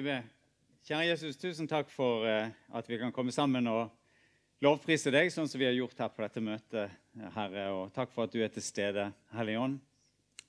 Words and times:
Be? 0.00 0.22
Kjære 0.88 1.10
Jesus, 1.10 1.36
tusen 1.36 1.66
takk 1.68 1.90
for 1.92 2.24
eh, 2.24 2.48
at 2.72 2.86
vi 2.88 2.96
kan 2.96 3.10
komme 3.12 3.28
sammen 3.34 3.66
og 3.68 3.90
lovprise 4.64 5.10
deg, 5.12 5.28
sånn 5.28 5.50
som 5.50 5.60
vi 5.60 5.66
har 5.66 5.74
gjort 5.76 5.98
her 6.00 6.08
på 6.08 6.22
dette 6.24 6.40
møtet, 6.40 6.94
Herre. 7.34 7.66
Og 7.76 7.90
takk 7.92 8.08
for 8.14 8.24
at 8.24 8.32
du 8.32 8.38
er 8.40 8.48
til 8.48 8.64
stede, 8.64 9.10
Hellige 9.36 9.60
Ånd, 9.60 9.74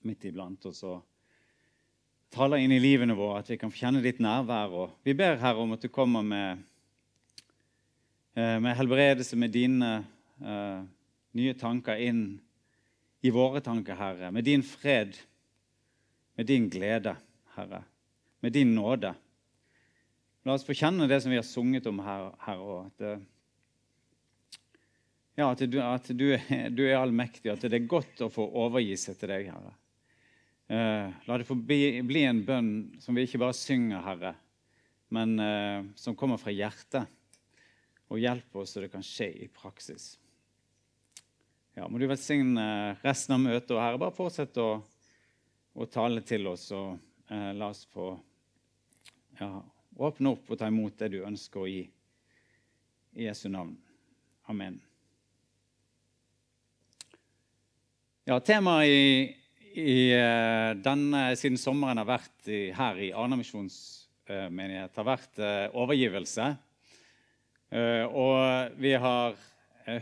midt 0.07 0.23
iblant 0.29 0.63
oss 0.69 0.79
og 0.87 1.01
taler 2.31 2.63
inn 2.63 2.71
i 2.71 2.79
livene 2.79 3.17
våre, 3.17 3.41
at 3.43 3.51
vi 3.51 3.57
kan 3.59 3.73
kjenne 3.75 3.99
ditt 4.05 4.21
nærvær. 4.23 4.77
Og 4.85 4.93
vi 5.03 5.11
ber, 5.19 5.35
Herre, 5.41 5.65
om 5.65 5.75
at 5.75 5.83
du 5.83 5.89
kommer 5.91 6.23
med, 6.23 6.63
eh, 8.39 8.55
med 8.63 8.77
helbredelse, 8.79 9.35
med 9.35 9.51
dine 9.51 9.91
uh, 10.39 10.87
nye 11.35 11.57
tanker 11.59 11.99
inn 11.99 12.23
i 13.19 13.33
våre 13.33 13.59
tanker, 13.59 13.99
Herre. 13.99 14.31
Med 14.31 14.47
din 14.47 14.63
fred, 14.63 15.19
med 16.39 16.47
din 16.47 16.71
glede, 16.71 17.17
Herre. 17.57 17.83
Med 18.39 18.55
din 18.55 18.71
nåde. 18.79 19.13
La 20.43 20.57
oss 20.57 20.65
få 20.67 20.75
kjenne 20.75 21.07
det 21.07 21.21
som 21.23 21.31
vi 21.31 21.39
har 21.39 21.45
sunget 21.47 21.85
om 21.87 22.01
her. 22.03 22.33
At, 22.35 23.03
eh, 23.07 23.21
ja, 25.39 25.47
at, 25.47 25.61
du, 25.63 25.77
at 25.79 26.09
du, 26.11 26.25
du, 26.75 26.83
er, 26.83 26.97
allmektig, 26.99 27.47
at 27.53 27.63
det 27.63 27.79
er 27.79 27.87
godt 27.87 28.25
å 28.25 28.31
få 28.31 28.49
overgi 28.65 28.97
seg 28.99 29.21
til 29.21 29.31
deg, 29.31 29.47
Herre. 29.53 29.71
Eh, 30.67 31.13
la 31.27 31.37
det 31.39 31.47
få 31.47 31.55
bli, 31.55 32.01
bli, 32.03 32.25
en 32.27 32.43
bønn 32.43 32.73
som 33.03 33.15
vi 33.15 33.23
ikke 33.23 33.39
bare 33.39 33.55
synger, 33.55 34.03
Herre, 34.03 34.33
men 35.15 35.37
eh, 35.39 35.87
som 35.99 36.17
kommer 36.19 36.41
fra 36.41 36.51
hjertet. 36.51 37.07
Og 38.11 38.19
hjelper 38.19 38.61
oss 38.61 38.75
så 38.75 38.83
det 38.83 38.91
kan 38.91 39.05
skje 39.05 39.29
i 39.45 39.49
praksis. 39.49 40.17
Ja, 41.73 41.87
må 41.87 41.97
du 41.97 42.05
velsigne 42.05 42.97
resten 43.01 43.37
av 43.37 43.45
møtet. 43.47 43.71
Og 43.73 43.79
Herre, 43.79 44.01
bare 44.01 44.13
fortsett 44.13 44.59
å, 44.59 44.73
å 45.73 45.87
tale 45.89 46.21
til 46.27 46.51
oss, 46.51 46.67
og 46.75 46.99
eh, 47.31 47.53
la 47.55 47.71
oss 47.71 47.87
få 47.95 48.11
ja, 49.39 49.55
åpne 49.97 50.33
opp 50.33 50.49
og 50.51 50.59
ta 50.59 50.69
imot 50.71 50.97
det 50.99 51.11
du 51.13 51.21
ønsker 51.25 51.61
å 51.63 51.69
gi. 51.69 51.83
I 53.13 53.27
Jesu 53.27 53.45
navn. 53.53 53.75
Amen. 54.49 54.79
Ja, 58.25 58.39
Temaet 58.39 58.89
i, 58.89 59.07
i 59.77 59.95
uh, 60.15 60.73
denne 60.79 61.25
siden 61.37 61.59
sommeren 61.61 61.99
har 62.01 62.07
vært 62.07 62.47
i, 62.49 62.65
her 62.73 62.99
i 63.03 63.11
Arna 63.13 63.37
misjonsmenighet, 63.37 64.93
uh, 64.93 64.99
har 65.01 65.09
vært 65.11 65.41
uh, 65.43 65.81
overgivelse. 65.83 66.53
Eh, 67.73 68.05
og 68.05 68.69
vi 68.77 68.91
har 68.93 69.33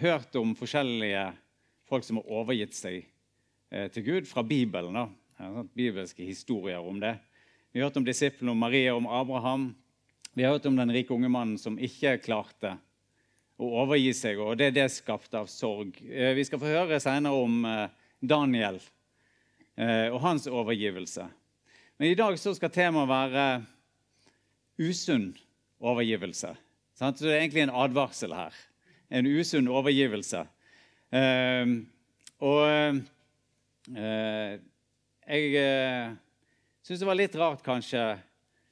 hørt 0.02 0.36
om 0.36 0.52
forskjellige 0.59 1.23
folk 1.88 2.03
som 2.03 2.19
har 2.19 2.34
overgitt 2.42 2.75
seg 2.75 2.97
eh, 3.72 3.88
til 3.94 4.03
Gud 4.03 4.28
fra 4.28 4.44
Bibelen. 4.44 4.97
da. 4.97 5.64
Bibelske 5.73 6.25
historier 6.28 6.84
om 6.84 7.00
det. 7.00 7.16
Vi 7.72 7.80
har 7.80 7.88
hørt 7.88 7.97
om 8.02 8.06
disiplene, 8.06 8.52
om 8.52 8.59
Maria, 8.59 8.95
om 8.95 9.08
Abraham. 9.08 9.69
Vi 10.34 10.44
har 10.44 10.52
hørt 10.52 10.66
om 10.66 10.76
den 10.76 10.92
rike 10.92 11.12
unge 11.14 11.28
mannen 11.28 11.58
som 11.60 11.76
ikke 11.76 12.16
klarte 12.24 12.78
å 13.60 13.68
overgi 13.84 14.14
seg, 14.16 14.40
og 14.40 14.56
det 14.58 14.70
er 14.70 14.78
det 14.78 14.86
skapte 14.94 15.42
av 15.42 15.50
sorg. 15.52 15.98
Eh, 16.08 16.32
vi 16.38 16.46
skal 16.48 16.62
få 16.62 16.70
høre 16.72 17.02
senere 17.04 17.36
om 17.36 17.66
eh, 17.68 17.88
Daniel 18.22 18.80
og 19.82 20.18
hans 20.22 20.44
overgivelse. 20.52 21.24
Men 21.98 22.12
i 22.12 22.18
dag 22.20 22.36
skal 22.38 22.70
temaet 22.70 23.09
være 23.09 23.46
usunn 24.84 25.32
overgivelse. 25.82 26.52
Så 26.94 27.09
det 27.18 27.32
er 27.32 27.40
egentlig 27.40 27.64
en 27.64 27.74
advarsel 27.82 28.36
her. 28.36 28.58
En 29.09 29.26
usunn 29.26 29.72
overgivelse. 29.72 30.44
Uh, 31.16 31.81
og 32.44 33.00
jeg 35.25 35.72
syns 36.86 37.02
det 37.02 37.09
var 37.09 37.18
litt 37.18 37.40
rart 37.42 37.66
kanskje 37.66 38.06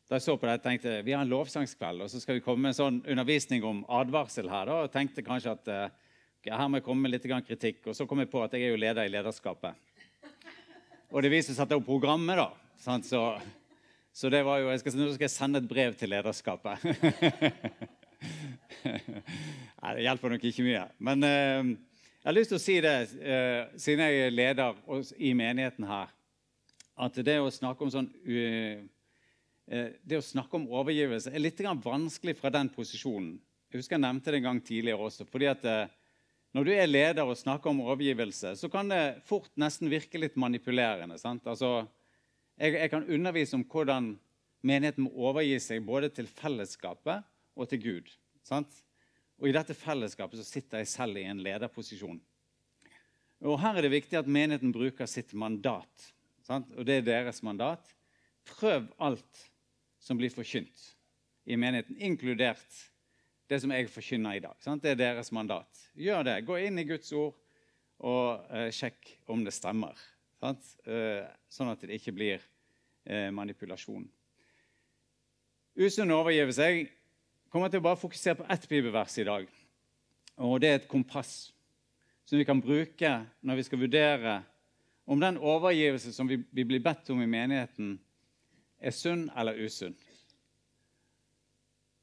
da 0.10 0.18
jeg 0.18 0.26
så 0.26 0.34
på 0.42 0.48
det, 0.48 0.56
jeg 0.58 0.64
tenkte 0.64 0.94
vi 1.06 1.14
har 1.14 1.22
en 1.22 1.30
lovsangskveld, 1.30 2.02
og 2.02 2.10
så 2.10 2.18
skal 2.22 2.40
vi 2.40 2.42
komme 2.42 2.66
med 2.66 2.74
en 2.74 2.80
sånn 2.80 2.96
undervisning 3.06 3.66
om 3.68 3.84
advarsel 3.94 4.50
her. 4.50 4.66
da, 4.66 4.80
og 4.84 4.94
tenkte 4.94 5.22
kanskje 5.26 5.54
at 5.54 5.70
okay, 5.70 6.50
her 6.50 6.68
må 6.68 6.80
jeg 6.80 6.86
komme 6.88 7.06
med 7.06 7.14
litt 7.14 7.28
kritikk. 7.46 7.86
Og 7.86 7.94
så 7.96 8.08
kom 8.10 8.24
jeg 8.24 8.32
på 8.32 8.42
at 8.42 8.56
jeg 8.58 8.66
er 8.66 8.74
jo 8.74 8.82
leder 8.82 9.06
i 9.06 9.14
lederskapet. 9.14 9.78
Og 11.14 11.22
det 11.22 11.32
viser 11.34 11.54
seg 11.54 11.62
at 11.62 11.70
det 11.70 11.78
setter 11.78 11.78
jo 11.78 11.86
programmet, 11.86 12.42
da. 12.42 12.50
Sant? 12.82 13.06
Så, 13.06 13.22
så 14.14 14.34
det 14.34 14.42
var 14.48 14.64
jo, 14.64 14.74
jeg 14.74 14.82
skal, 14.82 14.98
nå 14.98 15.14
skal 15.14 15.28
jeg 15.28 15.36
sende 15.36 15.62
et 15.62 15.70
brev 15.70 15.94
til 16.00 16.10
lederskapet. 16.10 16.76
Nei, 19.80 19.94
det 19.94 20.06
hjelper 20.10 20.34
nok 20.34 20.46
ikke 20.50 20.66
mye. 20.66 20.86
Men 20.98 21.26
jeg 22.20 22.28
har 22.28 22.36
lyst 22.36 22.54
til 22.54 22.60
å 22.60 22.66
si 22.66 22.78
det, 22.84 22.96
uh, 23.22 23.78
siden 23.80 24.06
jeg 24.06 24.26
er 24.26 24.34
leder 24.34 24.78
i 25.18 25.34
menigheten 25.38 25.86
her, 25.90 26.10
at 27.00 27.20
det 27.26 27.38
å 27.40 27.54
snakke 27.54 27.86
om 27.86 27.94
sånn 27.94 28.10
uh, 28.10 28.82
det 29.70 30.18
å 30.18 30.26
snakke 30.26 30.58
om 30.58 30.70
overgivelse 30.74 31.30
er 31.30 31.44
litt 31.44 31.60
vanskelig 31.62 32.34
fra 32.40 32.50
den 32.50 32.72
posisjonen. 32.74 33.36
Jeg 33.70 33.84
husker 33.84 34.00
jeg 34.00 34.02
nevnte 34.02 34.34
det 34.34 34.40
en 34.40 34.48
gang 34.48 34.62
tidligere 34.66 35.06
også. 35.06 35.28
fordi 35.30 35.46
at 35.46 35.66
Når 36.58 36.66
du 36.66 36.72
er 36.74 36.88
leder 36.88 37.22
og 37.30 37.38
snakker 37.38 37.70
om 37.70 37.84
overgivelse, 37.86 38.56
så 38.58 38.70
kan 38.70 38.90
det 38.90 39.22
fort 39.26 39.52
nesten 39.56 39.90
virke 39.90 40.18
litt 40.18 40.36
manipulerende. 40.36 41.20
Altså, 41.22 41.86
jeg, 42.58 42.74
jeg, 42.74 42.90
kan 42.90 43.06
undervise 43.06 43.56
om 43.56 43.64
hvordan 43.64 44.16
menigheten 44.66 45.06
må 45.06 45.12
overgi 45.30 45.60
seg 45.62 45.86
både 45.86 46.10
til 46.10 46.26
fellesskapet 46.26 47.22
og 47.56 47.70
til 47.70 47.84
Gud. 47.84 48.10
Sant? 48.42 48.82
Og 49.40 49.48
i 49.48 49.54
dette 49.56 49.78
fellesskapet 49.78 50.42
så 50.42 50.48
sitter 50.48 50.82
jeg 50.82 50.92
selv 50.92 51.20
i 51.20 51.28
en 51.30 51.44
lederposisjon. 51.44 52.18
Og 53.48 53.60
Her 53.62 53.78
er 53.78 53.86
det 53.86 53.94
viktig 53.94 54.18
at 54.20 54.28
menigheten 54.28 54.74
bruker 54.76 55.08
sitt 55.08 55.32
mandat. 55.38 56.10
Sant? 56.44 56.68
Og 56.76 56.84
det 56.88 57.00
er 57.00 57.08
deres 57.08 57.40
mandat. 57.46 57.94
Prøv 58.50 58.90
alt 58.98 59.46
som 60.10 60.18
blir 60.18 60.34
forkynt 60.34 60.86
i 61.46 61.58
menigheten, 61.58 61.98
inkludert 62.02 62.80
det 63.50 63.60
som 63.62 63.70
jeg 63.74 63.90
forkynner 63.94 64.38
i 64.38 64.42
dag. 64.42 64.56
Sant? 64.62 64.82
Det 64.82 64.96
er 64.96 64.98
deres 64.98 65.30
mandat. 65.34 65.84
Gjør 65.98 66.26
det. 66.26 66.40
Gå 66.48 66.58
inn 66.66 66.82
i 66.82 66.86
Guds 66.90 67.12
ord 67.14 67.36
og 68.00 68.48
uh, 68.50 68.70
sjekk 68.74 69.12
om 69.30 69.44
det 69.46 69.54
stemmer. 69.54 69.98
Uh, 70.42 71.28
sånn 71.52 71.70
at 71.70 71.86
det 71.86 72.00
ikke 72.00 72.16
blir 72.18 72.42
uh, 72.42 73.30
manipulasjon. 73.38 74.08
Usunn 75.78 76.16
overgivelse. 76.18 76.70
Jeg 76.74 76.90
kommer 77.54 77.70
til 77.70 77.84
å 77.84 77.88
bare 77.92 78.02
fokusere 78.02 78.42
på 78.42 78.50
ett 78.50 78.66
bibelvers 78.72 79.18
i 79.22 79.30
dag. 79.30 79.46
Og 80.42 80.58
Det 80.64 80.74
er 80.74 80.82
et 80.82 80.90
kompass 80.90 81.52
som 82.26 82.38
vi 82.38 82.50
kan 82.50 82.62
bruke 82.62 83.14
når 83.46 83.62
vi 83.62 83.70
skal 83.70 83.86
vurdere 83.86 84.40
om 85.10 85.22
den 85.22 85.38
overgivelse 85.38 86.14
som 86.14 86.30
vi, 86.30 86.42
vi 86.50 86.66
blir 86.66 86.82
bedt 86.82 87.10
om 87.14 87.22
i 87.22 87.30
menigheten, 87.30 87.98
er 88.80 88.96
sunn 88.96 89.28
eller 89.38 89.60
usunn. 89.60 89.96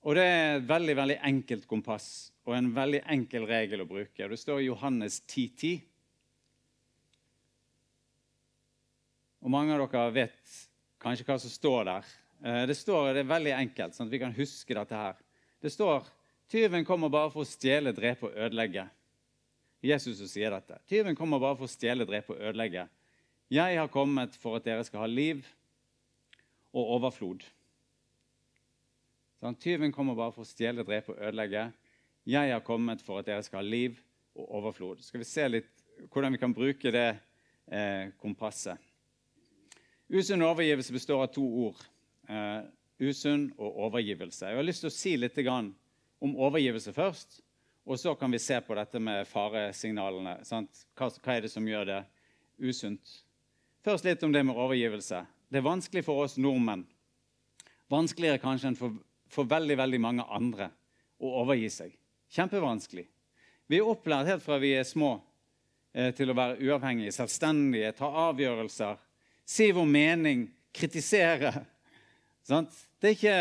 Og 0.06 0.14
Det 0.14 0.22
er 0.22 0.56
et 0.56 0.68
veldig 0.68 0.96
veldig 0.96 1.18
enkelt 1.26 1.66
kompass 1.66 2.30
og 2.46 2.54
en 2.54 2.70
veldig 2.74 3.00
enkel 3.10 3.46
regel 3.48 3.82
å 3.82 3.88
bruke. 3.90 4.28
Det 4.28 4.38
står 4.38 4.60
i 4.62 4.68
Johannes 4.68 5.18
10.10. 5.26 5.56
10. 5.56 5.80
Og 9.46 9.50
Mange 9.50 9.74
av 9.74 9.82
dere 9.86 10.12
vet 10.14 10.54
kanskje 11.02 11.26
hva 11.26 11.38
som 11.38 11.50
står 11.50 11.84
der. 11.86 12.12
Eh, 12.42 12.62
det 12.66 12.74
står, 12.74 13.12
det 13.14 13.24
er 13.24 13.30
veldig 13.30 13.52
enkelt, 13.56 13.94
sånn 13.94 14.08
at 14.08 14.14
vi 14.14 14.22
kan 14.22 14.34
huske 14.34 14.74
dette 14.74 14.98
her. 14.98 15.18
Det 15.62 15.70
står 15.70 16.06
tyven 16.50 16.86
kommer 16.86 17.10
bare 17.10 17.30
for 17.34 17.42
å 17.44 17.48
stjele, 17.48 17.94
drepe 17.94 18.26
og 18.26 18.34
ødelegge. 18.46 18.88
Jesus 19.86 20.22
sier 20.32 20.50
dette. 20.50 20.80
Tyven 20.90 21.14
kommer 21.18 21.42
bare 21.42 21.58
for 21.58 21.68
å 21.68 21.70
stjele, 21.70 22.06
drepe 22.08 22.34
og 22.34 22.42
ødelegge. 22.42 22.88
Jeg 23.54 23.78
har 23.78 23.90
kommet 23.92 24.34
for 24.42 24.58
at 24.58 24.66
dere 24.66 24.86
skal 24.86 25.04
ha 25.04 25.10
liv 25.10 25.46
og 26.76 26.92
overflod. 26.98 27.44
Sånn, 29.40 29.56
tyven 29.60 29.92
kommer 29.92 30.16
bare 30.16 30.34
for 30.34 30.44
å 30.44 30.48
stjele, 30.48 30.84
drepe 30.84 31.14
og 31.14 31.20
ødelegge. 31.20 31.70
Jeg 32.26 32.52
har 32.52 32.64
kommet 32.66 33.02
for 33.04 33.20
at 33.20 33.28
dere 33.28 33.44
skal 33.46 33.62
ha 33.62 33.66
liv 33.66 33.98
og 34.36 34.48
overflod. 34.60 35.02
Skal 35.04 35.22
vi 35.22 35.28
se 35.28 35.48
litt 35.48 35.72
hvordan 36.12 36.34
vi 36.34 36.40
kan 36.40 36.54
bruke 36.56 36.92
det 36.92 37.08
eh, 37.72 38.12
kompasset. 38.20 38.80
Usunn 40.12 40.44
overgivelse 40.46 40.94
består 40.94 41.24
av 41.24 41.32
to 41.34 41.44
ord. 41.66 41.80
Eh, 42.28 42.60
usunn 43.02 43.48
og 43.56 43.80
overgivelse. 43.88 44.48
Jeg 44.48 44.58
har 44.58 44.66
lyst 44.66 44.84
til 44.84 44.90
å 44.90 44.94
si 44.94 45.14
litt 45.18 45.38
om 45.46 46.36
overgivelse 46.36 46.92
først. 46.96 47.40
Og 47.86 48.00
så 48.02 48.16
kan 48.18 48.32
vi 48.34 48.42
se 48.42 48.58
på 48.60 48.74
dette 48.74 48.98
med 48.98 49.28
faresignalene. 49.30 50.40
Hva, 50.42 51.10
hva, 51.22 51.34
er 51.36 51.44
det 51.44 51.52
som 51.52 51.66
gjør 51.68 51.86
det 51.86 52.00
usunt? 52.58 53.12
Først 53.86 54.08
litt 54.08 54.24
om 54.26 54.32
det 54.34 54.42
med 54.42 54.58
overgivelse. 54.58 55.22
Det 55.48 55.60
er 55.60 55.66
vanskelig 55.66 56.02
for 56.06 56.24
oss 56.24 56.36
nordmenn. 56.42 56.84
Vanskeligere 57.92 58.42
kanskje 58.42 58.72
enn 58.72 58.78
for, 58.78 58.96
for 59.30 59.46
veldig, 59.46 59.76
veldig 59.78 60.00
mange 60.02 60.26
andre 60.26 60.72
å 61.22 61.36
overgi 61.42 61.70
seg. 61.70 61.92
Kjempevanskelig. 62.34 63.06
Vi 63.70 63.78
er 63.78 63.86
opplært 63.86 64.30
helt 64.30 64.44
fra 64.44 64.58
vi 64.62 64.72
er 64.78 64.86
små 64.86 65.16
eh, 65.94 66.10
til 66.14 66.30
å 66.30 66.36
være 66.38 66.58
uavhengige, 66.66 67.14
selvstendige, 67.14 67.94
ta 67.98 68.10
avgjørelser, 68.28 68.98
si 69.46 69.70
vår 69.74 69.86
mening, 69.90 70.46
kritisere. 70.74 71.52
Det 72.46 73.08
er 73.10 73.14
ikke, 73.14 73.38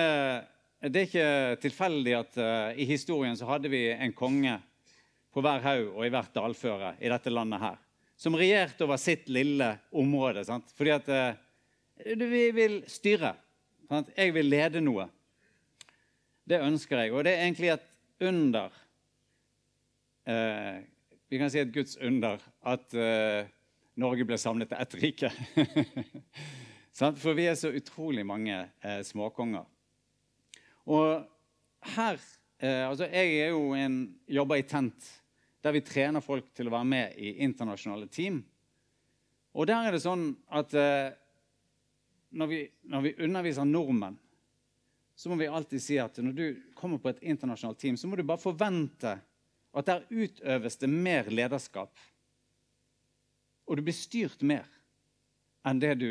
det 0.90 1.02
er 1.02 1.08
ikke 1.10 1.30
tilfeldig 1.62 2.14
at 2.18 2.38
uh, 2.42 2.72
i 2.74 2.88
historien 2.90 3.36
så 3.38 3.46
hadde 3.50 3.70
vi 3.70 3.84
en 3.94 4.14
konge 4.18 4.56
på 5.34 5.44
hver 5.46 5.62
haug 5.62 5.92
og 5.92 6.06
i 6.08 6.10
hvert 6.14 6.34
dalføre 6.34 6.96
i 6.98 7.12
dette 7.12 7.34
landet 7.34 7.62
her, 7.62 7.78
som 8.18 8.38
regjerte 8.38 8.86
over 8.88 8.98
sitt 9.02 9.30
lille 9.30 9.68
område. 9.94 10.46
Sant? 10.48 10.74
Fordi 10.78 10.94
at 10.96 11.12
uh, 11.12 11.38
vi 12.04 12.52
vil 12.56 12.82
styre. 12.92 13.36
Sant? 13.90 14.10
Jeg 14.18 14.34
vil 14.36 14.50
lede 14.50 14.82
noe. 14.84 15.08
Det 16.46 16.62
ønsker 16.62 17.06
jeg. 17.06 17.14
Og 17.14 17.26
det 17.26 17.34
er 17.34 17.46
egentlig 17.46 17.72
et 17.74 17.92
under 18.26 18.74
eh, 20.30 20.86
Vi 21.30 21.40
kan 21.42 21.50
si 21.52 21.60
et 21.60 21.74
Guds 21.74 21.98
under 21.98 22.42
at 22.64 22.94
eh, 22.94 23.50
Norge 24.00 24.28
ble 24.28 24.38
samlet 24.38 24.70
til 24.72 24.82
ett 24.82 24.96
rike. 25.02 25.32
For 26.96 27.36
vi 27.36 27.48
er 27.50 27.58
så 27.60 27.74
utrolig 27.76 28.26
mange 28.28 28.56
eh, 28.84 29.02
småkonger. 29.04 29.66
Og 30.86 31.26
her 31.96 32.20
eh, 32.60 32.86
Altså, 32.88 33.10
jeg 33.10 33.40
er 33.42 33.54
jo 33.54 33.74
en, 33.76 34.16
jobber 34.28 34.62
i 34.62 34.68
Tent, 34.68 35.10
der 35.64 35.74
vi 35.76 35.84
trener 35.84 36.24
folk 36.24 36.52
til 36.56 36.70
å 36.70 36.76
være 36.76 36.88
med 36.88 37.18
i 37.18 37.38
internasjonale 37.44 38.08
team. 38.08 38.44
Og 39.56 39.68
der 39.68 39.88
er 39.88 39.96
det 39.96 40.04
sånn 40.04 40.30
at 40.54 40.76
eh, 40.78 41.16
når, 42.36 42.52
vi, 42.52 42.62
når 42.92 43.04
vi 43.08 43.16
underviser 43.26 43.68
nordmenn 43.68 44.20
så 45.16 45.32
må 45.32 45.38
vi 45.40 45.48
alltid 45.48 45.82
si 45.82 45.96
at 46.02 46.18
når 46.20 46.36
du 46.36 46.46
kommer 46.76 47.00
på 47.00 47.14
et 47.14 47.24
internasjonalt 47.24 47.80
team, 47.80 47.98
så 47.98 48.08
må 48.08 48.20
du 48.20 48.26
bare 48.28 48.42
forvente 48.42 49.16
at 49.76 49.88
der 49.88 50.04
utøves 50.12 50.76
det 50.82 50.90
mer 50.92 51.30
lederskap. 51.32 51.92
Og 53.66 53.80
du 53.80 53.84
blir 53.86 53.96
styrt 53.96 54.44
mer 54.46 54.68
enn 55.66 55.80
det 55.82 55.94
du 56.02 56.10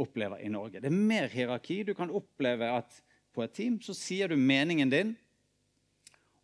opplever 0.00 0.40
i 0.40 0.50
Norge. 0.52 0.80
Det 0.80 0.88
er 0.88 0.94
mer 0.94 1.28
hierarki. 1.28 1.82
Du 1.84 1.92
kan 1.98 2.12
oppleve 2.14 2.70
at 2.70 3.02
på 3.34 3.42
et 3.44 3.54
team 3.54 3.80
så 3.82 3.94
sier 3.94 4.30
du 4.30 4.38
meningen 4.38 4.90
din, 4.90 5.12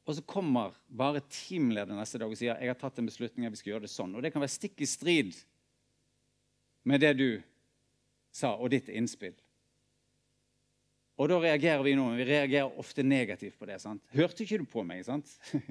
og 0.06 0.18
så 0.18 0.22
kommer 0.22 0.74
bare 0.86 1.24
teamlederen 1.30 1.98
neste 1.98 2.18
dag 2.22 2.30
og 2.30 2.38
sier 2.38 2.60
jeg 2.62 2.70
har 2.70 2.78
tatt 2.78 2.98
en 3.00 3.08
beslutning, 3.08 3.48
vi 3.50 3.58
skal 3.58 3.72
gjøre 3.74 3.86
det 3.86 3.94
sånn. 3.94 4.14
Og 4.14 4.22
det 4.22 4.30
kan 4.34 4.42
være 4.42 4.54
stikk 4.54 4.82
i 4.82 4.90
strid 4.90 5.38
med 6.86 7.02
det 7.02 7.14
du 7.18 7.30
sa, 8.36 8.52
og 8.56 8.70
ditt 8.72 8.90
innspill. 8.92 9.36
Og 11.16 11.30
da 11.32 11.38
reagerer 11.40 11.84
vi 11.84 11.94
nå, 11.96 12.04
men 12.10 12.20
vi 12.20 12.26
reagerer 12.28 12.80
ofte 12.80 13.04
negativt 13.06 13.56
på 13.58 13.68
det. 13.68 13.78
sant? 13.80 14.02
Hørte 14.12 14.44
ikke 14.44 14.60
du 14.60 14.66
på 14.68 14.84
meg? 14.84 15.04
sant? 15.06 15.30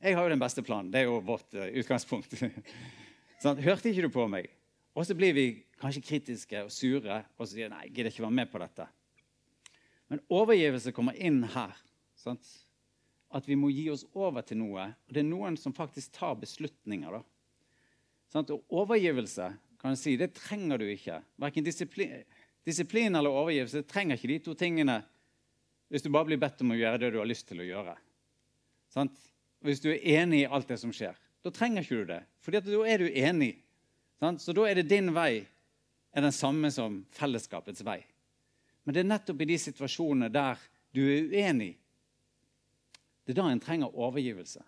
Jeg 0.00 0.14
har 0.14 0.24
jo 0.24 0.32
den 0.32 0.40
beste 0.40 0.62
planen. 0.64 0.92
Det 0.94 1.02
er 1.02 1.10
jo 1.10 1.18
vårt 1.26 1.56
uh, 1.58 1.66
utgangspunkt. 1.80 2.38
sånn, 3.42 3.60
Hørte 3.60 3.90
ikke 3.90 4.06
du 4.06 4.14
på 4.14 4.24
meg? 4.30 4.48
Og 4.96 5.04
så 5.06 5.16
blir 5.18 5.34
vi 5.36 5.48
kanskje 5.78 6.04
kritiske 6.06 6.62
og 6.64 6.72
sure 6.74 7.20
og 7.36 7.44
så 7.44 7.52
sier 7.52 7.68
nei, 7.70 7.84
jeg 7.86 7.92
gidder 7.96 8.14
ikke 8.14 8.24
være 8.24 8.36
med 8.38 8.48
på 8.50 8.62
dette. 8.62 8.86
Men 10.08 10.22
overgivelse 10.32 10.94
kommer 10.96 11.18
inn 11.20 11.42
her. 11.52 11.76
Sant? 12.18 12.48
At 13.34 13.46
vi 13.46 13.58
må 13.60 13.68
gi 13.74 13.84
oss 13.92 14.06
over 14.16 14.46
til 14.46 14.62
noe. 14.62 14.88
Og 15.06 15.12
det 15.12 15.20
er 15.20 15.28
noen 15.28 15.58
som 15.60 15.74
faktisk 15.76 16.14
tar 16.16 16.38
beslutninger. 16.40 17.18
da. 17.18 17.20
Sant? 18.32 18.54
Og 18.54 18.64
overgivelse 18.72 19.50
kan 19.78 19.94
jeg 19.94 20.00
si, 20.00 20.16
det 20.18 20.34
trenger 20.36 20.80
du 20.80 20.88
ikke. 20.90 21.20
Verken 21.40 21.66
disiplin 21.66 22.20
Disiplin 22.68 23.14
eller 23.16 23.32
overgivelse 23.32 23.80
trenger 23.88 24.18
ikke 24.18 24.28
de 24.28 24.38
to 24.44 24.54
tingene 24.58 24.98
hvis 25.88 26.02
du 26.04 26.10
bare 26.12 26.28
blir 26.28 26.40
bedt 26.40 26.60
om 26.60 26.74
å 26.74 26.76
gjøre 26.76 26.98
det 27.00 27.08
du 27.14 27.16
har 27.16 27.28
lyst 27.28 27.46
til 27.48 27.62
å 27.62 27.64
gjøre. 27.64 27.94
Sant? 28.92 29.14
Hvis 29.64 29.80
du 29.80 29.88
er 29.88 30.02
enig 30.20 30.42
i 30.42 30.50
alt 30.50 30.68
det 30.68 30.76
som 30.82 30.92
skjer. 30.92 31.16
Da 31.40 31.52
trenger 31.54 31.80
ikke 31.80 32.02
du 32.02 32.10
det, 32.10 32.18
for 32.44 32.52
da 32.52 32.82
er 32.84 33.00
du 33.00 33.08
enig. 33.08 33.54
Sant? 34.20 34.42
Så 34.44 34.52
da 34.52 34.66
er 34.68 34.76
det 34.76 34.90
din 34.90 35.14
vei 35.16 35.46
er 36.12 36.24
den 36.26 36.34
samme 36.34 36.68
som 36.74 37.00
fellesskapets 37.16 37.80
vei. 37.86 38.02
Men 38.84 38.96
det 38.96 39.00
er 39.00 39.10
nettopp 39.14 39.40
i 39.44 39.48
de 39.48 39.58
situasjonene 39.62 40.28
der 40.34 40.60
du 40.92 41.02
er 41.06 41.24
uenig, 41.32 41.72
det 43.24 43.32
er 43.32 43.42
da 43.42 43.50
en 43.52 43.60
trenger 43.60 43.96
overgivelse. 43.96 44.62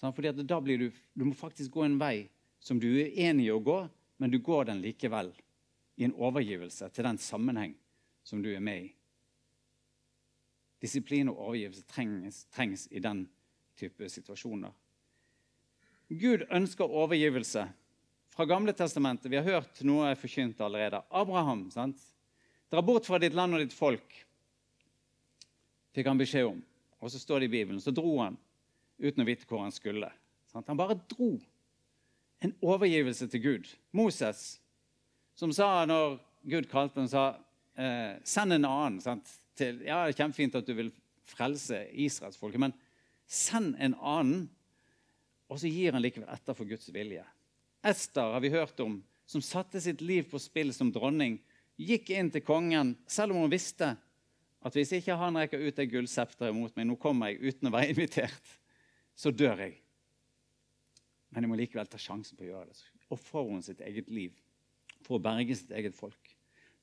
Fordi 0.00 0.32
da 0.44 0.60
blir 0.60 0.80
du, 0.80 0.86
du 1.16 1.24
må 1.28 1.34
faktisk 1.36 1.72
gå 1.72 1.86
en 1.86 1.98
vei 2.00 2.26
som 2.60 2.80
du 2.80 2.88
er 2.88 3.12
uenig 3.12 3.48
i 3.48 3.52
å 3.52 3.60
gå, 3.60 3.82
men 4.16 4.30
du 4.30 4.38
går 4.38 4.64
den 4.70 4.80
likevel 4.84 5.32
i 5.96 6.04
en 6.04 6.14
overgivelse 6.14 6.88
til 6.92 7.04
den 7.04 7.18
sammenheng 7.18 7.74
som 8.26 8.42
du 8.42 8.50
er 8.54 8.60
med 8.60 8.88
i. 8.88 8.92
Disiplin 10.82 11.30
og 11.32 11.38
overgivelse 11.38 11.86
trengs, 11.88 12.44
trengs 12.52 12.86
i 12.90 13.00
den 13.00 13.24
type 13.76 14.08
situasjoner. 14.12 14.72
Gud 16.08 16.44
ønsker 16.50 16.84
overgivelse. 16.84 17.64
Fra 18.36 18.44
Gamle 18.44 18.72
testamentet, 18.72 19.30
Vi 19.30 19.36
har 19.36 19.44
hørt 19.44 19.80
noe 19.82 20.14
forkynt 20.14 20.60
allerede. 20.60 21.02
Abraham. 21.10 21.70
sant? 21.70 21.96
Dra 22.70 22.82
bort 22.82 23.06
fra 23.06 23.18
ditt 23.18 23.34
land 23.34 23.54
og 23.54 23.60
ditt 23.62 23.72
folk, 23.72 24.26
fikk 25.94 26.06
han 26.06 26.18
beskjed 26.18 26.48
om. 26.50 26.62
Og 27.00 27.10
så 27.10 27.18
står 27.18 27.40
det 27.40 27.48
i 27.48 27.54
Bibelen. 27.56 27.80
Så 27.80 27.94
dro 27.94 28.18
han 28.20 28.36
uten 28.98 29.22
å 29.22 29.26
vite 29.26 29.46
hvor 29.48 29.62
han 29.62 29.72
skulle. 29.72 30.10
Sant? 30.50 30.66
Han 30.68 30.76
bare 30.76 30.98
dro. 31.08 31.36
En 32.44 32.52
overgivelse 32.60 33.28
til 33.32 33.42
Gud. 33.42 33.68
Moses 33.96 34.56
som 35.36 35.52
sa 35.52 35.84
når 35.88 36.16
Gud 36.48 36.68
kalte 36.70 37.02
ham, 37.02 37.08
sa 37.10 37.26
eh, 37.76 38.16
send 38.24 38.56
en 38.56 38.68
annen. 38.68 39.22
Til, 39.56 39.82
ja, 39.84 40.04
det 40.04 40.14
er 40.14 40.20
kjempefint 40.22 40.56
at 40.56 40.68
du 40.68 40.72
vil 40.76 40.92
frelse 41.28 41.82
israelsfolket, 41.92 42.62
men 42.62 42.74
send 43.28 43.76
en 43.82 43.96
annen. 44.00 44.46
Og 45.50 45.60
så 45.60 45.70
gir 45.70 45.94
han 45.94 46.02
likevel 46.02 46.30
etter 46.32 46.56
for 46.56 46.68
Guds 46.68 46.88
vilje. 46.94 47.24
Ester 47.86 48.32
har 48.34 48.42
vi 48.42 48.50
hørt 48.54 48.80
om, 48.82 48.98
som 49.28 49.44
satte 49.44 49.80
sitt 49.82 50.00
liv 50.02 50.26
på 50.30 50.40
spill 50.42 50.72
som 50.74 50.90
dronning. 50.94 51.38
Gikk 51.76 52.10
inn 52.14 52.32
til 52.32 52.44
kongen, 52.46 52.94
selv 53.06 53.34
om 53.34 53.44
hun 53.44 53.52
visste 53.52 53.92
at 54.66 54.74
hvis 54.74 54.96
ikke 54.96 55.14
han 55.20 55.36
rekker 55.38 55.62
ut 55.62 55.76
det 55.76 55.90
gullsepteret 55.92 56.56
mot 56.56 56.72
meg, 56.74 56.88
nå 56.88 56.96
kommer 56.98 57.30
jeg 57.30 57.52
uten 57.52 57.68
å 57.68 57.74
være 57.76 57.92
invitert, 57.92 58.54
så 59.14 59.30
dør 59.30 59.60
jeg. 59.66 59.76
Men 61.36 61.44
jeg 61.44 61.52
må 61.52 61.56
likevel 61.60 61.88
ta 61.92 61.98
sjansen 62.00 62.32
på 62.38 62.46
å 62.46 62.48
gjøre 62.48 62.70
det. 62.70 62.78
Ofrer 63.12 63.50
hun 63.50 63.60
sitt 63.60 63.82
eget 63.84 64.06
liv 64.08 64.32
for 65.04 65.18
å 65.18 65.20
berge 65.20 65.52
sitt 65.58 65.74
eget 65.76 65.92
folk. 65.92 66.30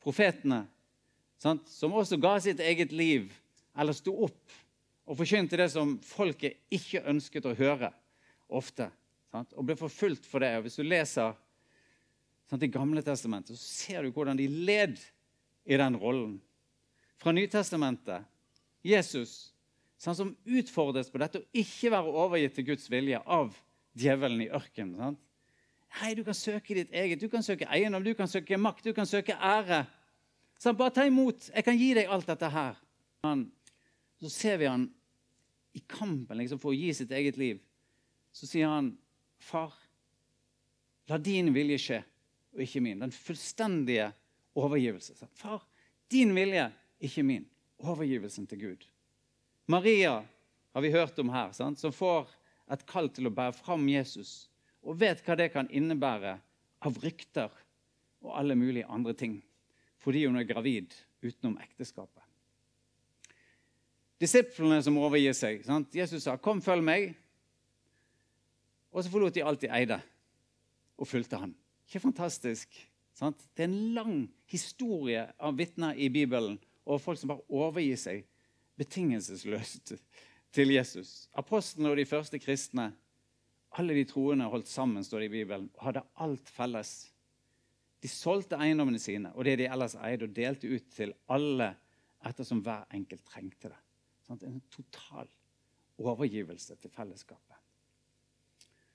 Profetene, 0.05 0.59
sant, 1.41 1.65
som 1.73 1.95
også 1.97 2.19
ga 2.21 2.35
sitt 2.45 2.61
eget 2.61 2.93
liv, 2.93 3.31
eller 3.73 3.97
sto 3.97 4.13
opp 4.27 4.53
og 5.09 5.17
forkynte 5.17 5.57
det 5.57 5.71
som 5.73 5.95
folket 6.05 6.61
ikke 6.69 7.01
ønsket 7.09 7.49
å 7.49 7.55
høre 7.57 7.89
ofte, 8.53 8.91
sant, 9.33 9.57
og 9.57 9.65
ble 9.65 9.79
forfulgt 9.79 10.29
for 10.29 10.45
det. 10.45 10.53
Og 10.59 10.67
hvis 10.67 10.77
du 10.77 10.85
leser 10.85 11.33
sant, 12.45 12.61
Det 12.61 12.69
gamle 12.69 13.01
testamentet, 13.01 13.57
så 13.57 13.65
ser 13.65 14.03
du 14.05 14.13
hvordan 14.13 14.37
de 14.37 14.45
led 14.45 15.01
i 15.65 15.81
den 15.81 15.97
rollen. 15.97 16.37
Fra 17.17 17.33
Nytestamentet 17.33 18.29
Jesus 18.85 19.49
sant, 19.97 20.19
som 20.19 20.35
utfordres 20.45 21.09
på 21.09 21.17
dette 21.17 21.41
å 21.41 21.47
ikke 21.49 21.89
være 21.89 22.17
overgitt 22.27 22.59
til 22.59 22.69
Guds 22.69 22.85
vilje 22.91 23.17
av 23.25 23.57
djevelen 23.97 24.41
i 24.45 24.49
ørkenen. 24.53 25.17
Hei, 25.99 26.13
du 26.17 26.23
kan 26.25 26.35
søke 26.37 26.75
ditt 26.77 26.93
eget. 26.93 27.21
Du 27.21 27.29
kan 27.29 27.43
søke 27.45 27.67
eiendom, 27.69 28.03
du 28.03 28.13
kan 28.17 28.29
søke 28.29 28.57
makt, 28.57 28.85
du 28.85 28.93
kan 28.97 29.05
søke 29.05 29.35
ære. 29.37 29.83
Så 30.59 30.73
bare 30.73 30.93
ta 30.95 31.05
imot. 31.05 31.49
Jeg 31.53 31.65
kan 31.65 31.77
gi 31.77 31.91
deg 31.93 32.09
alt 32.09 32.27
dette 32.27 32.49
her. 32.49 32.79
så 34.23 34.29
ser 34.29 34.57
vi 34.57 34.65
han 34.65 34.87
i 35.73 35.81
kampen 35.87 36.37
liksom, 36.37 36.59
for 36.59 36.71
å 36.71 36.77
gi 36.77 36.93
sitt 36.93 37.11
eget 37.11 37.37
liv. 37.37 37.59
Så 38.33 38.47
sier 38.47 38.67
han, 38.67 38.97
'Far, 39.37 39.73
la 41.09 41.17
din 41.17 41.53
vilje 41.53 41.77
skje, 41.77 42.03
og 42.53 42.61
ikke 42.61 42.81
min.' 42.81 42.99
Den 42.99 43.11
fullstendige 43.11 44.13
overgivelse. 44.55 45.15
Så, 45.15 45.27
'Far, 45.33 45.67
din 46.11 46.33
vilje, 46.35 46.71
ikke 47.01 47.23
min.' 47.23 47.49
Overgivelsen 47.83 48.47
til 48.47 48.59
Gud. 48.59 48.85
Maria 49.67 50.23
har 50.73 50.81
vi 50.81 50.91
hørt 50.91 51.19
om 51.19 51.29
her, 51.29 51.51
sant? 51.51 51.79
som 51.79 51.91
får 51.91 52.29
et 52.71 52.85
kall 52.87 53.09
til 53.11 53.27
å 53.27 53.33
bære 53.35 53.55
fram 53.57 53.87
Jesus 53.91 54.47
og 54.83 54.99
vet 54.99 55.23
hva 55.25 55.35
det 55.39 55.49
kan 55.53 55.69
innebære 55.71 56.37
av 56.83 56.99
rykter 57.03 57.51
og 58.23 58.35
alle 58.39 58.55
mulige 58.59 58.89
andre 58.91 59.15
ting 59.17 59.39
fordi 60.03 60.25
hun 60.25 60.39
er 60.39 60.47
gravid 60.47 60.91
utenom 61.23 61.55
ekteskapet. 61.63 62.23
Disiplene 64.19 64.81
som 64.83 64.97
overgir 64.99 65.35
seg. 65.35 65.63
Sant? 65.63 65.95
Jesus 65.95 66.23
sa, 66.23 66.35
'Kom, 66.35 66.61
følg 66.61 66.83
meg.' 66.83 67.15
Og 68.91 69.03
så 69.03 69.09
forlot 69.09 69.33
de 69.33 69.43
alt 69.43 69.61
de 69.61 69.67
eide, 69.67 70.01
og 70.97 71.07
fulgte 71.07 71.37
han. 71.37 71.55
Ikke 71.87 71.99
fantastisk? 71.99 72.69
Sant? 73.13 73.37
Det 73.57 73.63
er 73.63 73.71
en 73.71 73.93
lang 73.93 74.33
historie 74.45 75.31
av 75.39 75.57
vitner 75.57 75.93
i 75.97 76.09
Bibelen 76.09 76.59
og 76.85 77.01
folk 77.01 77.19
som 77.19 77.31
bare 77.33 77.45
overgir 77.49 77.97
seg 77.97 78.25
betingelsesløst 78.77 79.93
til 80.53 80.73
Jesus. 80.73 81.29
Apostlene 81.33 81.91
og 81.91 81.97
de 81.97 82.05
første 82.05 82.39
kristne 82.41 82.91
alle 83.79 83.95
de 83.97 84.05
troende 84.05 84.45
holdt 84.49 84.69
sammen, 84.69 85.03
står 85.03 85.23
det 85.23 85.31
i 85.31 85.35
Bibelen, 85.39 85.69
og 85.73 85.87
hadde 85.87 86.03
alt 86.21 86.49
felles. 86.49 86.91
De 88.03 88.09
solgte 88.11 88.59
eiendommene 88.61 88.99
sine 89.01 89.31
og 89.33 89.47
det 89.47 89.57
de 89.63 89.69
ellers 89.71 89.95
eide, 89.97 90.27
og 90.27 90.35
delte 90.35 90.69
ut 90.69 90.91
til 90.93 91.13
alle 91.33 91.71
ettersom 92.27 92.61
hver 92.63 92.85
enkelt 92.93 93.25
trengte 93.25 93.71
det. 93.71 93.79
Sånn, 94.27 94.43
en 94.47 94.61
total 94.71 95.27
overgivelse 96.03 96.77
til 96.81 96.93
fellesskapet. 96.93 97.57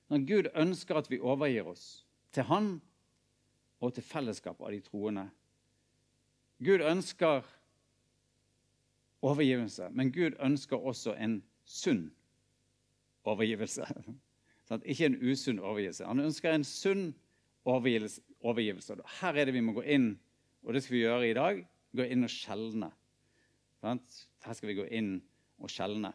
Når 0.09 0.25
Gud 0.29 0.51
ønsker 0.57 1.01
at 1.01 1.11
vi 1.11 1.19
overgir 1.21 1.67
oss 1.69 2.05
til 2.33 2.47
Han 2.49 2.71
og 3.81 3.93
til 3.95 4.07
fellesskapet 4.07 4.65
av 4.65 4.73
de 4.73 4.81
troende 4.85 5.27
Gud 6.65 6.83
ønsker 6.83 7.45
overgivelse, 9.23 9.89
men 9.91 10.13
Gud 10.13 10.37
ønsker 10.45 10.77
også 10.77 11.15
en 11.19 11.41
sunn 11.65 12.09
overgivelse. 13.29 13.87
Sånn, 14.69 14.85
ikke 14.85 15.09
en 15.09 15.19
usunn 15.23 15.61
overgivelse. 15.63 16.07
Han 16.07 16.21
ønsker 16.21 16.53
en 16.53 16.67
sunn 16.67 17.11
overgivelse. 17.69 18.99
Her 19.21 19.37
er 19.41 19.49
det 19.49 19.57
vi 19.57 19.65
må 19.65 19.75
gå 19.79 19.85
inn, 19.89 20.13
og 20.63 20.77
det 20.77 20.85
skal 20.85 20.97
vi 20.97 21.05
gjøre 21.07 21.31
i 21.31 21.37
dag. 21.37 21.67
gå 21.97 22.05
inn 22.05 22.27
og 22.27 22.31
skjelne. 22.31 22.91
Her 23.83 24.55
skal 24.55 24.69
vi 24.69 24.77
gå 24.77 24.85
inn 24.93 25.15
og 25.59 25.73
skjelne. 25.73 26.13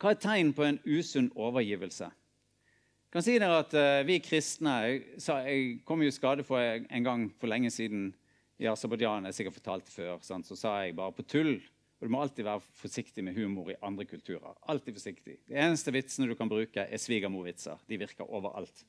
Hva 0.00 0.14
er 0.14 0.20
tegn 0.22 0.54
på 0.56 0.64
en 0.64 0.78
usunn 0.86 1.28
overgivelse? 1.36 2.08
Jeg 2.08 3.16
kan 3.16 3.24
si 3.26 3.34
dere 3.42 3.58
at 3.64 3.74
uh, 3.74 4.06
Vi 4.06 4.20
kristne 4.22 4.74
jeg, 4.86 5.80
kom 5.84 6.04
jo 6.04 6.12
skade 6.14 6.44
for 6.46 6.62
en 6.62 7.04
gang 7.04 7.26
for 7.40 7.50
lenge 7.50 7.72
siden 7.74 8.12
i 8.62 8.68
Aserbajdsjan. 8.70 9.26
Jeg 9.26 9.34
sikkert 9.34 9.58
fortalt 9.58 9.90
før, 9.90 10.20
sant? 10.22 10.46
Så 10.46 10.56
sa 10.56 10.76
jeg 10.84 10.94
bare 10.96 11.16
på 11.16 11.26
tull. 11.26 11.56
Og 12.00 12.08
Du 12.08 12.12
må 12.14 12.22
alltid 12.24 12.46
være 12.46 12.64
forsiktig 12.80 13.24
med 13.24 13.36
humor 13.36 13.68
i 13.70 13.76
andre 13.84 14.06
kulturer. 14.08 14.54
Alltid 14.72 14.96
forsiktig. 14.96 15.36
De 15.48 15.58
eneste 15.60 15.92
vitsene 15.92 16.30
du 16.30 16.34
kan 16.34 16.48
bruke, 16.48 16.86
er 16.88 17.00
svigermorvitser. 17.00 17.82
De 17.88 17.98
virker 18.00 18.24
overalt. 18.24 18.84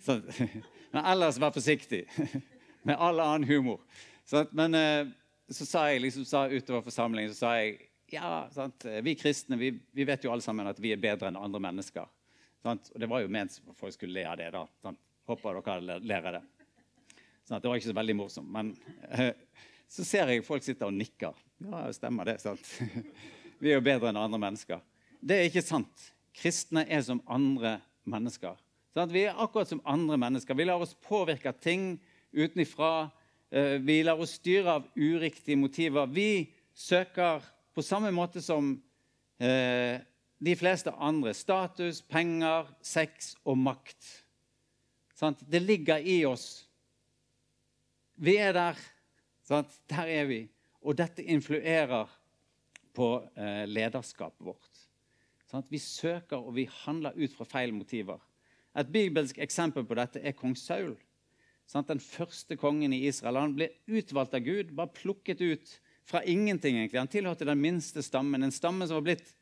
Så, 0.00 0.20
men 0.94 1.02
ellers 1.02 1.40
vær 1.40 1.52
forsiktig 1.52 2.06
med 2.88 2.96
all 2.96 3.20
annen 3.20 3.44
humor. 3.50 3.82
Så, 4.24 4.46
men 4.56 4.74
uh, 4.74 5.12
så 5.52 5.68
sa 5.68 5.84
jeg 5.90 6.06
liksom, 6.06 6.24
sa 6.26 6.46
utover 6.48 6.86
forsamlingen 6.88 7.34
så 7.34 7.44
sa 7.44 7.52
jeg, 7.60 7.76
ja, 8.10 8.46
sant? 8.54 8.86
vi 9.02 9.16
kristne 9.18 9.58
vi, 9.58 9.72
vi 9.92 10.06
vet 10.06 10.24
jo 10.24 10.32
alle 10.32 10.44
sammen 10.44 10.68
at 10.70 10.80
vi 10.80 10.94
er 10.94 11.02
bedre 11.02 11.28
enn 11.28 11.38
andre 11.38 11.60
mennesker. 11.62 12.08
Sant? 12.62 12.90
Og 12.94 13.02
det 13.02 13.08
var 13.10 13.22
jo 13.22 13.30
ment 13.30 13.60
at 13.60 13.78
folk 13.78 13.94
skulle 13.94 14.16
le 14.16 14.24
av 14.26 14.38
det. 14.40 14.50
da. 14.54 14.64
Sant? 14.82 15.02
Håper 15.26 15.60
dere 15.66 15.98
ler 16.00 16.28
av 16.30 16.38
det. 16.38 16.44
Sånn 17.46 17.62
det 17.62 17.70
var 17.70 17.78
ikke 17.78 17.92
så 17.92 17.98
veldig 17.98 18.16
morsomt. 18.18 18.50
Men 18.50 18.72
eh, 19.10 19.34
så 19.88 20.04
ser 20.04 20.32
jeg 20.32 20.44
folk 20.46 20.64
sitter 20.66 20.88
og 20.88 20.96
nikker. 20.96 21.36
Ja, 21.64 21.86
stemmer 21.94 22.28
det. 22.28 22.40
sant? 22.42 22.62
Vi 23.60 23.70
er 23.70 23.78
jo 23.78 23.86
bedre 23.86 24.10
enn 24.10 24.20
andre 24.20 24.40
mennesker. 24.40 24.82
Det 25.20 25.38
er 25.38 25.48
ikke 25.48 25.64
sant. 25.64 26.08
Kristne 26.36 26.84
er 26.92 27.00
som 27.06 27.22
andre 27.24 27.78
mennesker. 28.04 28.58
Sant? 28.96 29.12
Vi 29.14 29.24
er 29.24 29.38
akkurat 29.40 29.70
som 29.70 29.80
andre 29.88 30.18
mennesker. 30.20 30.56
Vi 30.56 30.66
lar 30.68 30.82
oss 30.82 30.96
påvirke 31.06 31.50
av 31.52 31.60
ting 31.62 31.94
utenfra. 32.36 33.08
Eh, 33.50 33.78
vi 33.80 34.02
lar 34.04 34.20
oss 34.20 34.36
styre 34.36 34.76
av 34.78 34.90
uriktige 34.96 35.56
motiver. 35.56 36.06
Vi 36.06 36.52
søker 36.74 37.44
på 37.74 37.84
samme 37.84 38.12
måte 38.12 38.42
som 38.44 38.74
eh, 39.40 40.02
de 40.38 40.56
fleste 40.56 40.92
andre. 40.92 41.32
Status, 41.34 42.02
penger, 42.02 42.68
sex 42.84 43.34
og 43.44 43.58
makt. 43.58 44.12
Det 45.48 45.62
ligger 45.64 46.04
i 46.04 46.24
oss. 46.28 46.66
Vi 48.16 48.36
er 48.36 48.52
der. 48.52 48.84
Der 49.48 50.06
er 50.06 50.24
vi. 50.28 50.40
Og 50.82 50.96
dette 50.98 51.24
influerer 51.24 52.10
på 52.96 53.08
eh, 53.36 53.64
lederskapet 53.68 54.44
vårt. 54.44 54.82
Vi 55.70 55.78
søker 55.78 56.42
og 56.42 56.56
vi 56.56 56.66
handler 56.84 57.16
ut 57.16 57.32
fra 57.32 57.46
feil 57.48 57.72
motiver. 57.74 58.20
Et 58.76 58.88
bibelsk 58.92 59.38
eksempel 59.40 59.86
på 59.86 59.96
dette 59.96 60.20
er 60.20 60.36
kong 60.36 60.56
Saul. 60.58 60.96
Den 61.72 62.00
første 62.00 62.56
kongen 62.60 62.92
i 62.92 63.06
Israel. 63.08 63.40
Han 63.40 63.56
ble 63.56 63.70
utvalgt 63.88 64.36
av 64.36 64.44
Gud, 64.44 64.74
bare 64.76 64.92
plukket 64.94 65.40
ut 65.40 65.72
fra 66.06 66.22
ingenting. 66.22 66.76
egentlig. 66.76 67.00
Han 67.00 67.10
tilhørte 67.10 67.48
den 67.48 67.60
minste 67.60 68.02
stammen, 68.02 68.42
en 68.42 68.54
stamme 68.54 68.86
som 68.86 69.00
var 69.00 69.08
blitt 69.08 69.32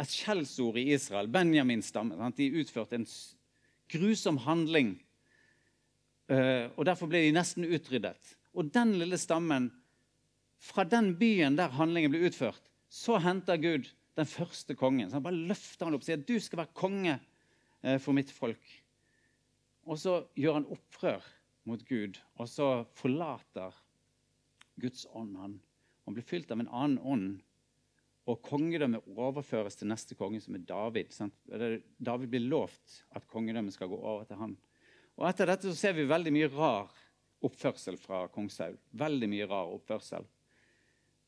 et 0.00 0.10
skjellsord 0.10 0.78
i 0.78 0.88
Israel. 0.94 1.28
Benjamins 1.28 1.90
stamme. 1.92 2.32
De 2.36 2.50
utførte 2.62 2.96
en 2.96 3.06
grusom 3.90 4.38
handling. 4.38 4.96
Eh, 6.30 6.70
og 6.76 6.86
Derfor 6.86 7.10
ble 7.10 7.26
de 7.26 7.34
nesten 7.36 7.66
utryddet. 7.66 8.36
Og 8.56 8.70
den 8.74 8.96
lille 8.98 9.18
stammen, 9.20 9.70
fra 10.60 10.84
den 10.84 11.14
byen 11.16 11.56
der 11.56 11.72
handlingen 11.72 12.12
ble 12.12 12.26
utført, 12.28 12.62
så 12.90 13.20
henter 13.22 13.60
Gud 13.60 13.88
den 14.18 14.28
første 14.28 14.74
kongen. 14.76 15.08
Så 15.08 15.18
han 15.18 15.24
bare 15.24 15.46
løfter 15.50 15.86
han 15.86 15.96
opp 15.96 16.04
og 16.04 16.08
sier 16.08 16.20
du 16.20 16.36
skal 16.42 16.64
være 16.64 16.76
konge 16.76 17.14
eh, 17.16 17.98
for 18.02 18.16
mitt 18.16 18.32
folk. 18.34 18.74
Og 19.88 19.98
så 19.98 20.18
gjør 20.38 20.58
han 20.60 20.68
opprør 20.74 21.24
mot 21.68 21.82
Gud, 21.88 22.18
og 22.40 22.48
så 22.50 22.68
forlater 22.98 23.76
Guds 24.80 25.06
ånd 25.16 25.36
han. 25.38 25.56
Han 26.04 26.16
blir 26.16 26.26
fylt 26.26 26.50
av 26.52 26.60
en 26.60 26.72
annen 26.72 27.00
ånd 27.00 27.30
og 28.30 28.40
kongedømmet 28.46 29.08
overføres 29.18 29.78
til 29.78 29.90
neste 29.90 30.16
konge, 30.18 30.40
som 30.42 30.54
er 30.54 30.64
David. 30.66 31.12
Sant? 31.14 31.34
David 31.48 32.30
blir 32.30 32.44
lovt 32.46 33.00
at 33.16 33.26
kongedømmet 33.30 33.74
skal 33.74 33.90
gå 33.90 33.98
over 33.98 34.26
til 34.28 34.38
han. 34.40 34.56
Og 35.18 35.26
Etter 35.28 35.50
dette 35.50 35.70
så 35.70 35.76
ser 35.76 35.96
vi 35.96 36.08
veldig 36.08 36.32
mye 36.34 36.50
rar 36.52 36.92
oppførsel 37.46 37.96
fra 38.00 38.24
kong 38.32 38.50
Saul. 38.52 38.76
Veldig 38.96 39.28
mye 39.30 39.48
rar 39.48 39.70
oppførsel. 39.74 40.26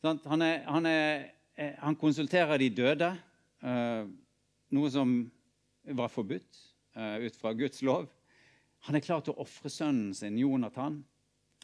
Han, 0.02 0.42
er, 0.42 0.64
han, 0.66 0.88
er, 0.88 1.28
eh, 1.54 1.76
han, 1.78 1.96
konsulterer 1.96 2.58
de 2.58 2.68
døde, 2.74 3.12
uh, 3.62 4.02
noe 4.74 4.90
som 4.90 5.14
var 5.94 6.10
forbudt 6.10 6.58
uh, 6.98 7.22
ut 7.22 7.38
fra 7.38 7.52
Guds 7.54 7.84
lov. 7.86 8.08
Han 8.88 8.98
er 8.98 9.04
klar 9.04 9.22
til 9.22 9.36
å 9.36 9.44
ofre 9.44 9.70
sønnen 9.70 10.10
sin, 10.18 10.40
Jonathan, 10.40 10.98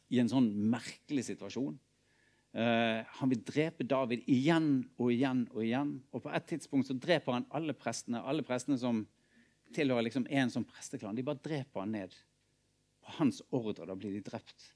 i 0.08 0.20
en 0.22 0.30
sånn 0.30 0.52
merkelig 0.70 1.26
situasjon. 1.32 1.76
Han 2.58 3.28
vil 3.28 3.42
drepe 3.44 3.84
David 3.84 4.22
igjen 4.32 4.86
og 4.96 5.10
igjen 5.12 5.42
og 5.52 5.60
igjen. 5.62 5.90
Og 6.16 6.22
på 6.24 6.30
et 6.32 6.46
tidspunkt 6.48 6.88
så 6.88 6.96
dreper 6.96 7.36
han 7.36 7.44
alle 7.54 7.74
prestene 7.76 8.22
alle 8.24 8.42
prestene 8.46 8.78
som 8.80 9.02
tilhører 9.76 10.06
liksom 10.06 10.24
en 10.30 10.52
sånn 10.52 10.66
presteklan. 10.66 11.16
De 11.18 11.26
bare 11.26 11.42
dreper 11.44 11.82
han 11.84 11.92
ned. 11.92 12.14
På 13.08 13.16
hans 13.22 13.40
ordre 13.56 13.86
da 13.88 13.96
blir 13.96 14.12
de 14.18 14.20
drept. 14.26 14.66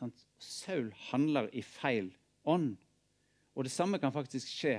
Sant? 0.00 0.24
Saul 0.40 0.88
handler 1.10 1.50
i 1.52 1.60
feil 1.62 2.08
ånd. 2.48 2.78
Og 3.52 3.68
det 3.68 3.74
samme 3.74 4.00
kan 4.00 4.14
faktisk 4.14 4.48
skje 4.48 4.78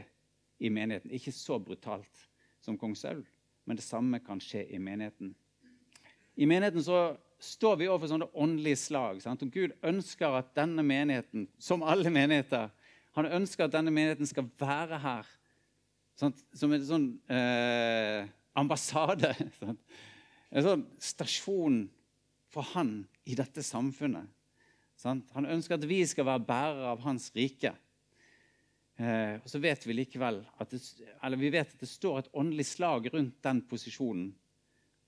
i 0.58 0.72
menigheten. 0.74 1.14
Ikke 1.14 1.32
så 1.36 1.60
brutalt 1.62 2.26
som 2.64 2.80
kong 2.80 2.96
Saul, 2.98 3.22
men 3.68 3.78
det 3.78 3.86
samme 3.86 4.18
kan 4.24 4.42
skje 4.42 4.66
i 4.74 4.80
menigheten. 4.82 5.36
I 6.36 6.48
menigheten 6.50 6.84
så 6.84 7.14
står 7.44 7.78
vi 7.78 7.90
overfor 7.92 8.10
sånne 8.14 8.32
åndelige 8.34 8.80
slag. 8.80 9.22
Sant? 9.22 9.44
Og 9.46 9.52
Gud 9.54 9.76
ønsker 9.86 10.40
at 10.40 10.54
denne 10.58 10.84
menigheten, 10.86 11.46
som 11.62 11.84
alle 11.86 12.10
menigheter, 12.14 12.72
han 13.14 13.30
ønsker 13.30 13.68
at 13.68 13.76
denne 13.76 13.94
menigheten 13.94 14.26
skal 14.26 14.48
være 14.58 14.98
her 15.04 15.28
sant? 16.18 16.40
som 16.56 16.74
en 16.74 16.88
sånn 16.88 17.10
eh, 17.30 18.26
ambassade. 18.58 19.36
Sant? 19.62 19.82
En 20.54 20.66
sånn 20.66 20.88
stasjon 21.02 21.78
for 22.54 22.70
han 22.74 23.02
i 23.26 23.36
dette 23.38 23.64
samfunnet. 23.66 24.30
Sant? 25.00 25.32
Han 25.34 25.50
ønsker 25.50 25.80
at 25.80 25.88
vi 25.90 26.04
skal 26.08 26.28
være 26.30 26.46
bærere 26.48 26.94
av 26.94 27.02
hans 27.04 27.32
rike. 27.36 27.74
Eh, 29.02 29.40
og 29.42 29.50
så 29.50 29.60
vet 29.62 29.88
vi 29.88 29.98
likevel 29.98 30.44
at 30.62 30.70
det, 30.70 30.82
eller 31.26 31.42
vi 31.42 31.50
vet 31.54 31.74
at 31.74 31.82
det 31.82 31.90
står 31.90 32.20
et 32.20 32.34
åndelig 32.38 32.68
slag 32.76 33.10
rundt 33.14 33.40
den 33.44 33.64
posisjonen, 33.66 34.30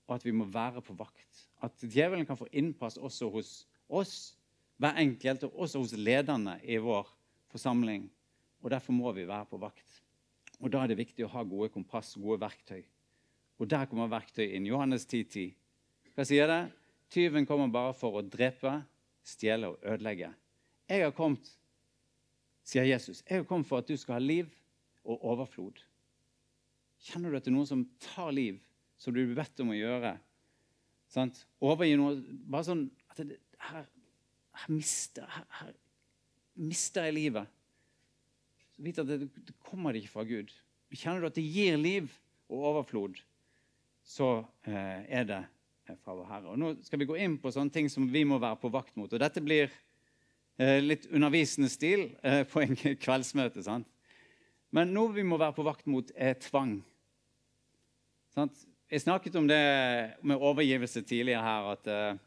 og 0.06 0.18
at 0.18 0.26
vi 0.26 0.34
må 0.34 0.48
være 0.50 0.82
på 0.82 0.96
vakt 0.98 1.46
at 1.64 1.80
djevelen 1.80 2.26
kan 2.26 2.38
få 2.38 2.48
innpass 2.52 2.98
også 2.98 3.30
hos 3.32 3.52
oss, 3.88 4.16
hver 4.76 4.98
enkelt, 5.00 5.46
og 5.46 5.62
også 5.64 5.80
hos 5.80 5.94
lederne 5.96 6.58
i 6.62 6.76
vår 6.82 7.08
forsamling. 7.52 8.08
Og 8.62 8.70
Derfor 8.70 8.92
må 8.92 9.12
vi 9.12 9.28
være 9.28 9.48
på 9.50 9.60
vakt. 9.60 10.02
Og 10.60 10.72
Da 10.72 10.82
er 10.82 10.88
det 10.88 10.98
viktig 10.98 11.24
å 11.24 11.32
ha 11.32 11.42
gode 11.44 11.70
kompass, 11.72 12.14
gode 12.14 12.40
verktøy. 12.40 12.82
Og 13.58 13.68
der 13.70 13.86
kommer 13.86 14.08
verktøy 14.08 14.52
inn. 14.52 14.66
Johannes 14.66 15.06
10,10. 15.06 15.24
10. 15.32 15.54
Hva 16.16 16.24
sier 16.24 16.48
det? 16.48 16.60
Tyven 17.12 17.46
kommer 17.46 17.70
bare 17.72 17.94
for 17.96 18.18
å 18.18 18.24
drepe, 18.26 18.72
stjele 19.26 19.72
og 19.72 19.82
ødelegge. 19.86 20.32
Jeg 20.90 21.02
har 21.02 21.14
kommet, 21.14 21.48
sier 22.66 22.86
Jesus, 22.86 23.22
jeg 23.26 23.42
har 23.42 23.48
kommet 23.48 23.68
for 23.68 23.82
at 23.82 23.90
du 23.90 23.96
skal 23.98 24.18
ha 24.18 24.22
liv 24.22 24.50
og 25.06 25.22
overflod. 25.32 25.82
Kjenner 27.06 27.30
du 27.30 27.38
at 27.38 27.46
det 27.46 27.52
er 27.52 27.56
noen 27.56 27.68
som 27.68 27.84
tar 28.02 28.32
liv, 28.34 28.58
som 28.98 29.14
du 29.14 29.20
blir 29.22 29.36
bedt 29.38 29.62
om 29.62 29.74
å 29.74 29.78
gjøre, 29.78 30.16
Sant? 31.12 31.44
Overgi 31.64 31.96
noe 31.98 32.16
Bare 32.46 32.66
sånn 32.66 32.86
at 33.12 33.22
det, 33.22 33.38
her, 33.70 33.86
her, 34.62 34.70
mister, 34.72 35.26
her, 35.30 35.46
her, 35.60 35.74
mister 36.58 37.08
jeg 37.08 37.16
livet. 37.16 37.52
Så 38.74 38.84
vit 38.84 39.00
at 39.00 39.08
det, 39.08 39.30
det 39.48 39.56
kommer 39.64 39.96
ikke 39.96 40.12
fra 40.12 40.26
Gud. 40.28 40.52
Kjenner 40.92 41.24
du 41.24 41.30
at 41.30 41.38
det 41.38 41.46
gir 41.46 41.78
liv 41.80 42.10
og 42.52 42.68
overflod, 42.72 43.18
så 44.06 44.28
eh, 44.68 45.02
er 45.08 45.24
det 45.26 45.40
fra 45.94 46.14
vår 46.16 46.26
Herre. 46.30 46.52
Og 46.52 46.58
Nå 46.58 46.72
skal 46.86 47.00
vi 47.00 47.08
gå 47.08 47.18
inn 47.22 47.36
på 47.38 47.52
sånne 47.54 47.72
ting 47.72 47.90
som 47.92 48.08
vi 48.10 48.24
må 48.26 48.40
være 48.42 48.58
på 48.62 48.70
vakt 48.74 48.96
mot. 48.98 49.12
Og 49.12 49.22
Dette 49.22 49.42
blir 49.44 49.70
eh, 50.58 50.80
litt 50.82 51.06
undervisende 51.12 51.70
stil 51.70 52.08
eh, 52.26 52.42
på 52.48 52.64
en 52.64 52.74
kveldsmøte. 53.04 53.62
sant? 53.62 53.88
Men 54.74 54.92
noe 54.94 55.14
vi 55.14 55.24
må 55.26 55.38
være 55.40 55.54
på 55.56 55.66
vakt 55.66 55.86
mot, 55.90 56.10
er 56.16 56.38
tvang. 56.42 56.80
Sant? 58.34 58.66
Jeg 58.90 59.02
snakket 59.02 59.38
om 59.38 59.46
det 59.50 59.62
med 60.26 60.42
overgivelse 60.42 61.02
tidligere 61.06 61.46
her. 61.46 61.72
at 61.76 61.88
eh, 61.90 62.20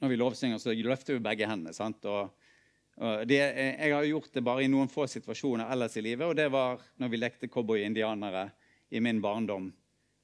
Når 0.00 0.14
vi 0.14 0.20
lovsynger, 0.22 0.58
så 0.58 0.74
løfter 0.74 1.18
vi 1.18 1.26
begge 1.26 1.48
hendene. 1.50 1.74
sant? 1.74 2.04
Og, 2.06 2.30
og 2.96 3.28
det, 3.28 3.40
jeg 3.40 3.94
har 3.94 4.10
gjort 4.10 4.34
det 4.34 4.44
bare 4.46 4.64
i 4.64 4.70
noen 4.70 4.90
få 4.92 5.06
situasjoner 5.10 5.70
ellers 5.70 5.96
i 5.98 6.04
livet. 6.06 6.26
Og 6.28 6.36
det 6.38 6.50
var 6.52 6.82
når 7.02 7.10
vi 7.10 7.22
lekte 7.22 7.50
cowboy-indianere 7.50 8.50
i 8.94 9.00
min 9.02 9.22
barndom. 9.22 9.72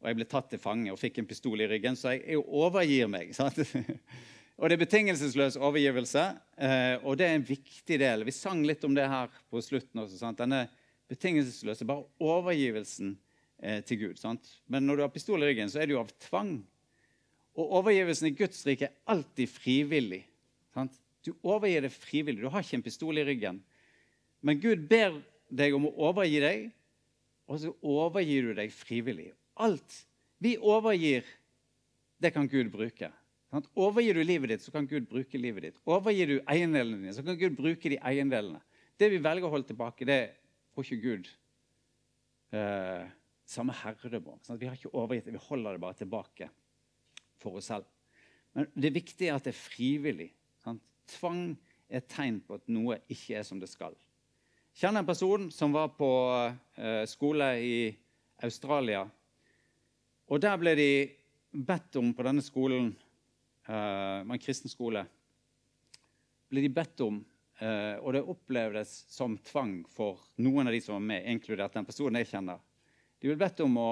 Og 0.00 0.08
jeg 0.08 0.16
ble 0.16 0.26
tatt 0.28 0.48
til 0.52 0.60
fange 0.60 0.92
og 0.92 0.98
fikk 1.00 1.20
en 1.20 1.28
pistol 1.28 1.60
i 1.60 1.68
ryggen. 1.68 1.96
Så 1.98 2.14
jeg, 2.14 2.24
jeg 2.32 2.44
overgir 2.44 3.10
meg. 3.12 3.34
sant? 3.38 3.60
Og 4.60 4.68
det 4.68 4.76
er 4.76 4.82
betingelsesløs 4.82 5.56
overgivelse, 5.56 6.22
eh, 6.60 6.94
og 7.00 7.16
det 7.16 7.24
er 7.24 7.38
en 7.38 7.46
viktig 7.48 7.96
del. 8.00 8.26
Vi 8.28 8.34
sang 8.36 8.60
litt 8.68 8.82
om 8.84 8.92
det 8.96 9.06
her 9.08 9.30
på 9.48 9.62
slutten 9.64 10.02
også. 10.02 10.18
Sant? 10.20 10.40
Denne 10.40 10.66
betingelsesløse 11.08 11.86
bare 11.88 12.04
overgivelsen 12.20 13.14
eh, 13.62 13.80
til 13.88 14.02
Gud. 14.02 14.20
Sant? 14.20 14.50
Men 14.68 14.84
når 14.84 15.00
du 15.00 15.04
har 15.06 15.14
pistol 15.14 15.40
i 15.40 15.48
ryggen, 15.48 15.72
så 15.72 15.80
er 15.80 15.88
det 15.88 15.96
jo 15.96 16.02
av 16.02 16.12
tvang. 16.28 16.58
Og 17.56 17.72
overgivelsen 17.80 18.28
i 18.28 18.34
Guds 18.36 18.60
rike 18.68 18.90
er 18.90 19.16
alltid 19.16 19.48
frivillig. 19.48 20.22
Sant? 20.76 20.92
Du 21.24 21.32
overgir 21.40 21.84
det 21.84 21.94
frivillig. 21.96 22.44
Du 22.44 22.52
har 22.52 22.64
ikke 22.64 22.82
en 22.82 22.84
pistol 22.84 23.20
i 23.20 23.24
ryggen. 23.26 23.62
Men 24.44 24.60
Gud 24.60 24.84
ber 24.92 25.16
deg 25.48 25.74
om 25.76 25.88
å 25.88 25.96
overgi 26.10 26.40
deg, 26.40 26.68
og 27.50 27.58
så 27.64 27.72
overgir 27.80 28.50
du 28.50 28.54
deg 28.60 28.72
frivillig. 28.72 29.32
Alt 29.60 30.04
vi 30.40 30.54
overgir, 30.56 31.26
det 32.20 32.32
kan 32.32 32.48
Gud 32.48 32.70
bruke. 32.72 33.10
Overgir 33.74 34.16
du 34.16 34.22
livet 34.24 34.54
ditt, 34.54 34.62
så 34.64 34.72
kan 34.72 34.86
Gud 34.88 35.08
bruke 35.10 35.38
livet 35.38 35.66
ditt. 35.66 35.78
Overgir 35.84 36.30
du 36.30 36.36
eiendelene 36.48 37.00
dine, 37.02 37.14
så 37.16 37.24
kan 37.26 37.36
Gud 37.36 37.58
bruke 37.58 37.92
de 37.92 37.98
eiendelene. 37.98 38.62
Det 39.00 39.10
vi 39.12 39.20
velger 39.20 39.48
å 39.48 39.52
holde 39.52 39.68
tilbake, 39.68 40.06
det 40.08 40.20
får 40.72 40.86
ikke 40.86 41.04
Gud 41.04 41.30
eh, 42.56 43.08
samme 43.48 43.74
herredømme 43.82 44.36
om. 44.36 44.42
Vi 44.56 44.68
har 44.68 44.78
ikke 44.78 44.94
overgitt 44.94 45.28
det, 45.28 45.34
vi 45.36 45.48
holder 45.48 45.76
det 45.76 45.82
bare 45.82 45.98
tilbake 45.98 46.50
for 47.40 47.58
oss 47.60 47.70
selv. 47.72 47.88
Men 48.56 48.68
det 48.74 48.94
viktige 48.94 49.30
er 49.30 49.38
at 49.38 49.46
det 49.46 49.54
er 49.54 49.60
frivillig. 49.60 50.30
Sant? 50.62 50.82
Tvang 51.10 51.50
er 51.90 52.00
et 52.00 52.10
tegn 52.10 52.40
på 52.46 52.58
at 52.58 52.70
noe 52.70 53.00
ikke 53.10 53.40
er 53.40 53.46
som 53.46 53.60
det 53.60 53.70
skal. 53.70 53.96
Jeg 54.70 54.86
kjenner 54.86 55.02
en 55.02 55.10
person 55.10 55.48
som 55.52 55.74
var 55.74 55.90
på 55.98 56.10
eh, 56.78 57.02
skole 57.10 57.50
i 57.60 57.74
Australia. 58.46 59.04
Og 60.30 60.38
der 60.42 60.58
ble 60.60 60.76
de 60.78 60.90
bedt 61.50 61.98
om 61.98 62.12
på 62.14 62.26
denne 62.26 62.44
skolen, 62.46 62.92
uh, 63.66 64.22
en 64.22 64.42
kristen 64.42 64.70
skole 64.70 65.02
ble 66.50 66.62
de 66.64 66.72
bedt 66.74 67.02
om, 67.06 67.20
Uh, 67.60 67.98
og 68.00 68.14
det 68.16 68.22
opplevdes 68.24 68.88
som 69.12 69.34
tvang 69.44 69.82
for 69.92 70.22
noen 70.40 70.70
av 70.70 70.72
de 70.72 70.78
som 70.80 70.94
var 70.94 71.02
med, 71.04 71.26
inkludert 71.28 71.74
den 71.76 71.84
personen 71.84 72.16
jeg 72.22 72.30
kjenner. 72.30 72.62
De 73.20 73.28
ble 73.28 73.36
bedt 73.36 73.60
om 73.60 73.74
å 73.76 73.90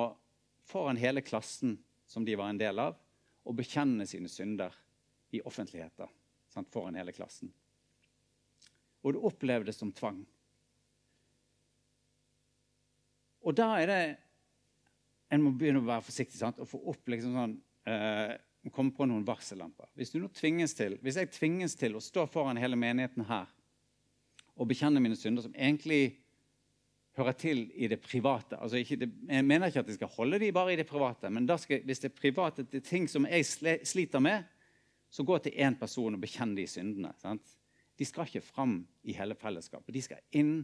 foran 0.65 0.97
hele 0.97 1.21
klassen 1.21 1.75
som 2.09 2.25
de 2.25 2.37
var 2.41 2.49
en 2.49 2.61
del 2.61 2.81
av, 2.81 2.97
å 3.45 3.53
bekjenne 3.53 4.07
sine 4.09 4.31
synder 4.33 4.73
i 5.37 5.43
offentligheten 5.45 6.09
sant, 6.49 6.71
foran 6.73 6.97
hele 6.97 7.13
klassen. 7.13 7.53
Og 9.05 9.13
det 9.13 9.23
opplevdes 9.29 9.77
som 9.77 9.93
tvang. 9.93 10.23
Og 13.45 13.57
da 13.57 13.69
er 13.83 13.93
det 13.93 14.01
En 15.33 15.45
må 15.45 15.53
begynne 15.53 15.83
å 15.83 15.89
være 15.89 16.07
forsiktig 16.07 16.41
sant? 16.41 16.61
og 16.63 16.69
få 16.71 16.81
opp 16.93 17.11
liksom 17.13 17.35
sånn 17.37 17.57
eh, 17.89 18.37
komme 18.73 18.93
på 18.93 19.07
noen 19.09 19.27
varsellamper. 19.27 19.91
Hvis, 19.97 20.13
du 20.13 20.21
nå 20.21 20.31
tvinges 20.35 20.75
til, 20.77 20.99
hvis 21.05 21.19
jeg 21.21 21.33
tvinges 21.33 21.77
til 21.79 21.97
å 21.97 22.05
stå 22.05 22.27
foran 22.31 22.61
hele 22.61 22.79
menigheten 22.79 23.27
her 23.29 23.51
og 24.59 24.69
bekjenne 24.69 25.01
mine 25.03 25.17
synder, 25.17 25.45
som 25.45 25.55
egentlig 25.55 26.19
hører 27.19 27.35
til 27.39 27.65
i 27.75 27.89
det 27.91 27.99
private 28.03 28.59
altså 28.59 28.79
det, 28.79 29.09
Jeg 29.29 29.45
mener 29.45 29.71
ikke 29.71 29.83
at 29.83 29.91
jeg 29.91 29.99
skal 29.99 30.13
holde 30.15 30.39
de 30.39 30.53
bare 30.55 30.73
i 30.73 30.79
det 30.79 30.87
private, 30.87 31.31
men 31.31 31.49
skal, 31.59 31.83
hvis 31.85 32.03
det 32.03 32.13
er 32.13 32.21
private 32.21 32.63
det 32.63 32.83
er 32.83 32.87
ting 32.87 33.09
som 33.11 33.27
jeg 33.27 33.47
sliter 33.87 34.23
med, 34.23 34.45
så 35.11 35.25
gå 35.25 35.39
til 35.39 35.57
én 35.57 35.79
person 35.79 36.15
og 36.15 36.21
bekjenn 36.21 36.55
de 36.55 36.67
syndene. 36.69 37.13
Sant? 37.19 37.55
De 37.99 38.07
skal 38.07 38.29
ikke 38.29 38.45
fram 38.45 38.81
i 39.03 39.15
hele 39.17 39.35
fellesskapet. 39.35 39.95
De 39.95 40.03
skal 40.05 40.21
inn 40.37 40.61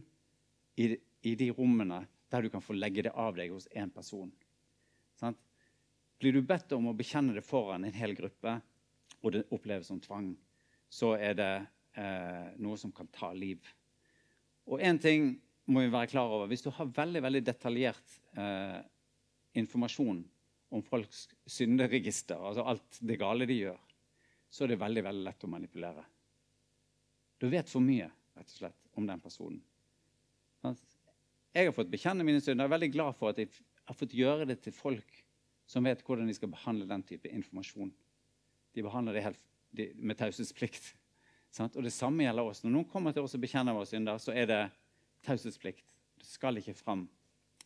i, 0.77 0.95
i 1.23 1.35
de 1.35 1.49
rommene 1.51 2.05
der 2.31 2.45
du 2.45 2.51
kan 2.53 2.63
få 2.63 2.75
legge 2.75 3.03
det 3.07 3.13
av 3.15 3.35
deg 3.35 3.51
hos 3.51 3.67
én 3.75 3.91
person. 3.91 4.31
Sant? 5.19 5.39
Blir 6.19 6.35
du 6.35 6.41
bedt 6.47 6.71
om 6.75 6.89
å 6.89 6.95
bekjenne 6.95 7.35
det 7.35 7.43
foran 7.45 7.85
en 7.85 7.95
hel 7.95 8.15
gruppe, 8.17 8.57
og 9.21 9.33
det 9.33 9.45
oppleves 9.55 9.89
som 9.91 9.99
tvang, 10.03 10.31
så 10.91 11.15
er 11.17 11.35
det 11.37 11.53
eh, 11.99 12.53
noe 12.61 12.77
som 12.79 12.93
kan 12.95 13.09
ta 13.13 13.31
liv. 13.35 13.63
Og 14.69 14.81
én 14.81 14.99
ting 15.01 15.33
må 15.71 15.83
vi 15.83 15.93
være 15.93 16.11
klar 16.13 16.31
over. 16.31 16.49
Hvis 16.49 16.63
du 16.65 16.71
har 16.73 16.93
veldig 16.93 17.21
veldig 17.25 17.41
detaljert 17.45 18.17
eh, 18.37 18.79
informasjon 19.59 20.21
om 20.75 20.83
folks 20.85 21.25
synderegister, 21.49 22.39
altså 22.39 22.65
alt 22.71 22.99
det 23.01 23.19
gale 23.21 23.47
de 23.49 23.59
gjør, 23.63 23.79
så 24.49 24.65
er 24.65 24.73
det 24.73 24.81
veldig 24.81 25.03
veldig 25.05 25.25
lett 25.25 25.45
å 25.45 25.51
manipulere. 25.51 26.03
Du 27.41 27.49
vet 27.51 27.69
for 27.69 27.83
mye 27.83 28.07
rett 28.35 28.51
og 28.51 28.57
slett, 28.59 28.77
om 28.95 29.07
den 29.07 29.21
personen. 29.23 29.61
Jeg 31.55 31.69
har 31.69 31.75
fått 31.75 31.91
bekjenne 31.91 32.25
mine 32.27 32.41
synder. 32.41 32.65
Jeg 32.65 32.69
er 32.69 32.75
veldig 32.75 32.91
glad 32.91 33.17
for 33.19 33.31
at 33.31 33.39
jeg 33.39 33.51
har 33.85 33.97
fått 33.97 34.15
gjøre 34.17 34.47
det 34.49 34.59
til 34.65 34.75
folk 34.75 35.21
som 35.69 35.85
vet 35.87 36.03
hvordan 36.05 36.29
de 36.29 36.35
skal 36.37 36.51
behandle 36.51 36.87
den 36.89 37.03
type 37.05 37.29
informasjon. 37.31 37.91
De 38.75 38.83
behandler 38.85 39.17
det 39.17 39.25
helt, 39.25 39.41
de, 39.75 39.89
med 39.97 40.17
taushetsplikt. 40.19 40.93
Og 41.63 41.81
det 41.85 41.93
samme 41.95 42.25
gjelder 42.25 42.49
oss. 42.49 42.63
Når 42.65 42.73
noen 42.73 42.89
kommer 42.91 43.15
til 43.15 43.25
oss 43.25 43.37
og 43.37 43.43
bekjenner 43.45 43.75
våre 43.75 43.87
synder, 43.89 44.19
så 44.21 44.33
er 44.35 44.49
det 44.49 44.61
taushetsplikt. 45.25 45.85
Det 46.19 46.27
skal 46.27 46.59
ikke 46.59 46.75
fram 46.77 47.05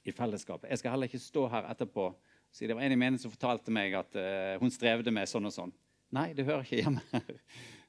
i 0.07 0.13
fellesskapet. 0.15 0.69
Jeg 0.69 0.81
skal 0.81 0.93
heller 0.93 1.09
ikke 1.09 1.21
stå 1.21 1.47
her 1.51 1.67
etterpå 1.71 2.09
og 2.11 2.55
si 2.55 2.67
det 2.69 2.77
var 2.77 2.85
en 2.85 2.95
i 2.95 2.97
menigheten 2.97 3.25
som 3.25 3.33
fortalte 3.33 3.73
meg 3.73 3.93
at 3.97 4.15
uh, 4.17 4.55
hun 4.61 4.71
strevde 4.73 5.13
med 5.13 5.29
sånn 5.29 5.49
og 5.49 5.53
sånn. 5.53 5.73
Nei, 6.15 6.31
det 6.33 6.47
hører 6.47 6.65
ikke 6.65 6.79
hjemme 6.81 7.03
her. 7.11 7.41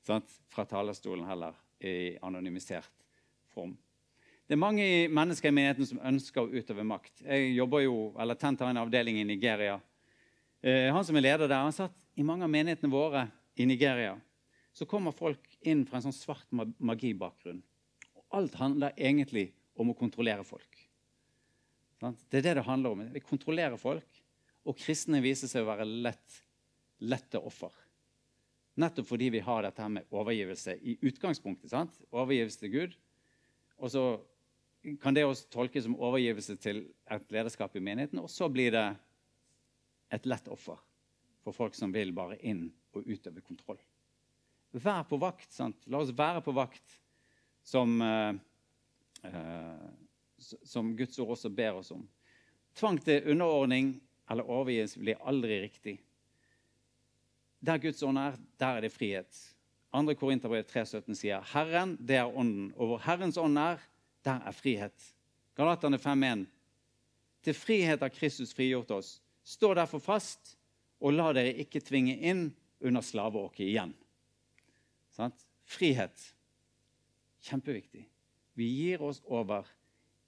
Fra 0.52 0.64
talerstolen 0.68 1.28
heller, 1.28 1.56
i 1.80 2.16
anonymisert 2.24 3.06
form. 3.54 3.76
Det 4.50 4.56
er 4.56 4.58
mange 4.58 4.84
mennesker 5.14 5.46
i 5.46 5.54
menigheten 5.54 5.86
som 5.86 6.00
ønsker 6.10 6.42
å 6.42 6.50
utøve 6.50 6.82
makt. 6.82 7.20
Jeg 7.22 7.52
jobber 7.54 7.84
jo, 7.84 7.98
eller 8.18 8.34
Tent 8.34 8.64
har 8.64 8.72
en 8.72 8.80
avdeling 8.80 9.20
i 9.20 9.26
Nigeria. 9.28 9.76
Eh, 10.58 10.88
han 10.90 11.04
som 11.06 11.14
er 11.14 11.22
leder 11.22 11.46
der, 11.46 11.62
han 11.62 11.76
satt 11.76 11.94
i 12.18 12.24
mange 12.26 12.42
av 12.42 12.50
menighetene 12.50 12.90
våre 12.90 13.28
i 13.54 13.66
Nigeria 13.70 14.16
så 14.74 14.88
kommer 14.90 15.14
folk 15.14 15.44
inn 15.70 15.84
fra 15.86 16.00
en 16.00 16.08
sånn 16.08 16.16
svart 16.16 16.50
magibakgrunn. 16.50 17.62
alt 18.34 18.54
handler 18.58 18.92
egentlig 18.96 19.52
om 19.78 19.90
å 19.90 19.98
kontrollere 19.98 20.42
folk. 20.46 20.82
Det 22.00 22.40
er 22.40 22.48
det 22.48 22.56
det 22.58 22.66
handler 22.66 22.90
om. 22.90 23.04
Vi 23.14 23.22
kontrollerer 23.22 23.78
folk, 23.78 24.18
og 24.66 24.78
kristne 24.78 25.22
viser 25.22 25.46
seg 25.46 25.62
å 25.62 25.70
være 25.70 25.86
lett, 25.86 26.40
lette 26.98 27.38
offer. 27.38 27.70
Nettopp 28.82 29.06
fordi 29.12 29.30
vi 29.30 29.46
har 29.46 29.62
dette 29.62 29.82
her 29.82 29.94
med 29.94 30.10
overgivelse 30.10 30.74
i 30.82 30.98
utgangspunktet. 31.06 31.70
sant? 31.70 32.02
Overgivelse 32.10 32.58
til 32.58 32.74
Gud. 32.74 32.98
Og 33.78 33.94
så 33.94 34.04
kan 35.00 35.14
det 35.14 35.26
også 35.26 35.48
tolkes 35.52 35.84
som 35.84 35.96
overgivelse 36.00 36.56
til 36.60 36.84
et 37.10 37.32
lederskap 37.32 37.74
i 37.76 37.82
menigheten. 37.84 38.20
Og 38.22 38.30
så 38.32 38.48
blir 38.48 38.72
det 38.74 38.86
et 40.14 40.26
lett 40.26 40.48
offer 40.48 40.78
for 41.44 41.56
folk 41.56 41.76
som 41.76 41.92
vil 41.92 42.12
bare 42.16 42.38
inn 42.40 42.68
og 42.96 43.06
utøve 43.06 43.42
kontroll. 43.44 43.80
Vær 44.72 45.04
på 45.08 45.18
vakt. 45.20 45.50
sant? 45.52 45.76
La 45.86 45.98
oss 45.98 46.12
være 46.14 46.42
på 46.42 46.54
vakt, 46.54 47.00
som, 47.62 48.00
eh, 48.02 48.34
eh 49.24 49.88
som 50.38 50.96
Guds 50.96 51.18
ord 51.18 51.30
også 51.30 51.50
ber 51.50 51.74
oss 51.74 51.90
om. 51.90 52.08
Tvang 52.74 52.98
til 53.04 53.30
underordning 53.30 54.00
eller 54.30 54.48
overgivelse 54.48 55.00
blir 55.00 55.20
aldri 55.20 55.60
riktig. 55.60 56.00
Der 57.60 57.78
Guds 57.78 58.02
ånd 58.02 58.18
er, 58.18 58.38
der 58.58 58.76
er 58.76 58.80
det 58.80 58.92
frihet. 58.92 59.56
2. 59.92 60.14
Korinterbrev 60.14 60.64
3,17 60.64 61.14
sier 61.14 61.42
Herren, 61.52 61.96
det 62.00 62.16
er 62.16 62.30
ånden. 62.30 62.72
Og 62.76 62.86
hvor 62.86 62.98
Herrens 62.98 63.36
ånd 63.36 63.58
er, 63.58 63.78
der 64.26 64.42
er 64.46 64.56
frihet. 64.56 65.06
Galaterne 65.56 65.98
5,1. 65.98 66.46
Til 67.44 67.56
frihet 67.56 68.02
har 68.02 68.12
Kristus 68.12 68.52
frigjort 68.56 68.90
oss. 68.90 69.20
Stå 69.44 69.72
derfor 69.74 70.02
fast, 70.02 70.56
og 71.00 71.16
la 71.16 71.30
dere 71.36 71.56
ikke 71.62 71.80
tvinge 71.80 72.18
inn 72.20 72.50
under 72.84 73.04
slaveåket 73.04 73.64
igjen. 73.66 73.94
Sant? 75.16 75.46
Frihet. 75.64 76.16
Kjempeviktig. 77.44 78.04
Vi 78.54 78.66
gir 78.68 79.02
oss 79.02 79.22
over 79.24 79.68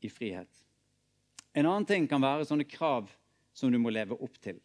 i 0.00 0.09
frihet. 0.11 0.48
En 1.52 1.66
annen 1.66 1.87
ting 1.87 2.09
kan 2.09 2.22
være 2.22 2.46
sånne 2.48 2.64
krav 2.64 3.11
som 3.52 3.72
du 3.72 3.76
må 3.78 3.92
leve 3.92 4.16
opp 4.16 4.38
til. 4.40 4.57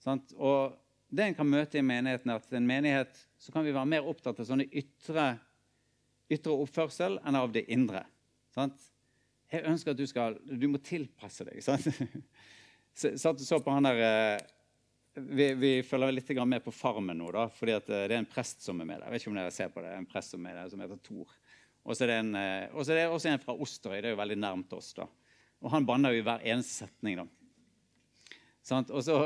Sant? 0.00 0.32
Og 0.36 0.72
det 1.14 1.28
en 1.28 1.36
kan 1.36 1.48
møte 1.48 1.78
i 1.78 1.84
menigheten, 1.84 2.32
er 2.32 2.40
at 2.40 2.56
en 2.56 2.66
menighet 2.66 3.18
så 3.38 3.52
kan 3.52 3.66
vi 3.66 3.74
være 3.74 3.90
mer 3.92 4.08
opptatt 4.08 4.40
av 4.40 4.48
sånne 4.48 4.66
ytre, 4.72 5.34
ytre 6.32 6.56
oppførsel 6.64 7.20
enn 7.22 7.38
av 7.38 7.52
det 7.54 7.66
indre. 7.72 8.06
Sant? 8.54 8.90
Jeg 9.52 9.66
ønsker 9.70 9.94
at 9.94 10.00
du 10.00 10.06
skal 10.08 10.38
Du 10.46 10.66
må 10.70 10.80
tilpasse 10.82 11.46
deg. 11.48 11.62
Sant? 11.64 11.88
Så, 12.94 13.18
så, 13.18 13.32
så 13.42 13.58
på 13.58 13.72
han 13.74 13.82
der 13.82 14.00
eh, 14.06 14.42
vi, 15.18 15.48
vi, 15.58 15.70
følger 15.82 16.12
litt 16.14 16.28
med 16.46 16.62
på 16.62 16.70
Farmen 16.70 17.18
nå, 17.18 17.32
da, 17.34 17.48
fordi 17.50 17.72
eh, 17.74 17.80
det 17.88 18.04
er 18.04 18.20
en 18.20 18.28
prest 18.30 18.62
som 18.62 18.78
er 18.78 18.86
med 18.86 19.00
der. 19.00 19.08
Jeg 19.08 19.14
vet 19.14 19.24
ikke 19.24 19.32
om 19.32 19.38
dere 19.40 19.54
ser 19.54 19.72
på 19.74 19.82
det, 19.82 19.96
en 19.98 20.06
prest 20.06 20.30
som 20.36 20.46
er 20.46 20.60
der, 20.60 20.68
som 20.70 20.84
heter 20.84 21.00
Thor. 21.02 21.32
Og 21.82 21.98
så 21.98 22.06
er, 22.06 22.12
eh, 22.22 22.68
er 22.70 22.92
det 22.94 23.08
også 23.10 23.32
en 23.32 23.42
fra 23.42 23.56
Osterøy. 23.66 23.98
Det 23.98 24.12
er 24.12 24.14
jo 24.14 24.20
veldig 24.20 24.38
nærmt 24.38 24.76
oss. 24.78 24.92
da. 24.94 25.08
Og 25.62 25.74
han 25.74 25.86
banner 25.86 26.14
jo 26.14 26.22
i 26.22 26.26
hver 26.28 26.46
eneste 26.46 26.84
setning. 26.84 27.18
da. 27.18 27.26
Sant? 28.62 28.94
Og 28.94 29.02
så 29.02 29.18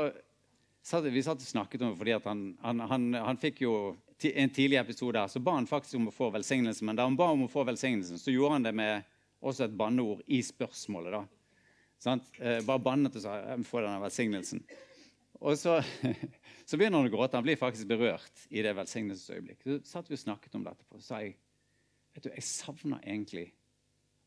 vi 1.05 1.21
satt 1.21 1.37
og 1.37 1.45
snakket 1.45 1.81
om 1.85 1.93
det 1.93 1.99
fordi 1.99 2.17
han, 2.25 2.43
han, 2.63 2.83
han, 2.89 3.07
han, 3.13 3.37
fikk 3.37 3.61
jo 3.67 3.73
en 4.23 4.49
tidlig 4.49 4.79
episode 4.79 5.19
her, 5.19 5.29
så 5.29 5.39
ba 5.39 5.53
han 5.59 5.67
faktisk 5.69 5.99
om 5.99 6.09
å 6.09 6.15
få 6.15 6.31
velsignelsen. 6.33 6.89
Men 6.89 6.97
da 6.97 7.05
han 7.05 7.17
ba 7.19 7.29
om 7.35 7.45
å 7.45 7.51
få 7.51 7.63
velsignelsen, 7.69 8.17
så 8.17 8.33
gjorde 8.33 8.57
han 8.57 8.65
det 8.65 8.73
med 8.75 9.05
også 9.39 9.65
et 9.65 9.75
banneord 9.77 10.23
i 10.27 10.41
spørsmålet. 10.43 11.15
da. 11.15 11.23
Sånn? 11.99 12.21
Eh, 12.39 12.61
bare 12.67 12.83
bannet 12.83 13.15
og 13.19 13.23
sa 13.23 13.37
jeg 13.41 13.67
få 13.67 13.83
denne 13.83 13.99
velsignelsen. 14.03 14.63
Og 15.39 15.55
så, 15.59 15.77
så, 16.67 16.77
begynner 16.77 16.99
han 16.99 17.09
å 17.09 17.13
gråte. 17.13 17.39
Han 17.39 17.47
blir 17.47 17.59
faktisk 17.59 17.87
berørt 17.91 18.45
i 18.51 18.63
det 18.65 18.75
velsignelsesøyeblikket. 18.77 19.85
Så 19.85 19.97
satt 19.97 20.11
vi 20.11 20.17
og 20.17 20.23
snakket 20.23 20.59
om 20.59 20.65
dette, 20.67 20.87
og 20.91 21.03
sa 21.03 21.21
jeg 21.23 21.37
vet 22.15 22.25
du, 22.25 22.31
jeg 22.33 22.47
savner 22.47 23.03
egentlig 23.03 23.49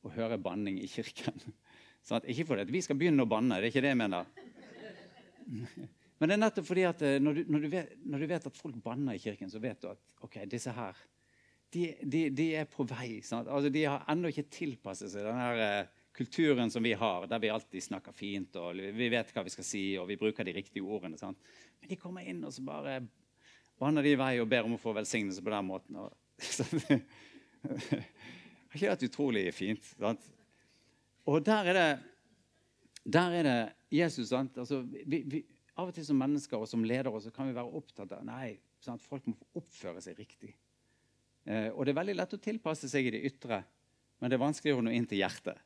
å 0.02 0.12
høre 0.14 0.40
banning 0.40 0.78
i 0.80 0.88
kirken. 0.90 1.36
Sånn 2.06 2.24
ikke 2.26 2.48
fordi 2.48 2.72
vi 2.74 2.82
skal 2.82 2.98
begynne 2.98 3.24
å 3.24 3.30
banne, 3.30 3.60
det 3.60 3.68
er 3.68 3.74
ikke 3.74 3.84
det 3.84 3.92
jeg 3.92 4.00
mener. 4.00 4.30
Men 6.22 6.30
det 6.30 6.34
er 6.36 6.40
nettopp 6.44 6.66
fordi 6.68 6.84
at 6.86 7.00
eh, 7.06 7.18
når 7.22 7.34
du, 7.34 7.40
når, 7.50 7.64
du 7.64 7.72
vet, 7.72 7.94
når 8.06 8.22
du, 8.22 8.26
vet, 8.30 8.44
at 8.46 8.58
folk 8.58 8.76
banner 8.82 9.16
i 9.16 9.22
kirken, 9.22 9.50
så 9.50 9.58
vet 9.62 9.80
du 9.82 9.88
at 9.90 10.16
ok, 10.22 10.44
disse 10.50 10.70
her 10.74 10.98
de, 11.72 11.86
de, 12.02 12.22
de 12.36 12.46
er 12.60 12.68
på 12.68 12.84
vei. 12.88 13.16
Altså, 13.22 13.70
de 13.72 13.84
har 13.88 14.04
ennå 14.12 14.32
ikke 14.32 14.50
tilpasset 14.52 15.12
seg 15.12 15.24
den 15.24 15.40
her, 15.40 15.62
uh, 15.62 16.02
kulturen 16.12 16.70
som 16.70 16.82
vi 16.84 16.92
har, 16.92 17.26
der 17.26 17.38
vi 17.38 17.50
alltid 17.50 17.82
snakker 17.82 18.12
fint 18.12 18.56
og 18.60 18.76
vi 18.76 19.08
vet 19.12 19.30
hva 19.32 19.44
vi 19.46 19.52
skal 19.52 19.64
si 19.64 19.82
og 20.00 20.08
vi 20.10 20.18
bruker 20.20 20.44
de 20.44 20.54
riktige 20.58 20.84
ordene. 20.84 21.18
Sant? 21.20 21.40
Men 21.80 21.92
de 21.92 21.98
kommer 22.00 22.26
inn 22.28 22.42
og 22.44 22.52
så 22.52 22.64
bare 22.66 22.98
vanner 23.80 24.04
de 24.04 24.12
i 24.12 24.18
vei 24.20 24.34
og 24.42 24.50
ber 24.50 24.68
om 24.68 24.76
å 24.76 24.80
få 24.80 24.92
velsignelse 24.96 25.42
på 25.44 25.54
den 25.54 25.68
måten. 25.70 25.98
Og, 26.02 26.12
det 27.62 28.00
er 28.00 28.76
ikke 28.76 28.96
det 29.00 29.08
utrolig 29.08 29.46
fint? 29.56 29.88
Sant? 29.96 30.28
Og 31.30 31.40
der 31.46 31.72
er 31.72 31.78
det, 31.78 31.90
der 33.18 33.38
er 33.38 33.48
det 33.48 33.58
Jesus. 33.94 34.32
Altså, 34.34 34.82
vi, 34.82 35.22
vi, 35.24 35.44
av 35.78 35.88
og 35.88 35.96
til 35.96 36.06
som 36.06 36.20
mennesker 36.20 36.60
og 36.60 36.68
som 36.68 36.84
ledere 36.84 37.20
så 37.24 37.32
kan 37.34 37.48
vi 37.48 37.56
være 37.56 37.72
opptatt 37.80 38.12
av 38.18 38.26
nei, 38.26 38.58
sant? 38.82 39.02
folk 39.06 39.24
må 39.30 39.38
oppføre 39.58 40.02
seg 40.04 40.20
riktig. 40.20 40.52
Eh, 41.44 41.70
og 41.72 41.84
det 41.84 41.92
er 41.92 42.00
veldig 42.00 42.16
lett 42.18 42.36
å 42.36 42.42
tilpasse 42.42 42.90
seg 42.90 43.08
i 43.08 43.14
det 43.16 43.22
ytre, 43.28 43.62
men 44.20 44.30
det 44.30 44.38
er 44.38 44.44
vanskeligere 44.44 44.82
å 44.82 44.86
nå 44.86 44.92
inn 44.94 45.08
til 45.10 45.22
hjertet. 45.22 45.58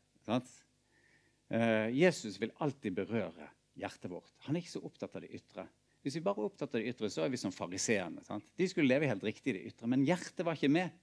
Uh, 1.47 1.87
Jesus 1.95 2.41
vil 2.43 2.51
alltid 2.65 2.97
berøre 2.97 3.51
hjertet 3.79 4.11
vårt. 4.11 4.33
Han 4.49 4.57
er 4.57 4.65
ikke 4.65 4.73
så 4.73 4.83
opptatt 4.89 5.15
av 5.15 5.23
det 5.23 5.35
ytre. 5.37 5.67
Hvis 6.03 6.17
vi 6.19 6.23
bare 6.25 6.41
er 6.43 6.49
opptatt 6.49 6.73
av 6.75 6.81
det 6.81 6.91
ytre, 6.91 7.11
så 7.13 7.23
er 7.25 7.31
vi 7.31 7.39
som 7.39 7.53
fariseerne. 7.55 8.23
De 8.57 8.69
skulle 8.71 8.89
leve 8.89 9.11
helt 9.11 9.25
riktig 9.27 9.53
i 9.53 9.57
det 9.59 9.73
ytre, 9.73 9.91
men 9.91 10.05
hjertet 10.07 10.45
var 10.47 10.59
ikke 10.59 10.73
med. 10.73 10.95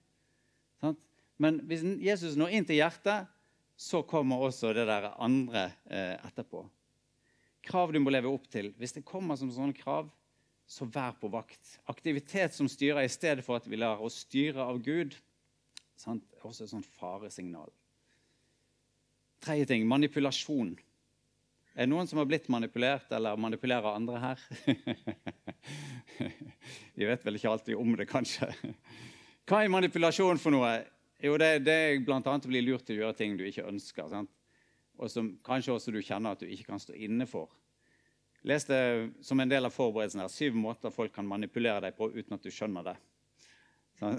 Sant? 0.81 0.99
Men 1.41 1.61
hvis 1.67 1.83
Jesus 2.03 2.37
når 2.39 2.57
inn 2.57 2.67
til 2.67 2.79
hjertet, 2.79 3.29
så 3.79 4.03
kommer 4.07 4.43
også 4.45 4.71
det 4.75 4.85
der 4.87 5.09
andre 5.11 5.65
eh, 5.89 6.15
etterpå. 6.23 6.61
Krav 7.63 7.93
du 7.93 7.99
må 8.03 8.13
leve 8.13 8.31
opp 8.31 8.45
til. 8.51 8.71
Hvis 8.79 8.95
det 8.95 9.05
kommer 9.07 9.39
som 9.39 9.51
sånne 9.51 9.75
krav, 9.75 10.11
så 10.73 10.87
vær 10.89 11.13
på 11.21 11.29
vakt. 11.29 11.75
Aktivitet 11.91 12.55
som 12.55 12.69
styrer 12.71 13.05
i 13.05 13.11
stedet 13.11 13.45
for 13.45 13.59
at 13.59 13.67
vi 13.69 13.77
lar 13.77 14.01
oss 14.01 14.23
styre 14.25 14.65
av 14.65 14.81
Gud, 14.81 15.13
sant? 15.99 16.25
også 16.43 16.65
et 16.65 16.73
sånt 16.73 16.89
faresignal. 16.97 17.69
Tredje 19.43 19.69
ting 19.69 19.85
manipulasjon. 19.87 20.73
Er 21.73 21.85
det 21.85 21.91
noen 21.91 22.09
som 22.09 22.19
har 22.21 22.27
blitt 22.29 22.49
manipulert 22.53 23.11
eller 23.13 23.39
manipulerer 23.39 23.95
andre 23.95 24.19
her? 24.21 24.43
Vi 26.97 27.07
vet 27.09 27.23
vel 27.25 27.39
ikke 27.39 27.49
alltid 27.49 27.79
om 27.79 27.95
det, 27.97 28.05
kanskje. 28.09 28.49
Hva 29.49 29.63
er 29.63 29.73
manipulasjon 29.73 30.41
for 30.41 30.53
noe? 30.53 30.75
Jo, 31.23 31.33
det, 31.41 31.63
det 31.65 31.73
er 31.73 32.03
bl.a. 32.05 32.21
å 32.21 32.51
bli 32.51 32.61
lurt 32.61 32.85
til 32.85 32.99
å 32.99 33.05
gjøre 33.05 33.17
ting 33.17 33.37
du 33.39 33.45
ikke 33.47 33.65
ønsker. 33.69 34.09
Sant? 34.11 34.29
Og 35.01 35.09
som 35.09 35.31
kanskje 35.45 35.73
også 35.73 35.93
du 35.95 36.01
kjenner 36.03 36.37
at 36.37 36.43
du 36.43 36.49
ikke 36.49 36.69
kan 36.69 36.81
stå 36.81 36.93
inne 36.93 37.25
for. 37.29 37.49
Les 38.43 38.65
det 38.67 38.79
som 39.23 39.39
en 39.39 39.49
del 39.49 39.65
av 39.65 39.71
forberedelsen 39.71 40.19
her. 40.19 40.31
Syv 40.31 40.55
måter 40.59 40.91
folk 40.91 41.13
kan 41.15 41.27
manipulere 41.27 41.85
deg 41.85 41.95
på 41.95 42.09
uten 42.11 42.35
at 42.35 42.43
du 42.43 42.51
skjønner 42.51 42.89
det. 42.89 42.95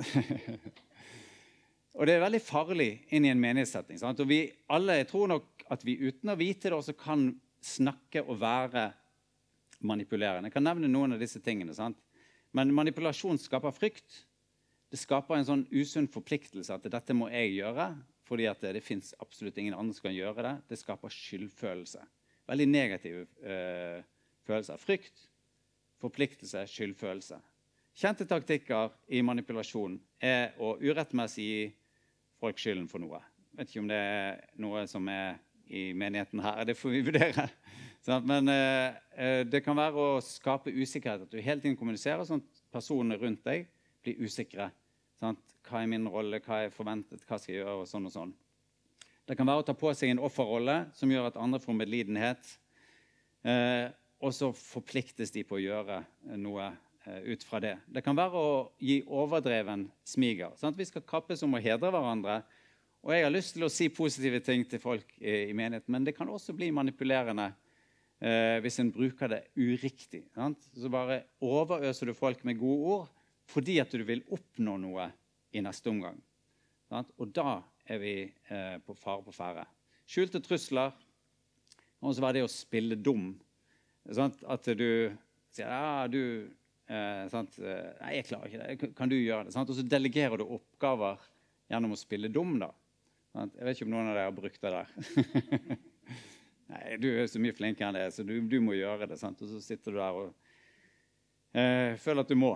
Og 1.94 2.08
det 2.08 2.16
er 2.16 2.24
veldig 2.24 2.40
farlig 2.42 2.88
inn 3.14 3.26
i 3.28 3.30
en 3.30 3.42
menighetssetting. 3.42 4.00
Sant? 4.00 4.22
Og 4.24 4.30
vi 4.30 4.40
alle, 4.72 4.96
Jeg 5.02 5.10
tror 5.12 5.28
nok 5.30 5.66
at 5.70 5.84
vi 5.86 5.98
uten 6.00 6.32
å 6.32 6.38
vite 6.40 6.70
det 6.70 6.78
også 6.78 6.96
kan 6.98 7.28
snakke 7.64 8.24
og 8.24 8.40
være 8.40 8.88
manipulerende. 9.84 10.48
Jeg 10.48 10.56
kan 10.56 10.66
nevne 10.66 10.90
noen 10.90 11.14
av 11.14 11.22
disse 11.22 11.40
tingene. 11.44 11.76
Sant? 11.76 12.00
Men 12.56 12.74
manipulasjon 12.74 13.38
skaper 13.38 13.76
frykt. 13.76 14.24
Det 14.90 14.98
skaper 15.00 15.36
en 15.36 15.46
sånn 15.46 15.66
usunn 15.74 16.08
forpliktelse 16.10 16.74
at 16.74 16.88
dette 16.90 17.16
må 17.16 17.28
jeg 17.32 17.58
gjøre. 17.60 17.92
Fordi 18.24 18.48
det, 18.48 18.72
det 18.78 18.84
fins 18.84 19.12
absolutt 19.20 19.58
ingen 19.60 19.76
andre 19.76 19.94
som 19.94 20.08
kan 20.08 20.16
gjøre 20.16 20.48
det. 20.48 20.54
Det 20.72 20.80
skaper 20.80 21.12
skyldfølelse. 21.12 22.02
Veldig 22.48 22.68
negative 22.68 23.26
øh, 24.48 24.62
av 24.74 24.80
Frykt, 24.82 25.28
forpliktelse, 26.00 26.66
skyldfølelse. 26.68 27.40
Kjente 27.94 28.26
taktikker 28.26 28.90
i 29.14 29.22
manipulasjon 29.22 30.00
er 30.20 30.56
å 30.58 30.74
urettmessig 30.82 31.44
gi 31.44 31.64
folk 32.42 32.58
skylden 32.58 32.88
for 32.90 33.02
noe. 33.02 33.20
Vet 33.54 33.70
ikke 33.70 33.84
om 33.84 33.90
det 33.90 34.00
er 34.00 34.40
noe 34.60 34.82
som 34.90 35.06
er 35.08 35.38
i 35.70 35.92
menigheten 35.96 36.42
her. 36.42 36.64
Det 36.66 36.74
får 36.76 36.90
vi 36.90 37.02
vurdere. 37.06 37.48
Men 38.26 38.50
eh, 38.52 39.44
det 39.48 39.62
kan 39.64 39.78
være 39.78 39.96
å 39.96 40.22
skape 40.24 40.74
usikkerhet. 40.74 41.24
At 41.24 41.32
du 41.32 41.38
hele 41.40 41.62
tiden 41.62 41.78
kommuniserer 41.78 42.26
sånn 42.26 42.42
at 42.42 42.64
personene 42.74 43.16
rundt 43.20 43.44
deg 43.46 43.68
blir 44.04 44.26
usikre. 44.26 44.68
Hva 45.22 45.80
er 45.80 45.88
min 45.88 46.10
rolle, 46.10 46.42
hva 46.44 46.64
er 46.66 46.74
forventet, 46.74 47.22
hva 47.24 47.38
skal 47.38 47.54
jeg 47.54 47.62
gjøre? 47.62 47.78
og 47.84 47.88
sånn 47.88 48.10
og 48.10 48.12
sånn. 48.12 48.34
Det 49.24 49.38
kan 49.38 49.48
være 49.48 49.62
å 49.62 49.66
ta 49.70 49.72
på 49.78 49.92
seg 49.96 50.12
en 50.12 50.20
offerrolle 50.26 50.82
som 50.92 51.08
gjør 51.08 51.30
at 51.30 51.38
andre 51.40 51.62
får 51.62 51.78
medlidenhet. 51.78 52.50
Eh, 53.46 53.86
og 54.24 54.32
så 54.32 54.48
forpliktes 54.56 55.32
de 55.34 55.42
på 55.44 55.58
å 55.58 55.62
gjøre 55.62 56.00
noe 56.40 56.70
Eh, 57.06 57.18
ut 57.18 57.44
fra 57.44 57.60
det. 57.60 57.74
Det 57.86 58.00
kan 58.00 58.16
være 58.16 58.40
å 58.40 58.52
gi 58.80 59.02
overdreven 59.12 59.84
smiger. 60.08 60.54
Sant? 60.56 60.78
Vi 60.78 60.86
skal 60.88 61.04
kappes 61.04 61.42
om 61.44 61.52
å 61.52 61.60
hedre 61.60 61.90
hverandre. 61.92 62.38
Og 63.04 63.12
jeg 63.12 63.26
har 63.26 63.34
lyst 63.34 63.52
til 63.56 63.66
å 63.66 63.72
si 63.72 63.90
positive 63.92 64.40
ting 64.40 64.64
til 64.64 64.80
folk 64.80 65.10
i, 65.18 65.50
i 65.50 65.56
menigheten, 65.56 65.92
men 65.92 66.06
det 66.06 66.14
kan 66.16 66.30
også 66.32 66.54
bli 66.56 66.70
manipulerende 66.72 67.50
eh, 68.24 68.56
hvis 68.64 68.80
en 68.80 68.92
bruker 68.94 69.34
det 69.34 69.42
uriktig. 69.52 70.22
Sant? 70.32 70.64
Så 70.72 70.88
bare 70.88 71.26
overøser 71.44 72.08
du 72.08 72.16
folk 72.16 72.40
med 72.48 72.62
gode 72.62 72.96
ord 72.96 73.12
fordi 73.52 73.76
at 73.82 73.92
du 73.92 74.00
vil 74.08 74.24
oppnå 74.32 74.78
noe 74.80 75.10
i 75.52 75.60
neste 75.60 75.92
omgang. 75.92 76.16
Sant? 76.88 77.12
Og 77.20 77.28
da 77.36 77.58
er 77.84 78.00
vi 78.00 78.14
eh, 78.24 78.78
på 78.80 78.96
fare 78.96 79.20
på 79.26 79.36
ferde. 79.36 79.66
Skjulte 80.08 80.40
trusler. 80.40 80.96
Og 82.00 82.16
så 82.16 82.24
var 82.24 82.32
det 82.32 82.46
å 82.46 82.52
spille 82.52 82.96
dum. 82.96 83.34
Sant? 84.12 84.42
At 84.44 84.68
du 84.76 84.88
sier 85.54 85.70
ja, 85.70 86.04
du 86.10 86.50
Eh, 86.84 87.24
sant? 87.32 87.56
Nei, 87.60 88.10
jeg 88.18 88.26
klarer 88.28 88.50
ikke 88.50 88.60
det. 88.60 88.92
Kan 88.98 89.08
du 89.08 89.16
gjøre 89.16 89.48
det? 89.48 89.54
Sant? 89.54 89.70
Og 89.72 89.78
så 89.78 89.84
delegerer 89.88 90.40
du 90.40 90.44
oppgaver 90.44 91.22
gjennom 91.72 91.94
å 91.96 92.00
spille 92.00 92.28
dum. 92.32 92.58
da. 92.60 92.70
Sant? 93.32 93.56
Jeg 93.56 93.66
vet 93.66 93.78
ikke 93.78 93.88
om 93.88 93.94
noen 93.94 94.10
av 94.10 94.18
dere 94.18 94.28
har 94.28 94.36
brukt 94.36 94.60
det 94.60 94.74
der. 94.74 95.78
nei, 96.72 96.82
du 97.00 97.08
er 97.10 97.30
så 97.30 97.40
mye 97.42 97.56
flinkere 97.56 97.88
enn 97.88 97.98
det, 97.98 98.10
så 98.16 98.26
du, 98.26 98.36
du 98.50 98.58
må 98.64 98.76
gjøre 98.76 99.08
det. 99.10 99.18
Sant? 99.20 99.40
Og 99.40 99.54
så 99.54 99.62
sitter 99.64 99.96
du 99.96 100.00
der 100.02 100.20
og 100.20 100.28
eh, 101.56 101.96
føler 102.00 102.26
at 102.26 102.34
du 102.34 102.38
må. 102.38 102.54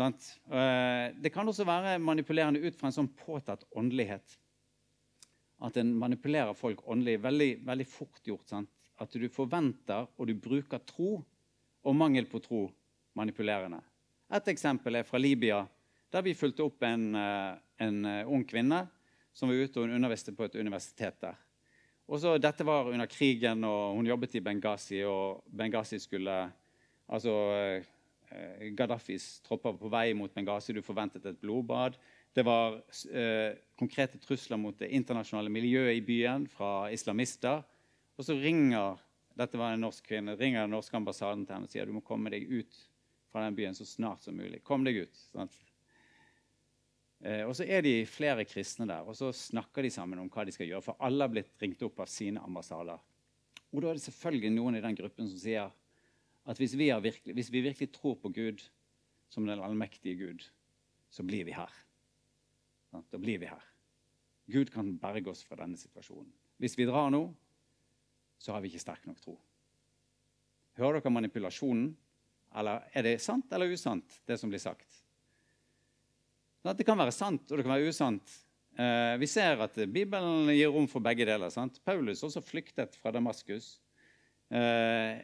Eh, 0.00 1.06
det 1.18 1.32
kan 1.34 1.48
også 1.48 1.66
være 1.68 1.96
manipulerende 2.04 2.62
ut 2.62 2.76
fra 2.78 2.90
en 2.90 2.98
sånn 3.00 3.10
påtatt 3.24 3.64
åndelighet. 3.80 4.36
At 5.64 5.76
en 5.80 5.90
manipulerer 5.96 6.52
folk 6.56 6.84
åndelig. 6.88 7.18
Veldig, 7.24 7.50
veldig 7.68 7.88
fort 7.88 8.28
gjort. 8.28 8.46
Sant? 8.48 8.70
At 9.00 9.16
du 9.16 9.28
forventer 9.32 10.08
og 10.16 10.28
du 10.28 10.34
bruker 10.36 10.82
tro 10.86 11.18
og 11.80 11.96
mangel 11.96 12.28
på 12.28 12.40
tro 12.44 12.66
manipulerende. 13.16 13.80
Et 14.30 14.48
eksempel 14.52 15.00
er 15.00 15.06
fra 15.08 15.18
Libya, 15.18 15.64
der 16.12 16.22
vi 16.22 16.36
fulgte 16.36 16.66
opp 16.66 16.82
en, 16.86 17.14
eh, 17.14 17.54
en 17.80 18.04
eh, 18.04 18.28
ung 18.28 18.44
kvinne 18.44 18.84
som 19.32 19.48
var 19.48 19.62
ute 19.62 19.80
og 19.80 19.94
underviste 19.94 20.34
på 20.36 20.44
et 20.44 20.58
universitet 20.60 21.16
der. 21.22 21.38
Og 22.10 22.18
så, 22.18 22.34
Dette 22.42 22.66
var 22.66 22.90
under 22.90 23.06
krigen, 23.06 23.62
og 23.64 23.94
hun 23.94 24.06
jobbet 24.06 24.34
i 24.34 24.40
Benghazi. 24.42 25.04
og 25.04 25.44
Benghazi 25.46 25.98
skulle, 25.98 26.50
altså 27.08 27.34
eh, 27.54 28.72
Gaddafis 28.74 29.40
tropper 29.46 29.76
på 29.78 29.88
vei 29.88 30.12
mot 30.14 30.32
Benghazi. 30.34 30.72
Du 30.72 30.82
forventet 30.82 31.26
et 31.26 31.38
blodbad. 31.38 31.98
Det 32.34 32.44
var 32.44 32.80
eh, 33.10 33.54
konkrete 33.78 34.18
trusler 34.18 34.58
mot 34.58 34.78
det 34.78 34.90
internasjonale 34.90 35.50
miljøet 35.50 35.96
i 35.96 36.04
byen 36.06 36.48
fra 36.50 36.90
islamister. 36.90 37.62
Og 38.20 38.26
så 38.26 38.36
ringer 38.36 39.00
dette 39.40 39.56
var 39.56 39.72
en 39.72 39.80
norsk 39.80 40.04
kvinne, 40.04 40.36
ringer 40.36 40.66
den 40.66 40.74
norske 40.74 40.96
ambassaden 40.98 41.46
til 41.46 41.56
henne 41.56 41.68
og 41.68 41.72
sier 41.72 41.88
du 41.88 41.94
må 41.96 42.02
komme 42.04 42.32
deg 42.32 42.44
ut 42.50 42.80
fra 43.32 43.46
den 43.46 43.56
byen 43.56 43.76
så 43.78 43.86
snart 43.88 44.26
som 44.26 44.36
mulig. 44.36 44.60
Kom 44.66 44.84
deg 44.84 45.06
ut. 45.06 45.26
Sant? 45.32 45.56
og 47.20 47.52
så 47.52 47.66
er 47.68 47.82
de 47.84 48.06
flere 48.08 48.46
kristne 48.48 48.86
der, 48.88 49.04
og 49.04 49.12
så 49.12 49.28
snakker 49.36 49.84
de 49.84 49.90
sammen 49.92 50.22
om 50.22 50.30
hva 50.32 50.46
de 50.48 50.54
skal 50.54 50.70
gjøre. 50.70 50.84
For 50.86 51.02
alle 51.04 51.26
har 51.26 51.32
blitt 51.32 51.52
ringt 51.60 51.82
opp 51.84 52.00
av 52.00 52.08
sine 52.08 52.40
ambassader. 52.40 53.00
Og 53.70 53.82
da 53.82 53.90
er 53.90 53.98
det 53.98 54.04
selvfølgelig 54.06 54.52
noen 54.54 54.78
i 54.78 54.82
den 54.84 54.96
gruppen 54.96 55.28
som 55.28 55.40
sier 55.40 55.68
at 56.48 56.60
hvis 56.60 56.72
vi, 56.80 56.88
virkelig, 56.88 57.34
hvis 57.36 57.52
vi 57.52 57.62
virkelig 57.66 57.90
tror 57.92 58.16
på 58.22 58.32
Gud 58.32 58.64
som 59.30 59.44
den 59.46 59.60
allmektige 59.60 60.16
Gud, 60.16 60.46
så 61.12 61.26
blir 61.26 61.44
vi 61.44 61.52
her. 61.54 61.70
Da 62.90 63.20
blir 63.20 63.38
vi 63.42 63.50
her. 63.52 63.68
Gud 64.50 64.72
kan 64.72 64.96
berge 64.98 65.30
oss 65.30 65.44
fra 65.46 65.60
denne 65.60 65.78
situasjonen. 65.78 66.32
Hvis 66.58 66.78
vi 66.80 66.88
drar 66.88 67.12
nå, 67.12 67.28
så 68.40 68.54
har 68.54 68.62
vi 68.64 68.72
ikke 68.72 68.82
sterk 68.82 69.04
nok 69.08 69.20
tro. 69.20 69.36
Hører 70.80 71.00
dere 71.00 71.12
manipulasjonen? 71.12 71.90
Eller 72.60 72.86
er 72.96 73.06
det 73.06 73.18
sant 73.22 73.52
eller 73.54 73.70
usant, 73.70 74.16
det 74.26 74.38
som 74.40 74.50
blir 74.50 74.62
sagt? 74.62 74.88
Sånn 76.60 76.76
det 76.76 76.86
kan 76.88 76.98
være 76.98 77.14
sant, 77.14 77.44
og 77.46 77.58
det 77.58 77.64
kan 77.64 77.76
være 77.76 77.92
usant. 77.92 78.32
Eh, 78.80 79.14
vi 79.20 79.28
ser 79.30 79.60
at 79.64 79.76
Bibelen 79.92 80.50
gir 80.54 80.72
rom 80.72 80.88
for 80.90 81.04
begge 81.04 81.26
deler. 81.28 81.52
Sant? 81.52 81.78
Paulus 81.84 82.24
også 82.26 82.42
flyktet 82.44 82.96
fra 83.00 83.12
Damaskus. 83.14 83.74
Eh, 84.50 85.20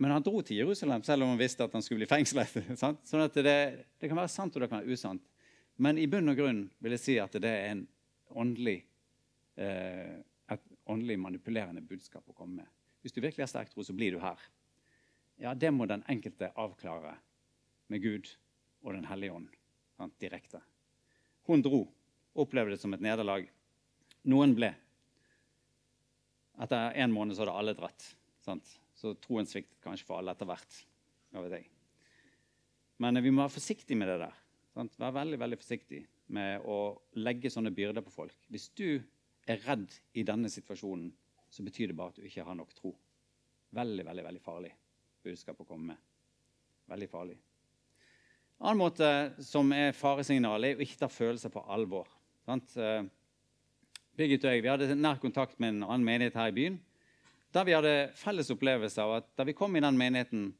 men 0.00 0.14
han 0.14 0.24
dro 0.24 0.40
til 0.40 0.62
Jerusalem 0.62 1.02
selv 1.04 1.26
om 1.26 1.34
han 1.34 1.40
visste 1.40 1.66
at 1.66 1.74
han 1.76 1.84
skulle 1.84 2.04
bli 2.04 2.10
fengslet. 2.10 2.54
Sant? 2.80 3.02
Sånn 3.08 3.26
at 3.26 3.36
det, 3.36 3.58
det, 4.00 4.08
kan 4.08 4.16
være 4.16 4.32
sant 4.32 4.54
og 4.54 4.64
det 4.64 4.70
kan 4.70 4.80
være 4.80 4.96
usant. 4.96 5.24
Men 5.80 6.00
i 6.00 6.06
bunn 6.10 6.32
og 6.32 6.38
grunn 6.38 6.62
vil 6.80 6.96
jeg 6.96 7.02
si 7.02 7.16
at 7.20 7.36
det 7.40 7.50
er 7.50 7.74
en 7.74 7.84
åndelig, 8.40 8.78
eh, 9.60 10.20
åndelig 10.90 11.18
manipulerende 11.22 11.82
budskap 11.86 12.26
å 12.28 12.36
komme 12.36 12.62
med. 12.62 12.72
Hvis 13.00 13.14
du 13.16 13.22
virkelig 13.22 13.46
har 13.46 13.52
sterk 13.52 13.72
tro, 13.72 13.84
så 13.86 13.96
blir 13.96 14.16
du 14.16 14.22
her 14.22 14.40
ja, 15.40 15.54
det 15.56 15.70
må 15.72 15.86
den 15.88 16.02
enkelte 16.10 16.50
avklare 16.60 17.14
med 17.88 18.02
Gud 18.04 18.28
og 18.84 18.92
Den 18.92 19.06
hellige 19.08 19.32
ånd 19.32 19.48
sant, 19.96 20.16
direkte. 20.20 20.60
Hun 21.48 21.64
dro. 21.64 21.84
Opplevde 22.40 22.76
det 22.76 22.80
som 22.80 22.92
et 22.94 23.02
nederlag. 23.04 23.48
Noen 24.30 24.54
ble. 24.56 24.70
Etter 26.60 26.96
en 27.02 27.12
måned 27.12 27.36
så 27.36 27.44
hadde 27.44 27.56
alle 27.56 27.74
dratt. 27.76 28.04
Sant? 28.44 28.76
Så 28.96 29.14
troen 29.24 29.48
sviktet 29.48 29.80
kanskje 29.84 30.06
for 30.08 30.20
alle 30.20 30.32
etter 30.36 30.48
hvert. 30.48 30.78
Vet 31.36 31.56
jeg. 31.56 31.68
Men 33.00 33.20
vi 33.24 33.32
må 33.32 33.42
være 33.42 33.56
forsiktige 33.56 33.98
med 33.98 34.12
det 34.12 34.18
der. 34.22 34.40
Sant? 34.76 34.96
Være 35.00 35.18
veldig 35.22 35.40
veldig 35.40 35.60
forsiktig 35.60 36.02
med 36.36 36.64
å 36.68 36.78
legge 37.18 37.50
sånne 37.52 37.72
byrder 37.74 38.04
på 38.06 38.12
folk. 38.14 38.36
Hvis 38.52 38.68
du 38.78 39.00
er 39.48 39.62
redd 39.66 39.92
i 40.14 40.24
denne 40.26 40.50
situasjonen, 40.52 41.10
så 41.50 41.64
betyr 41.66 41.90
det 41.90 41.98
bare 41.98 42.14
at 42.14 42.20
du 42.20 42.26
ikke 42.26 42.44
har 42.46 42.56
nok 42.58 42.74
tro. 42.76 42.92
Veldig, 43.74 44.04
veldig, 44.06 44.24
veldig 44.26 44.42
farlig 44.42 44.72
budskap 45.24 45.60
å 45.62 45.66
komme 45.68 45.92
med. 45.92 46.02
Veldig 46.90 47.08
farlig. 47.10 47.38
En 48.60 48.70
annen 48.70 48.82
måte 48.82 49.08
som 49.44 49.70
er 49.72 49.96
faresignal, 49.96 50.64
er 50.64 50.78
å 50.78 50.84
ikke 50.84 51.00
ta 51.00 51.08
følelser 51.10 51.52
på 51.52 51.62
alvor. 51.72 52.08
Sant? 52.44 52.74
Eh, 52.76 53.02
Birgit 54.18 54.44
og 54.44 54.52
jeg 54.52 54.64
vi 54.64 54.68
hadde 54.68 54.96
nær 54.98 55.20
kontakt 55.22 55.60
med 55.62 55.76
en 55.76 55.84
annen 55.86 56.04
menighet 56.04 56.36
her 56.36 56.50
i 56.50 56.56
byen. 56.56 56.80
Der 57.54 57.64
vi 57.66 57.74
hadde 57.74 58.10
felles 58.18 58.50
opplevelse 58.52 59.00
av 59.02 59.14
at 59.20 59.30
da 59.38 59.46
vi 59.48 59.56
kom 59.56 59.74
i 59.76 59.82
den 59.82 59.96
menigheten, 59.98 60.50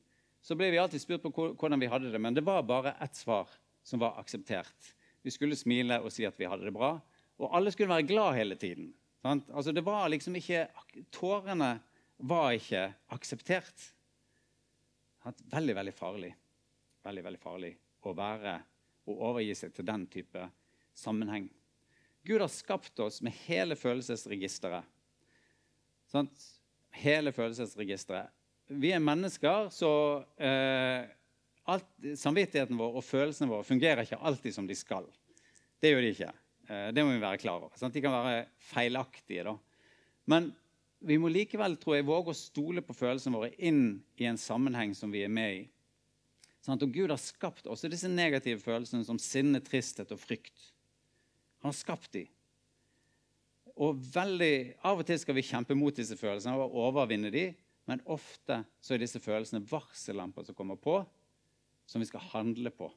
så 0.41 0.57
ble 0.57 0.71
vi 0.73 0.81
alltid 0.81 1.03
spurt 1.03 1.27
på 1.27 1.51
hvordan 1.53 1.83
vi 1.83 1.91
hadde 1.91 2.09
det, 2.13 2.21
men 2.23 2.35
det 2.35 2.47
var 2.47 2.65
bare 2.65 2.95
ett 3.05 3.19
svar 3.19 3.51
som 3.85 4.01
var 4.01 4.17
akseptert. 4.23 4.95
Vi 5.21 5.35
skulle 5.35 5.59
smile 5.59 6.01
og 6.01 6.13
si 6.15 6.25
at 6.25 6.39
vi 6.41 6.49
hadde 6.49 6.65
det 6.65 6.73
bra, 6.73 6.95
og 7.41 7.55
alle 7.57 7.73
skulle 7.73 7.93
være 7.93 8.09
glad 8.09 8.37
hele 8.37 8.57
tiden. 8.61 8.91
Altså 9.25 9.73
det 9.73 9.85
var 9.85 10.09
liksom 10.09 10.37
ikke, 10.37 10.67
Tårene 11.13 11.75
var 12.29 12.53
ikke 12.57 12.87
akseptert. 13.13 13.87
Veldig, 15.53 15.77
veldig 15.77 15.95
farlig. 15.95 16.35
Veldig, 17.05 17.25
veldig 17.25 17.41
farlig 17.41 17.73
å 18.05 18.13
være 18.17 18.59
og 19.09 19.25
overgi 19.31 19.55
seg 19.57 19.73
til 19.75 19.89
den 19.89 20.07
type 20.13 20.47
sammenheng. 20.97 21.49
Gud 22.27 22.43
har 22.43 22.53
skapt 22.53 23.01
oss 23.01 23.21
med 23.25 23.37
hele 23.47 23.77
følelsesregisteret. 23.77 24.85
Sant? 26.11 26.45
Hele 27.01 27.33
følelsesregisteret. 27.33 28.29
Vi 28.71 28.93
er 28.95 29.03
mennesker, 29.03 29.71
så 29.75 29.91
eh, 30.39 31.09
alt, 31.71 31.89
samvittigheten 32.21 32.79
vår 32.79 33.01
og 33.01 33.05
følelsene 33.07 33.51
våre 33.51 33.67
fungerer 33.67 34.05
ikke 34.05 34.21
alltid 34.21 34.55
som 34.55 34.69
de 34.69 34.77
skal. 34.79 35.09
Det 35.81 35.91
gjør 35.91 36.05
de 36.05 36.13
ikke. 36.15 36.31
Eh, 36.71 36.89
det 36.95 37.03
må 37.05 37.15
vi 37.17 37.23
være 37.23 37.41
klar 37.43 37.59
over. 37.59 37.75
Sant? 37.79 37.95
De 37.97 38.03
kan 38.05 38.15
være 38.15 38.47
feilaktige. 38.71 39.45
Da. 39.49 39.57
Men 40.31 40.51
vi 41.03 41.17
må 41.19 41.31
likevel 41.33 41.77
tror 41.81 41.97
jeg, 41.97 42.09
våge 42.09 42.35
å 42.35 42.39
stole 42.39 42.85
på 42.85 42.97
følelsene 42.97 43.39
våre 43.41 43.55
inn 43.57 44.01
i 44.21 44.29
en 44.31 44.39
sammenheng 44.41 44.95
som 44.97 45.13
vi 45.13 45.25
er 45.27 45.33
med 45.33 45.63
i. 45.63 45.63
Sant? 46.65 46.85
Og 46.85 46.93
Gud 46.95 47.11
har 47.11 47.21
skapt 47.21 47.67
også 47.71 47.91
disse 47.91 48.11
negative 48.11 48.61
følelsene 48.63 49.07
som 49.07 49.19
sinne, 49.21 49.63
tristhet 49.65 50.13
og 50.13 50.21
frykt. 50.21 50.71
Han 51.65 51.73
har 51.73 51.79
skapt 51.79 52.13
dem. 52.15 52.29
Og 53.81 53.97
veldig, 54.13 54.77
Av 54.85 55.01
og 55.01 55.07
til 55.09 55.19
skal 55.23 55.37
vi 55.39 55.47
kjempe 55.47 55.77
mot 55.79 55.97
disse 55.97 56.17
følelsene 56.21 56.59
og 56.61 56.75
overvinne 56.85 57.31
dem, 57.33 57.57
men 57.89 58.03
ofte 58.13 58.61
så 58.85 58.95
er 58.95 59.01
disse 59.03 59.23
følelsene 59.23 59.65
varsellamper 59.67 60.45
som 60.47 60.57
kommer 60.59 60.77
på, 60.79 60.99
som 61.89 62.03
vi 62.03 62.09
skal 62.11 62.23
handle 62.35 62.71
på. 62.77 62.91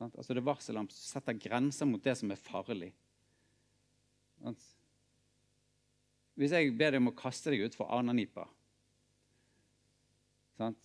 Altså 0.00 0.32
Det 0.32 0.40
er 0.40 0.48
varsellamper 0.48 0.96
som 0.96 1.20
setter 1.20 1.36
grenser 1.36 1.88
mot 1.88 2.02
det 2.04 2.14
som 2.16 2.30
er 2.32 2.40
farlig. 2.40 2.92
Hvis 6.40 6.54
jeg 6.56 6.72
ber 6.72 6.94
deg 6.94 7.02
om 7.02 7.10
å 7.10 7.16
kaste 7.18 7.52
deg 7.52 7.66
utfor 7.66 7.90
Arnanipa, 7.92 8.46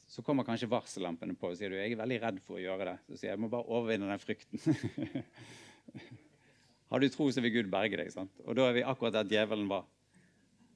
så 0.07 0.23
kommer 0.23 0.47
kanskje 0.47 0.69
varsellampene 0.71 1.35
på. 1.35 1.49
og 1.51 1.57
sier 1.59 1.71
du, 1.71 1.77
jeg 1.79 1.95
er 1.95 1.99
veldig 1.99 2.19
redd 2.23 2.37
for 2.43 2.59
å 2.59 2.63
gjøre 2.63 2.87
det. 2.91 2.95
Så 3.07 3.17
sier 3.17 3.29
jeg 3.29 3.35
jeg 3.35 3.43
må 3.43 3.51
bare 3.51 3.67
overvinne 3.67 4.07
den 4.07 4.21
frykten. 4.23 4.61
Har 6.91 7.01
du 7.01 7.07
tro, 7.11 7.27
så 7.31 7.43
vil 7.43 7.57
Gud 7.57 7.71
berge 7.73 7.99
deg. 7.99 8.11
Sant? 8.13 8.31
Og 8.45 8.55
da 8.55 8.69
er 8.69 8.77
vi 8.77 8.85
akkurat 8.87 9.17
der 9.17 9.27
djevelen 9.31 9.67
var. 9.71 9.83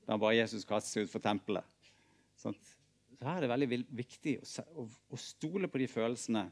Da 0.07 0.17
bare 0.19 0.39
Jesus 0.39 0.67
kastet 0.67 0.91
seg 0.91 1.07
utfor 1.07 1.23
tempelet. 1.23 1.91
Sant? 2.39 2.75
Så 3.19 3.27
her 3.27 3.37
er 3.37 3.45
det 3.45 3.51
veldig 3.51 3.79
viktig 3.99 4.35
å 4.79 5.19
stole 5.19 5.67
på 5.71 5.79
de 5.81 5.87
følelsene 5.91 6.45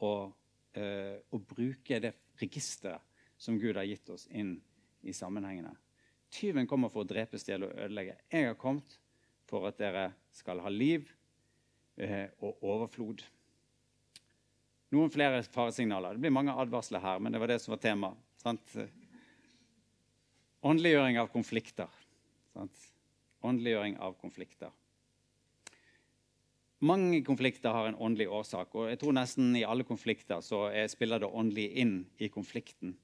og, 0.00 0.32
uh, 0.76 1.16
og 1.32 1.46
bruke 1.48 2.00
det 2.02 2.14
registeret 2.40 3.02
som 3.40 3.58
Gud 3.60 3.76
har 3.76 3.88
gitt 3.88 4.10
oss 4.12 4.26
inn 4.28 4.56
i 5.00 5.14
sammenhengene. 5.16 5.72
Tyven 6.30 6.68
kommer 6.68 6.92
for 6.92 7.02
å 7.02 7.08
drepe, 7.08 7.40
stjele 7.40 7.70
og 7.70 7.78
ødelegge. 7.86 8.18
Jeg 8.30 8.50
har 8.50 8.58
kommet 8.60 8.98
for 9.50 9.66
at 9.66 9.80
dere 9.80 10.10
skal 10.36 10.60
ha 10.62 10.70
liv 10.72 11.08
uh, 12.00 12.26
og 12.44 12.66
overflod. 12.74 13.24
Noen 14.90 15.12
flere 15.14 15.42
faresignaler. 15.46 16.16
Det 16.16 16.24
blir 16.24 16.34
mange 16.34 16.54
advarsler 16.58 17.02
her, 17.02 17.20
men 17.22 17.32
det 17.32 17.40
var 17.42 17.52
det 17.52 17.60
som 17.62 17.76
var 17.76 17.82
temaet. 17.82 18.80
Åndeliggjøring 20.66 21.20
av 21.22 21.30
konflikter. 21.32 21.88
Sant? 22.52 22.86
Åndeliggjøring 23.46 23.96
av 24.02 24.16
konflikter. 24.20 24.74
Mange 26.80 27.20
konflikter 27.24 27.74
har 27.76 27.90
en 27.90 27.98
åndelig 28.00 28.30
årsak, 28.32 28.72
og 28.74 28.88
jeg 28.88 28.98
tror 29.02 29.12
nesten 29.12 29.52
i 29.58 29.66
alle 29.68 29.84
konflikter 29.84 30.40
så 30.40 30.62
spiller 30.88 31.20
det 31.20 31.28
åndelig 31.28 31.66
inn 31.82 31.94
i 32.16 32.30
konflikten. 32.32 32.94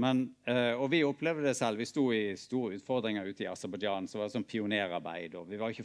Men, 0.00 0.34
eh, 0.48 0.72
og 0.72 0.88
vi 0.92 1.02
opplevde 1.04 1.44
det 1.44 1.56
selv. 1.58 1.80
Vi 1.82 1.88
sto 1.88 2.06
i 2.14 2.32
store 2.40 2.78
utfordringer 2.78 3.28
ute 3.28 3.44
i 3.44 3.50
Aserbajdsjan. 3.50 4.08
Så 4.08 4.20
var 4.20 4.32
sånn 4.32 4.48
pionerarbeid. 4.48 5.34
og 5.34 5.48
vi 5.48 5.56
var 5.60 5.70
ikke, 5.70 5.84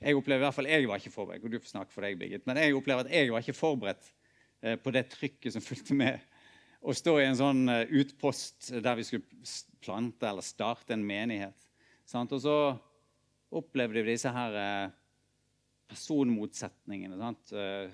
Jeg 0.00 0.14
opplever 0.14 0.42
i 0.42 0.46
hvert 0.46 0.54
fall 0.54 0.66
jeg 0.66 0.86
var 0.86 0.98
ikke 0.98 1.10
forberedt. 1.10 1.44
og 1.44 1.50
du 1.50 1.58
får 1.58 1.70
snakke 1.70 1.92
for 1.92 2.02
deg, 2.02 2.18
Birgit, 2.18 2.46
Men 2.46 2.56
jeg 2.56 2.74
opplever 2.74 3.00
at 3.00 3.10
jeg 3.10 3.30
var 3.30 3.40
ikke 3.40 3.52
forberedt 3.52 4.12
eh, 4.62 4.76
på 4.76 4.92
det 4.92 5.10
trykket 5.10 5.52
som 5.52 5.62
fulgte 5.62 5.94
med 5.94 6.20
å 6.82 6.94
stå 6.94 7.18
i 7.18 7.24
en 7.24 7.36
sånn 7.36 7.68
eh, 7.68 7.86
utpost 7.90 8.82
der 8.82 8.94
vi 8.94 9.02
skulle 9.02 9.24
plante 9.80 10.26
eller 10.26 10.42
starte 10.42 10.92
en 10.94 11.06
menighet. 11.06 11.66
Sant? 12.06 12.32
Og 12.32 12.40
så 12.40 12.78
opplevde 13.50 14.02
vi 14.02 14.12
disse 14.12 14.30
her 14.30 14.92
personmotsetningene. 15.88 17.18
Sant? 17.20 17.52
Eh, 17.52 17.90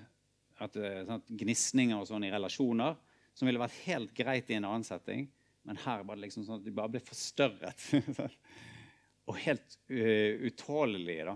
at, 0.63 0.77
sant? 1.07 1.33
Gnisninger 1.41 1.97
og 1.99 2.07
sånn 2.09 2.27
i 2.27 2.31
relasjoner 2.33 2.95
som 3.35 3.49
ville 3.49 3.59
vært 3.59 3.81
helt 3.83 4.13
greit 4.15 4.51
i 4.51 4.57
en 4.59 4.67
annen 4.69 4.85
setting. 4.87 5.25
Men 5.67 5.79
her 5.83 6.05
var 6.05 6.15
det 6.15 6.27
liksom 6.27 6.45
sånn 6.47 6.61
at 6.61 6.67
de 6.67 6.75
bare 6.75 6.93
ble 6.93 7.01
forstørret. 7.03 7.87
og 9.27 9.39
helt 9.41 9.79
uh, 9.89 10.45
utålelige. 10.45 11.25
da. 11.25 11.33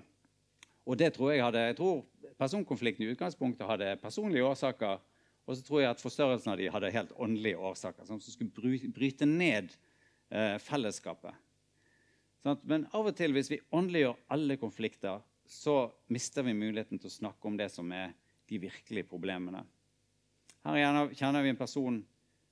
Og 0.85 0.99
det 1.01 1.09
tror 1.15 1.33
jeg 1.33 1.43
hadde, 1.43 1.63
jeg 1.71 1.77
tror 1.79 2.03
personkonflikten 2.39 3.07
i 3.07 3.11
utgangspunktet 3.15 3.67
hadde 3.67 3.95
personlige 3.99 4.45
årsaker 4.45 5.01
og 5.49 5.57
så 5.57 5.65
tror 5.65 5.81
jeg 5.81 5.89
at 5.89 6.01
forstørrelsen 6.03 6.51
av 6.53 6.59
de 6.59 6.67
hadde 6.69 6.91
helt 6.93 7.13
åndelige 7.17 7.57
årsaker, 7.71 8.05
som 8.05 8.19
skulle 8.21 8.91
bryte 8.93 9.25
ned 9.25 9.71
eh, 10.29 10.57
fellesskapet. 10.61 11.33
Sånn, 12.45 12.59
men 12.69 12.85
av 12.93 13.09
og 13.09 13.15
til, 13.17 13.33
hvis 13.33 13.49
vi 13.49 13.57
åndeliggjør 13.73 14.19
alle 14.35 14.59
konflikter, 14.61 15.23
så 15.49 15.89
mister 16.13 16.45
vi 16.45 16.53
muligheten 16.53 17.01
til 17.01 17.09
å 17.09 17.17
snakke 17.17 17.49
om 17.49 17.57
det 17.57 17.71
som 17.73 17.89
er 17.95 18.13
de 18.49 18.59
virkelige 18.61 19.09
problemene. 19.09 19.63
Her 20.65 21.11
kjenner 21.17 21.45
vi 21.45 21.53
en 21.53 21.59
person 21.59 21.99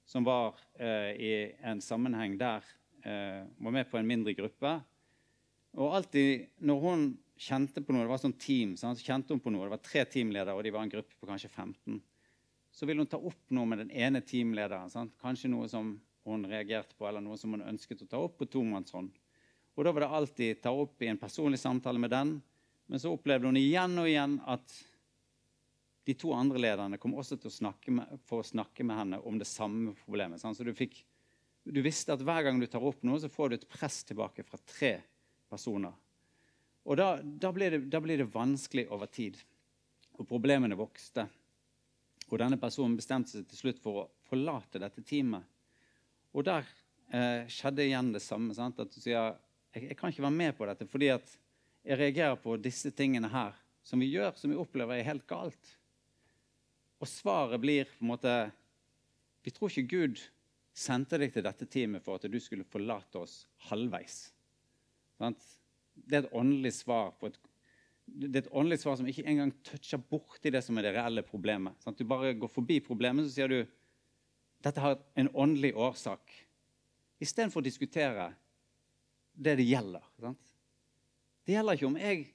som 0.07 0.25
var 0.25 0.57
eh, 0.79 1.13
i 1.13 1.31
en 1.67 1.81
sammenheng 1.83 2.37
der 2.39 2.65
eh, 3.03 3.45
var 3.59 3.75
med 3.75 3.89
på 3.91 3.99
en 3.99 4.07
mindre 4.07 4.33
gruppe. 4.37 4.73
Og 5.77 5.95
alltid 5.99 6.47
når 6.65 6.83
hun 6.83 7.07
kjente 7.37 7.83
på 7.85 7.93
noe, 7.93 8.07
det 8.07 8.13
var 8.15 8.21
sånn 8.23 8.37
team, 8.41 8.73
så 8.79 8.95
kjente 8.97 9.35
hun 9.35 9.43
på 9.43 9.53
noe, 9.53 9.67
det 9.67 9.75
var 9.75 9.83
tre 9.85 10.05
teamledere, 10.09 10.55
og 10.57 10.65
de 10.65 10.73
var 10.73 10.87
en 10.87 10.93
gruppe 10.95 11.19
på 11.19 11.29
kanskje 11.29 11.51
15 11.53 11.99
så 12.77 12.85
ville 12.85 13.01
hun 13.01 13.09
ta 13.09 13.17
opp 13.17 13.53
noe 13.57 13.65
med 13.65 13.79
den 13.81 13.89
ene 13.89 14.19
teamlederen. 14.21 14.91
Sant? 14.93 15.15
Kanskje 15.17 15.49
noe 15.49 15.65
som 15.71 15.95
hun 16.27 16.43
reagerte 16.45 16.93
på, 16.93 17.07
eller 17.09 17.23
noe 17.25 17.37
som 17.41 17.55
hun 17.55 17.65
ønsket 17.65 18.03
å 18.05 18.09
ta 18.11 18.19
opp 18.21 18.35
på 18.37 18.45
tomannshånd. 18.53 19.15
Og 19.73 19.85
Da 19.85 19.93
var 19.93 20.03
det 20.03 20.09
alltid 20.19 20.61
ta 20.61 20.73
opp 20.77 21.01
i 21.01 21.09
en 21.09 21.17
personlig 21.17 21.57
samtale 21.57 21.97
med 22.01 22.13
den. 22.13 22.35
Men 22.87 23.01
så 23.03 23.11
opplevde 23.11 23.49
hun 23.49 23.59
igjen 23.59 23.97
og 23.99 24.07
igjen 24.07 24.37
at 24.47 24.77
de 26.07 26.15
to 26.15 26.31
andre 26.31 26.61
lederne 26.63 26.97
kom 27.01 27.17
også 27.19 27.35
til 27.35 27.51
å 27.51 27.71
med, 27.91 28.19
for 28.23 28.39
å 28.39 28.47
snakke 28.47 28.85
med 28.87 28.95
henne 28.95 29.19
om 29.27 29.35
det 29.39 29.47
samme 29.49 29.91
problemet. 30.05 30.39
Sant? 30.39 30.55
Så 30.55 30.63
du, 30.63 30.71
fikk, 30.75 31.01
du 31.67 31.81
visste 31.83 32.15
at 32.15 32.23
hver 32.23 32.45
gang 32.47 32.61
du 32.61 32.67
tar 32.71 32.85
opp 32.87 33.03
noe, 33.03 33.19
så 33.19 33.27
får 33.31 33.49
du 33.49 33.55
et 33.57 33.67
press 33.67 34.05
tilbake 34.07 34.45
fra 34.47 34.59
tre 34.63 34.93
personer. 35.51 35.91
Og 36.87 36.95
da, 36.95 37.09
da, 37.19 37.51
blir 37.51 37.75
det, 37.75 37.81
da 37.91 37.99
blir 37.99 38.23
det 38.23 38.29
vanskelig 38.31 38.87
over 38.95 39.11
tid. 39.11 39.35
Og 40.15 40.23
problemene 40.29 40.79
vokste. 40.79 41.27
Og 42.31 42.39
denne 42.39 42.59
personen 42.59 42.95
bestemte 42.95 43.33
seg 43.33 43.49
til 43.51 43.59
slutt 43.65 43.83
for 43.83 43.99
å 43.99 44.07
forlate 44.29 44.79
dette 44.79 45.03
teamet. 45.03 45.43
Og 46.31 46.47
der 46.47 46.63
eh, 47.11 47.43
skjedde 47.51 47.83
igjen 47.83 48.13
det 48.15 48.23
samme. 48.23 48.55
Sant? 48.55 48.79
At 48.79 48.95
du 48.95 49.01
sier 49.01 49.17
jeg, 49.17 49.89
jeg 49.91 49.99
kan 49.99 50.15
ikke 50.15 50.23
være 50.23 50.39
med 50.39 50.55
på 50.55 50.71
dette 50.71 50.87
fordi 50.87 51.11
at 51.17 51.35
jeg 51.87 51.99
reagerer 52.01 52.35
på 52.43 52.57
disse 52.59 52.91
tingene 52.91 53.29
her 53.31 53.55
som 53.87 54.01
vi 54.03 54.09
gjør, 54.11 54.33
som 54.35 54.51
vi 54.51 54.59
opplever 54.59 54.99
er 54.99 55.07
helt 55.07 55.27
galt. 55.29 55.73
Og 56.99 57.07
svaret 57.07 57.61
blir 57.63 57.87
på 57.87 58.03
en 58.03 58.11
måte 58.15 58.33
Vi 59.45 59.53
tror 59.55 59.71
ikke 59.71 59.95
Gud 59.95 60.21
sendte 60.75 61.15
deg 61.21 61.31
til 61.31 61.45
dette 61.45 61.65
teamet 61.71 62.03
for 62.03 62.19
at 62.19 62.27
du 62.27 62.35
skulle 62.43 62.67
forlate 62.67 63.21
oss 63.21 63.45
halvveis. 63.69 64.33
Det 65.17 66.17
er 66.17 66.25
et 66.25 66.35
åndelig 66.35 66.73
svar 66.81 67.13
på 67.17 67.31
et 67.31 67.39
det 68.07 68.37
er 68.39 68.45
et 68.45 68.53
åndelig 68.55 68.79
svar 68.79 68.95
som 68.95 69.07
ikke 69.09 69.25
engang 69.27 69.49
toucher 69.67 69.99
borti 69.99 70.51
det 70.53 70.61
som 70.63 70.77
er 70.79 70.85
det 70.87 70.93
reelle 70.95 71.23
problemet. 71.27 71.75
Sant? 71.83 71.99
Du 71.99 72.07
bare 72.07 72.37
går 72.39 72.47
forbi 72.47 72.77
problemet, 72.79 73.27
så 73.27 73.33
sier 73.33 73.51
du 73.51 73.57
dette 74.63 74.79
har 74.79 74.95
en 75.19 75.29
åndelig 75.35 75.73
årsak, 75.75 76.31
istedenfor 77.19 77.59
å 77.59 77.67
diskutere 77.67 78.29
det 79.35 79.57
det 79.59 79.67
gjelder. 79.67 80.05
Sant? 80.23 80.46
Det 81.47 81.55
gjelder 81.55 81.77
ikke 81.77 81.87
om 81.87 81.97
jeg 82.01 82.25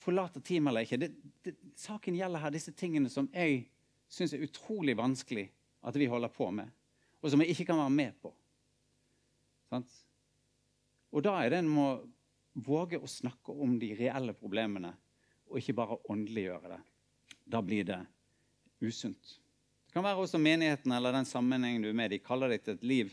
forlater 0.00 0.40
teamet 0.40 0.70
eller 0.70 0.86
ikke. 0.86 0.98
Det, 1.02 1.10
det, 1.44 1.52
saken 1.76 2.16
gjelder 2.16 2.40
her 2.40 2.54
disse 2.54 2.72
tingene 2.72 3.10
som 3.12 3.28
jeg 3.34 3.66
syns 4.08 4.32
er 4.32 4.44
utrolig 4.46 4.94
vanskelig 4.96 5.50
at 5.84 5.96
vi 6.00 6.08
holder 6.08 6.32
på 6.32 6.48
med, 6.54 6.70
og 7.20 7.32
som 7.32 7.42
jeg 7.42 7.52
ikke 7.52 7.66
kan 7.68 7.80
være 7.82 7.92
med 7.92 8.14
på. 8.22 8.30
Sant? 9.68 9.90
Og 11.12 11.24
da 11.24 11.34
er 11.42 11.52
det 11.52 11.60
en 11.60 11.68
må 11.70 11.88
våge 12.64 12.96
å 12.96 13.10
snakke 13.10 13.52
om 13.52 13.76
de 13.82 13.90
reelle 13.98 14.32
problemene, 14.38 14.94
og 15.50 15.60
ikke 15.60 15.76
bare 15.76 15.98
åndeliggjøre 16.10 16.70
det. 16.72 16.80
Da 17.44 17.60
blir 17.60 17.84
det 17.84 17.98
usunt. 18.80 19.34
Det 19.86 19.92
kan 19.98 20.06
være 20.06 20.24
også 20.24 20.40
menigheten 20.40 20.94
eller 20.94 21.12
den 21.14 21.28
sammenhengen 21.28 21.84
du 21.84 21.90
er 21.90 21.98
med. 21.98 22.14
De 22.14 22.22
kaller 22.22 22.50
det 22.50 22.64
et 22.72 22.86
liv 22.86 23.12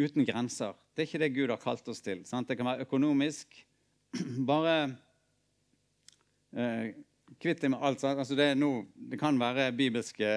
uten 0.00 0.24
grenser. 0.24 0.72
Det 0.94 1.04
er 1.04 1.10
ikke 1.10 1.20
det 1.22 1.34
Gud 1.36 1.52
har 1.52 1.60
kalt 1.60 1.92
oss 1.92 2.00
til. 2.02 2.24
Sant? 2.26 2.48
Det 2.48 2.56
kan 2.58 2.70
være 2.72 2.86
økonomisk. 2.88 3.60
Bare 4.50 4.74
eh, 6.52 6.92
kvitt 7.40 7.62
deg 7.62 7.72
med 7.72 7.84
alt. 7.84 8.04
Altså 8.04 8.36
det, 8.38 8.52
noe, 8.60 8.84
det, 8.94 9.18
kan 9.20 9.38
være 9.40 9.70
bibelske 9.76 10.32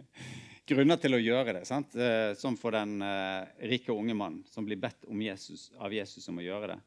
grunner 0.70 0.98
til 1.00 1.16
å 1.16 1.22
gjøre 1.22 1.58
det. 1.60 1.64
Sant? 1.68 1.94
Eh, 1.94 2.32
som 2.38 2.58
for 2.60 2.74
den 2.74 2.98
eh, 3.04 3.68
rike 3.70 3.94
unge 3.94 4.16
mann 4.18 4.40
som 4.50 4.66
blir 4.66 4.80
bedt 4.82 5.06
Jesus, 5.22 5.70
av 5.78 5.94
Jesus 5.94 6.26
om 6.32 6.42
å 6.42 6.46
gjøre 6.46 6.74
det. 6.74 6.80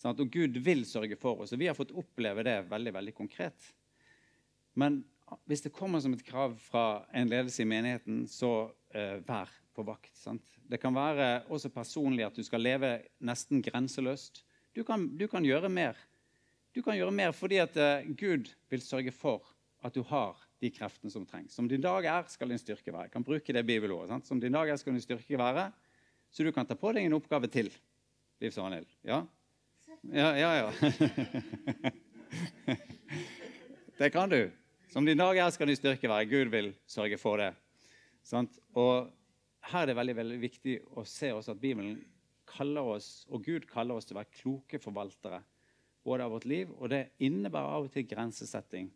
Sant? 0.00 0.20
Og 0.22 0.30
Gud 0.30 0.60
vil 0.62 0.84
sørge 0.86 1.18
for 1.20 1.42
oss. 1.42 1.54
og 1.54 1.62
Vi 1.62 1.70
har 1.70 1.78
fått 1.78 1.94
oppleve 1.96 2.46
det 2.46 2.60
veldig, 2.70 2.94
veldig 3.00 3.16
konkret. 3.16 3.72
Men 4.78 5.02
hvis 5.48 5.64
det 5.64 5.74
kommer 5.74 6.02
som 6.02 6.14
et 6.14 6.24
krav 6.26 6.56
fra 6.60 7.04
en 7.16 7.30
ledelse 7.30 7.62
i 7.64 7.68
menigheten, 7.68 8.24
så 8.30 8.70
eh, 8.94 9.18
vær 9.26 9.50
på 9.74 9.82
vakt. 9.86 10.12
Sant? 10.18 10.44
Det 10.70 10.78
kan 10.82 10.94
være 10.94 11.46
også 11.52 11.70
personlig 11.74 12.26
at 12.26 12.36
du 12.36 12.44
skal 12.46 12.62
leve 12.62 12.96
nesten 13.24 13.62
grenseløst. 13.64 14.44
Du 14.74 14.82
kan, 14.84 15.06
du 15.16 15.28
kan 15.30 15.44
gjøre 15.46 15.70
mer. 15.70 15.98
Du 16.74 16.82
kan 16.82 16.96
gjøre 16.98 17.14
mer 17.14 17.30
fordi 17.36 17.60
at 17.62 17.76
eh, 17.78 18.08
Gud 18.18 18.50
vil 18.72 18.82
sørge 18.82 19.12
for 19.14 19.44
at 19.86 19.94
du 19.94 20.02
har 20.08 20.40
de 20.64 20.70
kreftene 20.74 21.12
som 21.12 21.26
trengs. 21.28 21.54
Som 21.54 21.68
din 21.70 21.82
dag 21.84 22.06
er, 22.08 22.26
skal 22.32 22.50
din 22.50 22.58
styrke 22.58 22.90
være. 22.90 23.06
Jeg 23.06 23.14
kan 23.14 23.26
bruke 23.26 23.54
det 23.54 23.62
bibelordet. 23.68 24.10
Sant? 24.10 24.26
Som 24.26 24.40
din 24.42 24.54
dag 24.54 24.72
er, 24.72 24.78
skal 24.80 24.96
din 24.96 25.04
styrke 25.04 25.38
være. 25.38 25.68
Så 26.34 26.42
du 26.42 26.50
kan 26.56 26.66
ta 26.66 26.74
på 26.78 26.90
deg 26.96 27.06
en 27.06 27.14
oppgave 27.14 27.50
til. 27.52 27.70
Liv 28.42 28.50
Svanhild. 28.50 28.88
Ja? 29.06 29.20
Ja, 30.10 30.32
ja, 30.34 30.50
ja. 30.58 30.68
det 34.00 34.10
kan 34.10 34.32
du. 34.32 34.40
Som 34.90 35.06
din 35.06 35.20
dag 35.20 35.38
er, 35.38 35.52
skal 35.54 35.70
din 35.70 35.78
styrke 35.78 36.10
være. 36.10 36.26
Gud 36.32 36.50
vil 36.50 36.72
sørge 36.90 37.20
for 37.20 37.38
det. 37.38 37.52
Sant? 38.26 38.58
Og 38.74 39.12
her 39.70 39.84
er 39.84 39.92
det 39.92 39.96
veldig, 40.00 40.18
veldig 40.18 40.40
viktig 40.42 40.76
å 40.98 41.06
se 41.06 41.30
også 41.36 41.54
at 41.54 41.62
Bibelen 41.62 42.00
kaller 42.54 42.94
oss, 42.94 43.10
og 43.28 43.44
Gud 43.46 43.66
kaller 43.70 43.98
oss 43.98 44.08
til 44.08 44.16
å 44.16 44.22
være 44.22 44.38
kloke 44.38 44.80
forvaltere 44.82 45.42
både 46.04 46.24
av 46.26 46.34
vårt 46.34 46.44
liv, 46.48 46.72
og 46.78 46.90
det 46.92 47.14
innebærer 47.24 47.78
av 47.78 47.86
og 47.86 47.92
til 47.94 48.06
grensesetting. 48.08 48.90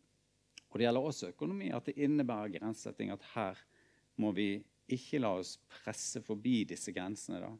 Og 0.68 0.76
det 0.76 0.84
gjelder 0.84 1.06
også 1.08 1.30
økonomi, 1.32 1.70
at 1.72 1.88
det 1.88 1.96
innebærer 2.04 2.52
grensesetting. 2.58 3.12
At 3.14 3.24
her 3.32 3.60
må 4.20 4.34
vi 4.36 4.58
ikke 4.92 5.20
la 5.22 5.32
oss 5.40 5.56
presse 5.80 6.20
forbi 6.24 6.62
disse 6.68 6.92
grensene. 6.92 7.40
da. 7.40 7.52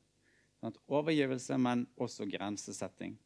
Sånn 0.61 0.77
overgivelse, 0.99 1.57
men 1.61 1.87
også 1.97 2.29
grensesetting. 2.29 3.17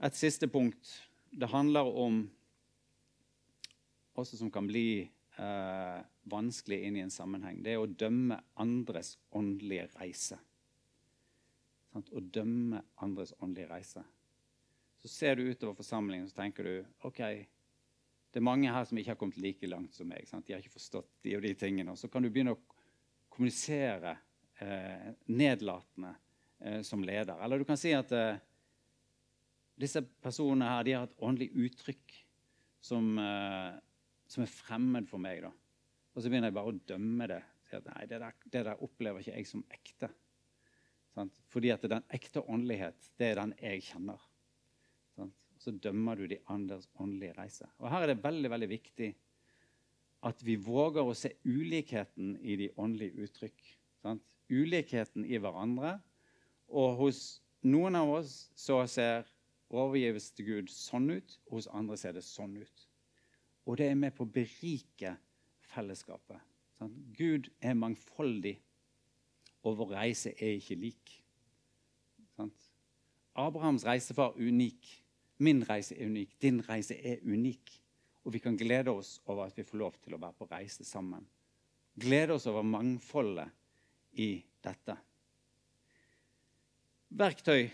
Et 0.00 0.16
siste 0.16 0.48
punkt. 0.48 0.92
Det 1.30 1.48
handler 1.48 1.88
om 1.88 2.22
også 4.20 4.36
som 4.40 4.50
kan 4.52 4.66
bli 4.68 5.08
eh, 5.38 5.98
vanskelig 6.28 6.80
inn 6.84 6.98
i 6.98 7.04
en 7.04 7.14
sammenheng. 7.14 7.62
Det 7.64 7.72
er 7.72 7.80
å 7.80 7.88
dømme 7.88 8.40
andres 8.60 9.14
åndelige 9.36 9.88
reise. 10.00 10.40
Sånn, 11.90 12.06
å 12.14 12.22
dømme 12.22 12.82
andres 13.02 13.32
åndelige 13.42 13.70
reise. 13.72 14.04
Så 15.00 15.08
ser 15.10 15.36
du 15.36 15.48
utover 15.48 15.78
forsamlingen 15.78 16.28
så 16.28 16.42
tenker 16.42 16.66
du, 16.66 16.74
ok, 17.08 17.22
det 18.30 18.38
er 18.38 18.46
mange 18.46 18.70
her 18.70 18.84
som 18.86 18.98
ikke 19.00 19.14
har 19.14 19.18
kommet 19.18 19.40
like 19.42 19.66
langt 19.70 19.96
som 19.96 20.06
meg. 20.10 20.28
Sant? 20.28 20.46
De 20.46 20.54
har 20.54 20.62
ikke 20.62 20.76
forstått 20.76 21.08
de 21.24 21.34
og 21.38 21.42
de 21.42 21.54
tingene. 21.58 21.90
Og 21.90 21.98
så 21.98 22.10
kan 22.12 22.22
du 22.22 22.30
begynne 22.30 22.54
å 22.54 22.60
kommunisere 23.32 24.12
eh, 24.62 25.10
nedlatende 25.32 26.12
eh, 26.60 26.80
som 26.86 27.02
leder. 27.02 27.40
Eller 27.42 27.58
du 27.58 27.66
kan 27.66 27.80
si 27.80 27.94
at 27.96 28.12
eh, 28.14 28.38
disse 29.80 30.02
personene 30.22 30.68
her 30.68 30.86
de 30.86 30.94
har 30.94 31.08
et 31.08 31.22
åndelig 31.24 31.50
uttrykk 31.66 32.18
som, 32.84 33.10
eh, 33.18 33.72
som, 34.30 34.44
er 34.44 34.52
fremmed 34.52 35.08
for 35.10 35.22
meg. 35.22 35.42
da. 35.46 35.50
Og 36.14 36.22
så 36.22 36.30
begynner 36.30 36.52
jeg 36.52 36.58
bare 36.60 36.74
å 36.74 36.80
dømme 36.92 37.30
det. 37.32 37.42
Si 37.66 37.78
at 37.78 37.88
nei, 37.88 38.04
det 38.10 38.20
der, 38.22 38.36
det 38.52 38.66
der 38.68 38.84
opplever 38.84 39.24
ikke 39.24 39.38
jeg 39.38 39.48
som 39.48 39.64
ekte. 39.74 40.10
Sant? 41.14 41.34
Fordi 41.50 41.72
at 41.74 41.86
den 41.90 42.04
ekte 42.14 42.42
åndelighet, 42.46 43.12
det 43.18 43.32
er 43.32 43.40
den 43.42 43.56
jeg 43.58 43.86
kjenner 43.90 44.20
så 45.60 45.72
dømmer 45.76 46.16
du 46.16 46.26
de 46.30 46.38
andres 46.48 46.88
åndelige 47.00 47.36
reise. 47.36 47.68
Og 47.78 47.90
Her 47.92 48.04
er 48.04 48.14
det 48.14 48.24
veldig 48.24 48.50
veldig 48.50 48.68
viktig 48.70 49.10
at 50.24 50.44
vi 50.44 50.56
våger 50.60 51.04
å 51.04 51.16
se 51.16 51.34
ulikheten 51.44 52.34
i 52.40 52.56
de 52.60 52.70
åndelige 52.80 53.26
uttrykk. 53.26 53.66
Sant? 54.02 54.24
Ulikheten 54.50 55.24
i 55.24 55.40
hverandre. 55.40 55.98
Og 56.68 56.96
hos 57.00 57.20
noen 57.64 57.96
av 58.00 58.12
oss 58.20 58.50
så 58.56 58.80
ser 58.88 59.28
overgivelse 59.70 60.34
til 60.36 60.48
Gud 60.48 60.72
sånn 60.72 61.10
ut, 61.12 61.36
og 61.48 61.60
hos 61.60 61.68
andre 61.76 61.98
ser 62.00 62.16
det 62.16 62.24
sånn 62.26 62.56
ut. 62.60 62.86
Og 63.68 63.76
det 63.78 63.90
er 63.90 64.00
med 64.00 64.16
på 64.16 64.24
å 64.26 64.32
berike 64.32 65.14
fellesskapet. 65.70 66.40
Sant? 66.80 66.96
Gud 67.16 67.52
er 67.60 67.76
mangfoldig, 67.78 68.56
og 69.62 69.76
vår 69.76 69.94
reise 69.98 70.32
er 70.36 70.56
ikke 70.56 70.78
lik. 70.80 71.12
Sant? 72.36 72.70
Abrahams 73.38 73.84
reise 73.86 74.16
var 74.16 74.36
unik. 74.38 74.88
Min 75.40 75.62
reise 75.68 75.96
er 75.96 76.08
unik, 76.10 76.34
din 76.42 76.60
reise 76.66 76.96
er 76.96 77.22
unik. 77.24 77.76
Og 78.24 78.34
vi 78.34 78.40
kan 78.44 78.56
glede 78.56 78.92
oss 78.92 79.18
over 79.24 79.46
at 79.46 79.56
vi 79.56 79.64
får 79.64 79.80
lov 79.80 79.96
til 80.04 80.16
å 80.16 80.20
være 80.20 80.36
på 80.36 80.48
reise 80.50 80.84
sammen. 80.84 81.24
Glede 82.00 82.36
oss 82.36 82.48
over 82.50 82.64
mangfoldet 82.66 83.48
i 84.20 84.34
dette. 84.64 84.96
Verktøy 87.10 87.70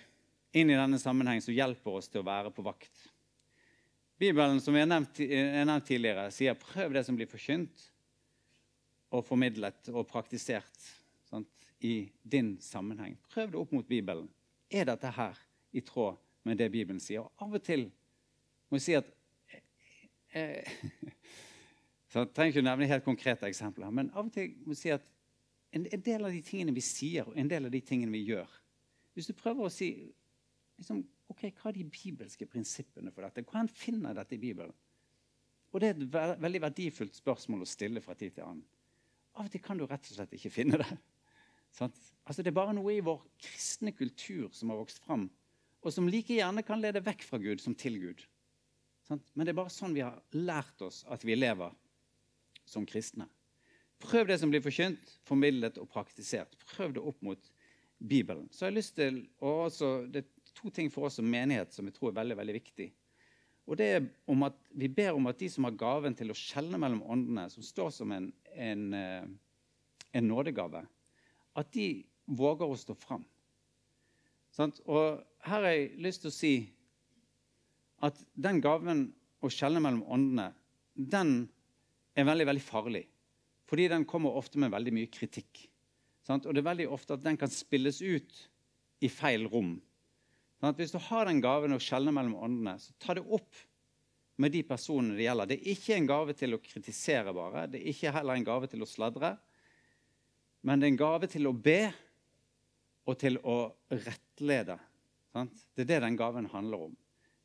inn 0.57 0.70
i 0.70 0.79
denne 0.79 0.99
sammenheng 1.03 1.42
som 1.44 1.55
hjelper 1.55 1.99
oss 1.99 2.09
til 2.09 2.22
å 2.22 2.29
være 2.29 2.53
på 2.55 2.64
vakt. 2.64 2.94
Bibelen 4.16 4.62
som 4.64 4.75
jeg 4.75 4.87
har 4.87 4.92
nevnt, 4.94 5.18
nevnt 5.20 5.87
tidligere, 5.87 6.31
sier 6.33 6.55
'prøv 6.55 6.94
det 6.94 7.05
som 7.05 7.16
blir 7.16 7.29
forkynt 7.29 7.90
og 9.12 9.25
formidlet 9.25 9.90
og 9.92 10.09
praktisert' 10.09 11.06
i 11.81 12.11
din 12.23 12.57
sammenheng. 12.61 13.17
Prøv 13.31 13.53
det 13.53 13.61
opp 13.61 13.73
mot 13.73 13.89
Bibelen. 13.89 14.29
Er 14.71 14.89
dette 14.89 15.11
her 15.12 15.39
i 15.73 15.81
tråd 15.81 16.17
med 16.47 16.59
det 16.59 16.71
Bibelen 16.73 17.01
sier. 17.03 17.27
Og 17.27 17.47
av 17.47 17.59
og 17.59 17.65
til 17.65 17.89
må 18.71 18.79
jeg 18.79 18.87
si 18.87 18.95
at 18.99 19.11
eh, 20.35 20.79
så 22.11 22.25
Jeg 22.25 22.33
trenger 22.35 22.55
ikke 22.55 22.65
å 22.65 22.69
nevne 22.71 22.89
helt 22.91 23.07
konkrete 23.07 23.49
eksempler, 23.51 23.91
men 23.95 24.11
av 24.15 24.29
og 24.29 24.33
til 24.35 24.55
må 24.65 24.75
jeg 24.75 24.83
si 24.83 24.95
at 24.95 25.05
en, 25.77 25.85
en, 25.85 26.03
del 26.03 26.25
av 26.25 26.33
de 26.33 26.41
tingene 26.47 26.75
vi 26.75 26.85
sier, 26.85 27.27
og 27.29 27.37
en 27.37 27.51
del 27.51 27.69
av 27.69 27.75
de 27.75 27.83
tingene 27.85 28.15
vi 28.15 28.23
gjør 28.31 28.49
Hvis 29.15 29.29
du 29.29 29.35
prøver 29.37 29.67
å 29.67 29.73
si 29.73 29.91
liksom, 30.79 31.03
ok, 31.33 31.49
hva 31.51 31.71
er 31.71 31.79
de 31.79 31.87
bibelske 31.91 32.47
prinsippene 32.49 33.12
for 33.12 33.27
dette, 33.27 33.45
hvordan 33.45 33.69
finner 33.73 34.17
dette 34.17 34.37
i 34.37 34.41
Bibelen? 34.41 34.75
Og 35.75 35.81
Det 35.83 35.89
er 35.89 35.99
et 35.99 36.12
ve 36.15 36.25
veldig 36.41 36.62
verdifullt 36.62 37.19
spørsmål 37.19 37.65
å 37.65 37.69
stille 37.69 38.01
fra 38.01 38.15
tid 38.17 38.37
til 38.37 38.47
annen. 38.47 38.65
Av 39.37 39.44
og 39.44 39.53
til 39.53 39.61
kan 39.61 39.77
du 39.77 39.85
rett 39.85 40.07
og 40.09 40.17
slett 40.17 40.33
ikke 40.38 40.53
finne 40.55 40.79
det. 40.81 40.88
Altså, 41.85 42.42
det 42.42 42.50
er 42.50 42.56
bare 42.56 42.74
noe 42.77 42.94
i 42.94 43.04
vår 43.04 43.20
kristne 43.42 43.92
kultur 43.94 44.48
som 44.56 44.72
har 44.72 44.81
vokst 44.81 45.02
fram, 45.04 45.29
og 45.85 45.92
som 45.94 46.08
like 46.10 46.35
gjerne 46.38 46.64
kan 46.66 46.81
lede 46.83 47.04
vekk 47.04 47.24
fra 47.29 47.38
Gud 47.42 47.62
som 47.62 47.77
til 47.79 47.98
Gud. 48.02 48.24
Men 49.08 49.44
det 49.44 49.52
er 49.52 49.60
bare 49.60 49.70
sånn 49.70 49.94
vi 49.94 50.02
har 50.02 50.18
lært 50.35 50.81
oss 50.83 51.04
at 51.12 51.22
vi 51.24 51.37
lever 51.37 51.74
som 52.66 52.87
kristne. 52.88 53.29
Prøv 54.02 54.27
det 54.29 54.40
som 54.40 54.50
blir 54.52 54.64
forkynt, 54.64 55.14
formidlet 55.24 55.79
og 55.81 55.88
praktisert. 55.92 56.56
Prøv 56.74 56.96
det 56.96 57.04
opp 57.06 57.22
mot 57.24 57.52
Bibelen. 57.98 58.48
Så 58.52 58.66
jeg 58.66 58.72
har 58.72 58.77
lyst 58.77 58.96
til, 58.98 59.22
og 59.40 59.66
også, 59.70 60.06
Det 60.10 60.24
er 60.24 60.52
to 60.54 60.70
ting 60.70 60.90
for 60.92 61.06
oss 61.06 61.16
som 61.16 61.31
menighet 61.31 61.72
som 61.72 61.87
jeg 61.87 61.94
tror 61.94 62.10
er 62.10 62.20
veldig 62.20 62.37
veldig 62.37 62.56
viktig. 62.58 62.90
Og 63.66 63.77
det 63.77 63.87
er 63.87 64.08
om 64.27 64.42
at 64.42 64.58
Vi 64.70 64.88
ber 64.88 65.14
om 65.14 65.27
at 65.27 65.38
de 65.38 65.48
som 65.48 65.64
har 65.64 65.79
gaven 65.79 66.14
til 66.14 66.31
å 66.31 66.37
skjelne 66.37 66.79
mellom 66.79 67.02
åndene, 67.02 67.48
som 67.50 67.62
står 67.62 67.90
som 67.90 68.12
en, 68.12 68.33
en, 68.52 68.94
eh, 68.94 69.24
en 70.12 70.29
nådegave, 70.29 70.87
at 71.57 71.73
de 71.75 72.04
våger 72.27 72.69
å 72.69 72.79
stå 72.79 72.96
fram. 72.98 73.25
Og 74.57 75.21
her 75.44 75.63
har 75.63 75.69
jeg 75.69 75.92
lyst 76.04 76.25
til 76.25 76.33
å 76.33 76.37
si 76.37 76.54
at 78.07 78.19
den 78.35 78.61
gaven 78.65 79.07
å 79.44 79.50
skjelne 79.52 79.83
mellom 79.85 80.04
åndene, 80.13 80.50
den 80.96 81.46
er 82.17 82.29
veldig, 82.29 82.46
veldig 82.48 82.65
farlig. 82.65 83.04
Fordi 83.69 83.88
den 83.92 84.07
kommer 84.09 84.37
ofte 84.38 84.61
med 84.63 84.73
veldig 84.73 84.94
mye 84.94 85.11
kritikk. 85.13 85.67
Og 86.31 86.48
det 86.50 86.61
er 86.61 86.71
veldig 86.71 86.88
ofte 86.90 87.17
at 87.17 87.25
den 87.25 87.38
kan 87.38 87.52
spilles 87.52 88.00
ut 88.02 88.38
i 89.04 89.11
feil 89.13 89.46
rom. 89.50 89.77
Hvis 90.77 90.94
du 90.94 90.98
har 91.11 91.29
den 91.29 91.42
gaven 91.44 91.77
å 91.77 91.83
skjelne 91.83 92.15
mellom 92.15 92.38
åndene, 92.46 92.79
så 92.81 92.94
ta 93.02 93.15
det 93.15 93.27
opp 93.27 93.59
med 94.40 94.52
de 94.52 94.63
personene 94.67 95.17
det 95.17 95.27
gjelder. 95.27 95.50
Det 95.50 95.59
er 95.59 95.75
ikke 95.75 95.96
en 95.96 96.09
gave 96.09 96.37
til 96.37 96.57
å 96.57 96.63
kritisere 96.63 97.35
bare. 97.37 97.67
Det 97.73 97.81
er 97.81 97.92
ikke 97.92 98.15
heller 98.17 98.37
en 98.37 98.48
gave 98.48 98.71
til 98.73 98.85
å 98.85 98.88
sladre. 98.88 99.35
Men 100.67 100.81
det 100.81 100.88
er 100.88 100.94
en 100.94 100.98
gave 100.98 101.29
til 101.31 101.46
å 101.46 101.54
be 101.54 101.81
og 103.06 103.19
til 103.21 103.38
å 103.46 103.58
rettlede. 103.92 104.75
Sant? 105.31 105.60
Det 105.77 105.85
er 105.85 105.92
det 105.92 106.00
den 106.08 106.19
gaven 106.19 106.48
handler 106.50 106.88
om. 106.88 106.96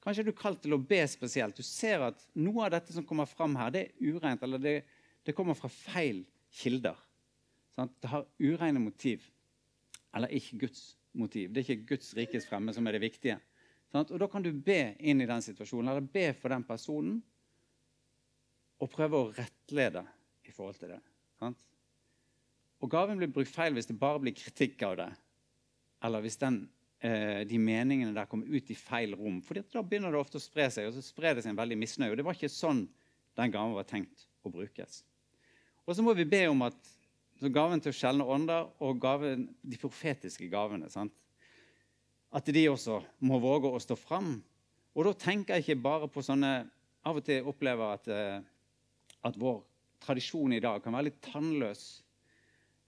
Kanskje 0.02 0.24
er 0.24 0.32
du 0.32 0.38
kalt 0.38 0.64
til 0.64 0.74
å 0.74 0.82
be 0.82 1.04
spesielt. 1.10 1.58
Du 1.58 1.66
ser 1.66 2.02
at 2.08 2.24
noe 2.34 2.66
av 2.66 2.72
dette 2.74 2.96
som 2.96 3.06
kommer 3.06 3.30
fram 3.30 3.54
her, 3.60 3.70
det 3.74 3.84
er 3.84 4.16
ureint, 4.16 4.42
eller 4.42 4.62
det, 4.62 4.76
det 5.22 5.36
kommer 5.38 5.58
fra 5.58 5.70
feil 5.70 6.24
kilder. 6.64 6.98
Sant? 7.78 7.94
Det 8.02 8.10
har 8.10 8.26
ureine 8.42 8.82
motiv, 8.82 9.28
eller 10.18 10.34
ikke 10.34 10.64
Guds 10.66 10.82
motiv. 11.14 11.52
Det 11.54 11.62
er 11.62 11.68
ikke 11.68 11.92
Guds 11.94 12.16
rikes 12.18 12.50
fremme 12.50 12.74
som 12.74 12.90
er 12.90 12.98
det 12.98 13.04
viktige. 13.06 13.38
Sant? 13.94 14.10
Og 14.10 14.24
Da 14.24 14.32
kan 14.32 14.42
du 14.42 14.50
be 14.56 14.96
inn 14.98 15.22
i 15.22 15.30
den 15.30 15.46
situasjonen, 15.46 15.94
eller 15.94 16.10
be 16.10 16.32
for 16.42 16.56
den 16.56 16.66
personen, 16.66 17.20
og 18.82 18.90
prøve 18.90 19.20
å 19.20 19.30
rettlede 19.38 20.02
i 20.50 20.56
forhold 20.56 20.82
til 20.82 20.96
det. 20.96 21.04
Sant? 21.38 21.62
Og 22.82 22.90
gaven 22.90 23.20
blir 23.20 23.30
brukt 23.30 23.52
feil 23.54 23.76
hvis 23.78 23.90
det 23.90 24.00
bare 24.00 24.22
blir 24.24 24.36
kritikk 24.36 24.82
av 24.88 24.96
det, 24.98 25.10
eller 26.02 26.24
hvis 26.26 26.40
den, 26.42 26.64
eh, 27.06 27.44
de 27.46 27.60
meningene 27.62 28.16
der 28.16 28.30
kommer 28.30 28.50
ut 28.50 28.72
i 28.74 28.78
feil 28.78 29.14
rom. 29.18 29.42
For 29.46 29.62
da 29.62 29.84
begynner 29.86 30.14
det 30.14 30.22
ofte 30.22 30.42
å 30.42 30.44
spre 30.44 30.66
seg, 30.74 30.90
og 30.90 30.98
så 30.98 31.06
sprer 31.06 31.38
det 31.38 31.46
seg 31.46 31.54
en 31.54 31.62
veldig 31.62 31.78
misnøye. 31.78 32.10
Og 32.12 32.18
det 32.18 32.26
var 32.26 32.38
ikke 32.38 32.50
sånn 32.50 32.88
den 33.38 33.54
gaven 33.54 33.78
var 33.78 33.86
tenkt 33.88 34.26
å 34.42 34.52
brukes. 34.52 35.04
Og 35.86 35.96
så 35.96 36.04
må 36.06 36.16
vi 36.18 36.26
be 36.30 36.44
om 36.50 36.66
at 36.66 36.92
gaven 37.42 37.82
til 37.82 37.94
å 37.94 37.98
skjelne 37.98 38.28
ånder 38.28 38.70
og 38.84 39.00
gaven, 39.02 39.48
de 39.62 39.80
profetiske 39.82 40.50
gavene 40.52 40.90
sant? 40.94 41.14
At 42.32 42.48
de 42.48 42.68
også 42.70 43.02
må 43.28 43.42
våge 43.44 43.70
å 43.70 43.82
stå 43.82 43.98
fram. 44.00 44.38
Og 44.96 45.08
da 45.08 45.14
tenker 45.18 45.58
jeg 45.58 45.66
ikke 45.66 45.84
bare 45.84 46.12
på 46.12 46.24
sånne 46.26 46.70
Av 47.02 47.18
og 47.18 47.24
til 47.26 47.48
opplever 47.50 47.96
at, 47.96 48.08
eh, 48.14 48.44
at 49.26 49.38
vår 49.42 49.64
tradisjon 50.06 50.54
i 50.54 50.60
dag 50.62 50.84
kan 50.84 50.94
være 50.94 51.08
litt 51.08 51.16
tannløs 51.26 52.04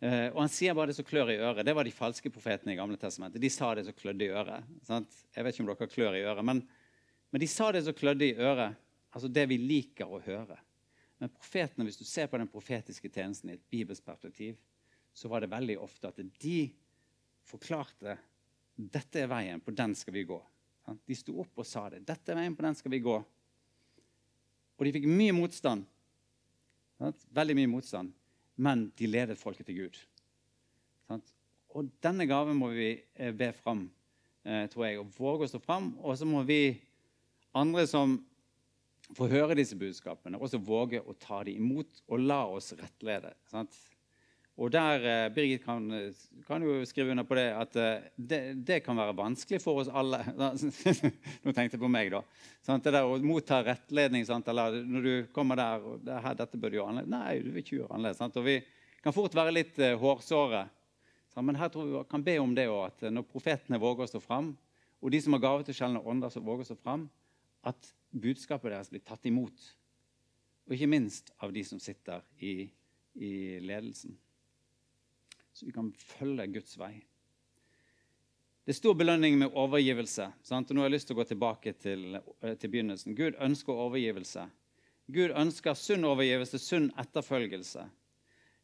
og 0.03 0.39
han 0.41 0.51
sier 0.51 0.75
bare 0.75 0.91
det 0.91 0.97
som 0.97 1.05
klør 1.07 1.29
i 1.31 1.37
øret. 1.39 1.63
Det 1.63 1.75
var 1.77 1.87
de 1.87 1.93
falske 1.95 2.31
profetene 2.33 2.73
i 2.73 2.77
Gamle 2.79 2.97
testamentet. 2.99 3.39
De 3.39 3.51
sa 3.53 3.69
det 3.77 3.85
som 3.87 3.95
klødde 3.95 4.25
i 4.25 4.33
øret. 4.35 4.71
Sant? 4.83 5.19
Jeg 5.31 5.45
vet 5.45 5.55
ikke 5.55 5.63
om 5.63 5.69
dere 5.69 5.87
klør 5.91 6.17
i 6.17 6.23
øret, 6.27 6.43
men, 6.43 6.59
men 7.31 7.43
de 7.43 7.47
sa 7.47 7.69
det 7.71 7.85
som 7.85 7.95
klødde 7.95 8.27
i 8.27 8.35
øret. 8.35 8.75
Altså 9.13 9.29
det 9.31 9.45
vi 9.47 9.59
liker 9.61 10.09
å 10.09 10.19
høre. 10.25 10.57
Men 11.21 11.31
profetene, 11.31 11.85
hvis 11.87 12.01
du 12.01 12.03
ser 12.09 12.27
på 12.27 12.39
den 12.41 12.49
profetiske 12.51 13.07
tjenesten 13.13 13.53
i 13.53 13.55
et 13.55 13.67
bibelsk 13.71 14.03
perspektiv, 14.03 14.57
så 15.13 15.29
var 15.31 15.43
det 15.43 15.51
veldig 15.53 15.77
ofte 15.79 16.09
at 16.09 16.19
de 16.41 16.57
forklarte 17.47 18.17
dette 18.73 19.21
er 19.21 19.29
veien, 19.29 19.61
på 19.61 19.71
den 19.71 19.93
skal 19.95 20.17
vi 20.17 20.25
gå. 20.27 20.39
De 21.05 21.15
sto 21.15 21.37
opp 21.45 21.61
og 21.61 21.67
sa 21.69 21.85
det. 21.93 22.01
Dette 22.03 22.33
er 22.33 22.41
veien, 22.41 22.57
på 22.57 22.65
den 22.65 22.75
skal 22.75 22.91
vi 22.91 22.99
gå. 23.05 23.15
Og 24.73 24.83
de 24.83 24.93
fikk 24.97 25.07
mye 25.07 25.35
motstand. 25.37 25.85
Veldig 27.37 27.55
mye 27.61 27.71
motstand 27.71 28.11
men 28.55 28.89
de 28.97 29.09
ledet 29.09 29.39
folket 29.39 29.67
til 29.69 29.83
Gud. 29.83 29.99
Og 31.73 31.89
denne 32.05 32.27
gaven 32.29 32.57
må 32.59 32.69
vi 32.73 32.91
eh, 32.93 33.31
be 33.33 33.49
fram, 33.57 33.87
eh, 34.45 34.67
tror 34.69 34.85
jeg, 34.85 34.99
og 35.01 35.13
våge 35.17 35.47
å 35.47 35.49
stå 35.49 35.61
fram. 35.63 35.89
Og 36.05 36.17
så 36.19 36.27
må 36.29 36.43
vi 36.45 36.75
andre 37.57 37.87
som 37.89 38.19
får 39.17 39.33
høre 39.33 39.57
disse 39.57 39.77
budskapene, 39.77 40.37
også 40.37 40.61
våge 40.61 41.01
å 41.01 41.15
ta 41.19 41.41
dem 41.45 41.63
imot 41.63 42.03
og 42.07 42.21
la 42.21 42.43
oss 42.49 42.71
rettlede. 42.77 43.33
Sant? 43.49 43.73
Og 44.61 44.69
der, 44.69 45.01
eh, 45.01 45.29
Birgit 45.33 45.63
kan, 45.65 45.87
kan, 46.45 46.61
jo 46.61 46.83
skrive 46.85 47.11
under 47.11 47.25
på 47.25 47.35
det 47.39 47.47
at 47.57 47.75
eh, 47.75 48.03
det, 48.15 48.41
det, 48.61 48.83
kan 48.85 48.97
være 48.97 49.15
vanskelig 49.17 49.59
for 49.63 49.81
oss 49.81 49.89
alle. 49.89 50.19
Nå 50.37 51.53
tenkte 51.53 51.73
jeg 51.73 51.81
på 51.81 51.89
meg, 51.89 52.11
da. 52.13 52.21
Sant? 52.61 52.83
Det 52.85 52.93
der 52.93 53.07
Å 53.09 53.17
motta 53.25 53.63
rettledning 53.65 54.27
sant? 54.27 54.51
eller 54.53 54.77
når 54.85 55.07
du 55.07 55.31
kommer 55.33 55.57
der 55.57 55.81
og 55.81 56.03
det 56.05 56.19
her, 56.21 56.35
'Dette 56.37 56.59
bør 56.59 56.69
du 56.69 56.77
gjøre 56.77 56.91
annerledes.' 56.91 57.15
Nei, 57.15 57.39
du 57.41 57.49
vil 57.49 57.63
ikke 57.63 57.77
gjøre 57.79 57.95
annerledes. 57.97 58.19
Sant? 58.21 58.37
Og 58.37 58.45
vi 58.45 58.59
kan 59.01 59.15
fort 59.15 59.33
være 59.35 59.55
litt 59.55 59.79
uh, 59.81 59.95
hårsåre. 59.99 60.61
Men 61.41 61.57
her 61.57 61.71
tror 61.73 61.89
vi 61.89 62.03
kan 62.11 62.23
be 62.23 62.35
om 62.37 62.53
det 62.53 62.67
òg, 62.69 62.91
at 62.91 63.09
når 63.09 63.25
profetene 63.25 63.81
våger 63.81 64.05
å 64.05 64.11
stå 64.11 64.21
fram, 64.21 64.51
og 65.01 65.11
de 65.11 65.19
som 65.19 65.33
har 65.33 65.41
gave 65.41 65.65
til 65.65 65.75
sjelden 65.75 66.05
ånder, 66.05 66.29
som 66.29 66.45
våger 66.45 66.61
å 66.61 66.69
stå 66.69 66.77
fram, 66.77 67.07
at 67.65 67.89
budskapet 68.13 68.69
deres 68.69 68.93
blir 68.93 69.01
tatt 69.01 69.25
imot. 69.25 69.65
Og 70.69 70.77
ikke 70.77 70.91
minst 70.93 71.33
av 71.41 71.51
de 71.51 71.65
som 71.65 71.81
sitter 71.81 72.21
i, 72.37 72.69
i 73.17 73.33
ledelsen 73.65 74.13
vi 75.65 75.73
kan 75.75 75.91
følge 75.97 76.47
Guds 76.53 76.77
vei. 76.79 76.93
Det 78.63 78.71
er 78.71 78.77
stor 78.77 78.95
belønning 78.95 79.35
med 79.39 79.55
overgivelse. 79.59 80.29
Sant? 80.43 80.69
Og 80.71 80.75
nå 80.75 80.83
har 80.83 80.87
jeg 80.87 80.95
lyst 80.95 81.09
til 81.09 81.17
å 81.17 81.19
gå 81.19 81.25
tilbake 81.27 81.73
til, 81.75 82.15
eh, 82.15 82.55
til 82.55 82.71
begynnelsen. 82.71 83.15
Gud 83.15 83.35
ønsker 83.35 83.73
overgivelse. 83.73 84.45
Gud 85.11 85.33
ønsker 85.35 85.75
sunn 85.75 86.05
overgivelse, 86.07 86.59
sunn 86.59 86.91
etterfølgelse. 86.97 87.83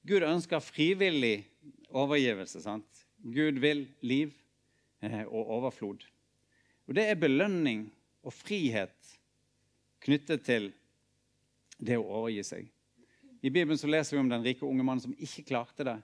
Gud 0.07 0.23
ønsker 0.23 0.63
frivillig 0.63 1.43
overgivelse. 1.91 2.61
Sant? 2.63 3.05
Gud 3.19 3.59
vil 3.59 3.87
liv 3.99 4.33
eh, 5.01 5.25
og 5.27 5.51
overflod. 5.59 6.05
Og 6.87 6.95
Det 6.95 7.09
er 7.09 7.19
belønning 7.19 7.91
og 8.23 8.33
frihet 8.33 9.19
knyttet 9.99 10.45
til 10.47 10.71
det 11.77 11.97
å 11.99 12.07
overgi 12.07 12.43
seg. 12.43 12.71
I 13.43 13.51
Bibelen 13.51 13.77
så 13.77 13.87
leser 13.87 14.15
vi 14.15 14.23
om 14.23 14.31
den 14.31 14.43
rike 14.43 14.65
unge 14.65 14.83
mannen 14.83 15.03
som 15.03 15.15
ikke 15.15 15.45
klarte 15.51 15.83
det 15.83 15.99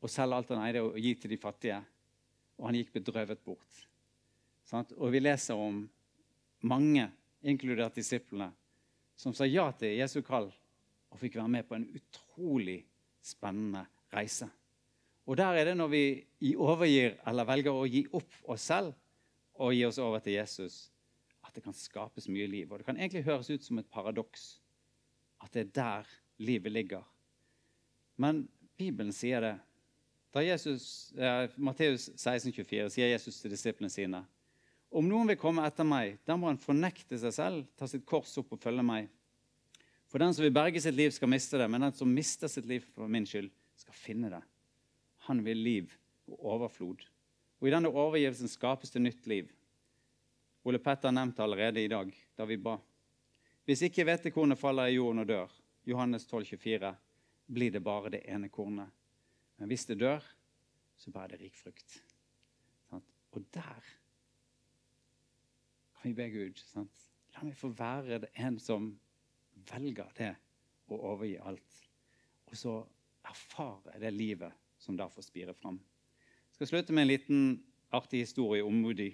og 0.00 0.10
selge 0.10 0.36
alt 0.36 0.52
han 0.54 0.62
eide, 0.64 0.82
og 0.84 0.98
gi 0.98 1.14
til 1.14 1.32
de 1.34 1.38
fattige. 1.40 1.80
Og 2.58 2.68
han 2.68 2.78
gikk 2.80 2.92
bedrøvet 2.98 3.40
bort. 3.44 3.80
Og 4.96 5.10
vi 5.12 5.20
leser 5.20 5.58
om 5.58 5.82
mange, 6.68 7.08
inkludert 7.40 7.96
disiplene, 7.96 8.50
som 9.16 9.32
sa 9.36 9.46
ja 9.48 9.66
til 9.76 9.96
Jesu 9.96 10.20
kall 10.24 10.50
og 11.10 11.18
fikk 11.18 11.38
være 11.40 11.52
med 11.52 11.66
på 11.68 11.76
en 11.76 11.86
utrolig 11.96 12.82
spennende 13.24 13.86
reise. 14.12 14.48
Og 15.26 15.36
der 15.38 15.56
er 15.56 15.70
det 15.70 15.76
når 15.76 15.90
vi 15.92 16.04
overgir 16.56 17.18
eller 17.28 17.48
velger 17.48 17.76
å 17.76 17.88
gi 17.88 18.04
opp 18.16 18.52
oss 18.52 18.68
selv 18.70 18.94
og 19.60 19.74
gi 19.76 19.84
oss 19.86 20.00
over 20.00 20.22
til 20.24 20.38
Jesus, 20.38 20.88
at 21.44 21.54
det 21.56 21.64
kan 21.64 21.76
skapes 21.76 22.28
mye 22.32 22.48
liv. 22.48 22.70
Og 22.70 22.78
Det 22.78 22.86
kan 22.86 22.96
egentlig 22.96 23.26
høres 23.26 23.50
ut 23.50 23.64
som 23.64 23.78
et 23.78 23.90
paradoks 23.90 24.60
at 25.40 25.52
det 25.52 25.60
er 25.60 25.74
der 25.74 26.08
livet 26.38 26.72
ligger. 26.72 27.04
Men 28.16 28.48
Bibelen 28.76 29.12
sier 29.12 29.40
det 29.40 29.54
da 30.30 30.42
Jesus, 30.44 31.12
eh, 31.18 31.48
Matteus 31.56 32.08
16,24 32.14 32.90
sier 32.94 33.10
Jesus 33.10 33.40
til 33.42 33.50
disiplene 33.50 33.90
sine 33.90 34.24
om 34.90 35.06
noen 35.06 35.30
vil 35.30 35.38
komme 35.38 35.62
etter 35.66 35.86
meg, 35.86 36.18
da 36.26 36.34
må 36.34 36.48
han 36.50 36.58
fornekte 36.58 37.18
seg 37.22 37.34
selv, 37.34 37.66
ta 37.78 37.86
sitt 37.86 38.02
kors 38.08 38.32
opp 38.40 38.56
og 38.56 38.62
følge 38.62 38.82
meg. 38.82 39.06
For 40.10 40.18
den 40.18 40.34
som 40.34 40.42
vil 40.42 40.54
berge 40.54 40.82
sitt 40.82 40.96
liv, 40.98 41.12
skal 41.14 41.30
miste 41.30 41.60
det, 41.60 41.68
men 41.70 41.86
den 41.86 41.94
som 41.94 42.10
mister 42.10 42.50
sitt 42.50 42.66
liv 42.66 42.82
for 42.96 43.10
min 43.10 43.28
skyld, 43.28 43.52
skal 43.78 43.94
finne 43.94 44.32
det. 44.32 44.42
Han 45.28 45.44
vil 45.46 45.62
liv 45.62 45.94
og 46.26 46.42
overflod. 46.56 47.06
Og 47.62 47.68
i 47.68 47.72
denne 47.72 47.92
overgivelsen 47.92 48.50
skapes 48.50 48.90
det 48.90 49.04
nytt 49.04 49.30
liv. 49.30 49.52
Ole 50.66 50.80
Petter 50.82 51.14
nevnte 51.14 51.44
allerede 51.44 51.84
i 51.84 51.88
dag, 51.88 52.10
da 52.36 52.44
vi 52.48 52.58
ba. 52.58 52.74
Hvis 53.68 53.84
ikke 53.86 54.04
hvetekornet 54.08 54.58
faller 54.58 54.90
i 54.90 54.98
jorden 54.98 55.22
og 55.22 55.30
dør, 55.30 55.54
Johannes 55.86 56.26
12, 56.26 56.50
24, 56.58 56.90
blir 57.46 57.70
det 57.70 57.84
bare 57.84 58.10
det 58.16 58.24
ene 58.26 58.50
kornet. 58.50 58.90
Men 59.60 59.68
hvis 59.68 59.84
det 59.90 59.98
dør, 60.00 60.24
så 60.96 61.12
bærer 61.12 61.34
det 61.34 61.42
rik 61.44 61.56
frukt. 61.56 62.00
Og 63.30 63.44
der 63.54 63.88
kan 66.00 66.08
vi 66.08 66.16
be 66.16 66.28
Gud 66.32 66.60
sant? 66.64 67.08
La 67.34 67.44
meg 67.44 67.58
få 67.58 67.68
være 67.76 68.24
en 68.40 68.56
som 68.58 68.88
velger 69.68 70.08
det 70.16 70.30
å 70.90 70.96
overgi 71.12 71.36
alt. 71.38 71.80
Og 72.48 72.56
så 72.56 72.72
erfare 73.28 74.00
det 74.00 74.14
livet 74.16 74.56
som 74.80 74.96
da 74.96 75.06
får 75.12 75.28
spire 75.28 75.54
fram. 75.54 75.76
Jeg 75.76 76.56
skal 76.56 76.70
slutte 76.72 76.96
med 76.96 77.04
en 77.04 77.12
liten 77.12 77.42
artig 77.94 78.24
historie 78.24 78.64
om 78.64 78.80
Moody. 78.80 79.12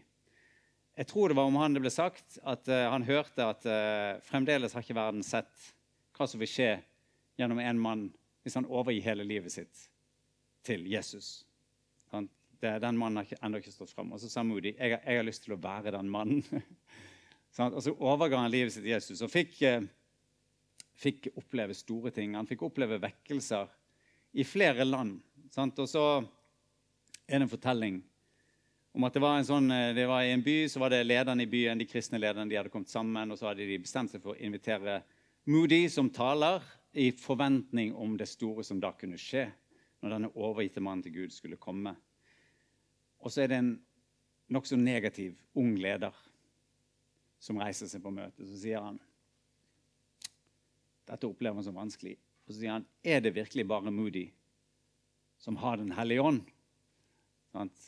Jeg 0.96 1.10
tror 1.10 1.28
det 1.28 1.36
var 1.36 1.50
om 1.50 1.58
han 1.58 1.74
det 1.74 1.82
ble 1.82 1.92
sagt 1.92 2.38
at 2.46 2.70
uh, 2.70 2.86
han 2.94 3.04
hørte 3.04 3.50
at 3.50 3.66
uh, 3.66 4.22
fremdeles 4.24 4.72
har 4.72 4.86
ikke 4.86 4.96
verden 4.96 5.26
sett 5.26 5.68
hva 6.16 6.30
som 6.30 6.40
vil 6.40 6.48
skje 6.48 6.70
gjennom 7.36 7.60
en 7.60 7.82
mann 7.82 8.08
hvis 8.46 8.56
han 8.56 8.70
overgir 8.70 9.10
hele 9.10 9.26
livet 9.26 9.52
sitt 9.52 9.88
til 10.66 10.86
Jesus. 10.90 11.46
Den 12.60 12.96
mannen 12.96 13.20
har 13.20 13.44
ennå 13.44 13.60
ikke 13.60 13.74
stått 13.74 13.92
fram. 13.92 14.14
Og 14.14 14.20
så 14.20 14.30
sa 14.32 14.44
Moody 14.46 14.72
jeg, 14.72 14.96
jeg 14.96 15.18
har 15.18 15.26
lyst 15.26 15.44
til 15.44 15.56
å 15.56 15.60
være 15.60 15.92
den 15.94 16.08
mannen. 16.10 16.42
og 17.74 17.80
så 17.84 17.92
overga 17.94 18.40
han 18.40 18.52
livet 18.52 18.74
sitt 18.74 18.84
til 18.84 18.94
Jesus 18.94 19.22
og 19.24 19.32
fikk, 19.32 19.58
eh, 19.68 19.84
fikk, 20.96 21.30
oppleve 21.36 21.76
store 21.76 22.12
ting. 22.16 22.34
Han 22.36 22.48
fikk 22.48 22.64
oppleve 22.66 23.00
vekkelser 23.02 23.68
i 24.36 24.44
flere 24.44 24.86
land. 24.88 25.18
Og 25.56 25.88
så 25.88 26.06
er 27.26 27.38
det 27.38 27.44
en 27.44 27.52
fortelling 27.52 28.00
om 28.96 29.04
at 29.04 29.12
det 29.12 29.20
var, 29.20 29.42
sånn, 29.44 29.68
eh, 29.72 29.92
det 29.96 30.08
var 30.08 30.24
i 30.24 30.32
en 30.32 30.44
by, 30.44 30.56
så 30.72 30.80
var 30.80 30.94
det 30.94 31.04
lederne 31.04 31.44
i 31.44 31.50
byen, 31.52 31.78
de 31.78 31.88
kristne 31.88 32.20
lederne 32.20 32.48
de 32.48 32.56
hadde 32.56 32.72
kommet 32.72 32.88
sammen, 32.88 33.28
og 33.28 33.36
så 33.36 33.50
hadde 33.50 33.68
de 33.68 33.76
bestemt 33.82 34.12
seg 34.12 34.24
for 34.24 34.32
å 34.32 34.40
invitere 34.40 35.02
Moody 35.52 35.84
som 35.92 36.08
taler, 36.10 36.64
i 36.96 37.10
forventning 37.12 37.90
om 37.92 38.14
det 38.16 38.24
store 38.30 38.62
som 38.64 38.78
da 38.80 38.88
kunne 38.96 39.18
skje 39.20 39.42
når 40.02 40.14
denne 40.16 40.32
overgitte 40.34 40.82
mannen 40.84 41.04
til 41.04 41.14
Gud 41.14 41.34
skulle 41.34 41.58
komme. 41.60 41.94
Og 43.22 43.32
så 43.32 43.42
er 43.42 43.52
det 43.52 43.60
en 43.60 43.72
nokså 44.52 44.78
negativ 44.78 45.38
ung 45.58 45.74
leder 45.80 46.14
som 47.42 47.58
reiser 47.60 47.90
seg 47.90 48.02
på 48.04 48.12
møtet. 48.14 48.46
Så 48.46 48.60
sier 48.60 48.82
han 48.82 49.00
dette 51.06 51.28
opplever 51.28 51.60
han 51.60 51.66
som 51.66 51.78
vanskelig. 51.78 52.16
Og 52.46 52.52
så 52.52 52.60
sier 52.60 52.76
han 52.76 52.86
er 53.06 53.22
det 53.22 53.34
virkelig 53.36 53.66
bare 53.68 53.94
Moody 53.94 54.28
som 55.38 55.58
har 55.60 55.76
Den 55.76 55.92
hellige 55.92 56.22
ånd. 56.22 56.44
Sant? 57.52 57.82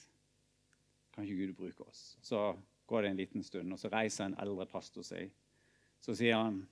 Kan 1.15 1.25
ikke 1.25 1.47
Gud 1.47 1.55
bruke 1.57 1.87
oss? 1.89 2.17
Så 2.23 2.53
går 2.87 3.03
det 3.03 3.11
en 3.11 3.21
liten 3.21 3.43
stund, 3.45 3.73
og 3.73 3.81
så 3.81 3.91
reiser 3.93 4.29
en 4.29 4.37
eldre 4.41 4.67
pastor 4.67 5.03
seg. 5.03 5.33
Så 6.01 6.15
sier 6.17 6.39
han 6.39 6.63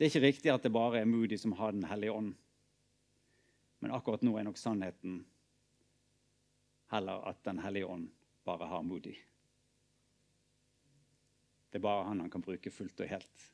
det 0.00 0.06
er 0.06 0.12
ikke 0.14 0.24
riktig 0.24 0.48
at 0.48 0.62
det 0.64 0.72
bare 0.72 1.02
er 1.02 1.08
Moody 1.08 1.36
som 1.36 1.52
har 1.58 1.74
Den 1.76 1.84
hellige 1.84 2.12
ånd. 2.12 2.32
Men 3.80 3.94
akkurat 3.96 4.22
nå 4.24 4.36
er 4.36 4.46
nok 4.46 4.60
sannheten 4.60 5.22
heller 6.90 7.24
at 7.30 7.42
Den 7.46 7.60
hellige 7.62 7.86
ånd 7.86 8.08
bare 8.44 8.68
har 8.68 8.82
Moody. 8.82 9.14
Det 11.70 11.78
er 11.78 11.84
bare 11.84 12.06
han 12.08 12.20
han 12.20 12.30
kan 12.30 12.42
bruke 12.42 12.70
fullt 12.70 13.00
og 13.00 13.08
helt. 13.08 13.50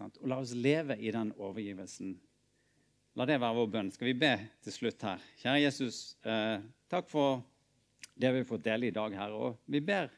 Og 0.00 0.28
La 0.28 0.40
oss 0.42 0.54
leve 0.56 0.96
i 0.98 1.12
den 1.14 1.32
overgivelsen. 1.36 2.14
La 3.14 3.26
det 3.28 3.38
være 3.38 3.54
vår 3.54 3.68
bønn. 3.70 3.90
Skal 3.94 4.08
vi 4.10 4.16
be 4.18 4.32
til 4.64 4.74
slutt 4.74 5.04
her? 5.06 5.22
Kjære 5.38 5.60
Jesus, 5.62 6.16
eh, 6.24 6.64
takk 6.90 7.06
for 7.10 7.44
det 8.14 8.32
vi 8.32 8.40
har 8.40 8.48
fått 8.48 8.64
dele 8.64 8.88
i 8.88 8.94
dag 8.94 9.14
her. 9.14 9.36
Og 9.36 9.60
vi 9.66 9.80
ber 9.80 10.10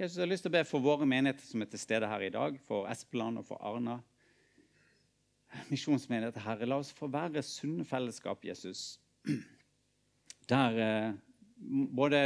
Jesus 0.00 0.16
jeg 0.16 0.24
har 0.24 0.30
lyst 0.30 0.46
til 0.46 0.52
å 0.52 0.58
be 0.58 0.62
for 0.64 0.80
våre 0.80 1.08
menigheter 1.08 1.44
som 1.44 1.60
er 1.60 1.68
til 1.72 1.82
stede 1.82 2.08
her 2.08 2.22
i 2.24 2.32
dag, 2.32 2.54
for 2.64 2.86
Espeland 2.88 3.40
og 3.40 3.44
for 3.50 3.60
Arna. 3.60 3.98
Misjonsmenigheter, 5.70 6.42
Herre, 6.44 6.68
la 6.68 6.78
oss 6.80 6.92
få 6.96 7.08
være 7.10 7.42
sunne 7.46 7.84
fellesskap, 7.88 8.44
Jesus. 8.46 9.00
Der 10.50 10.78
eh, 10.84 11.12
både 11.96 12.24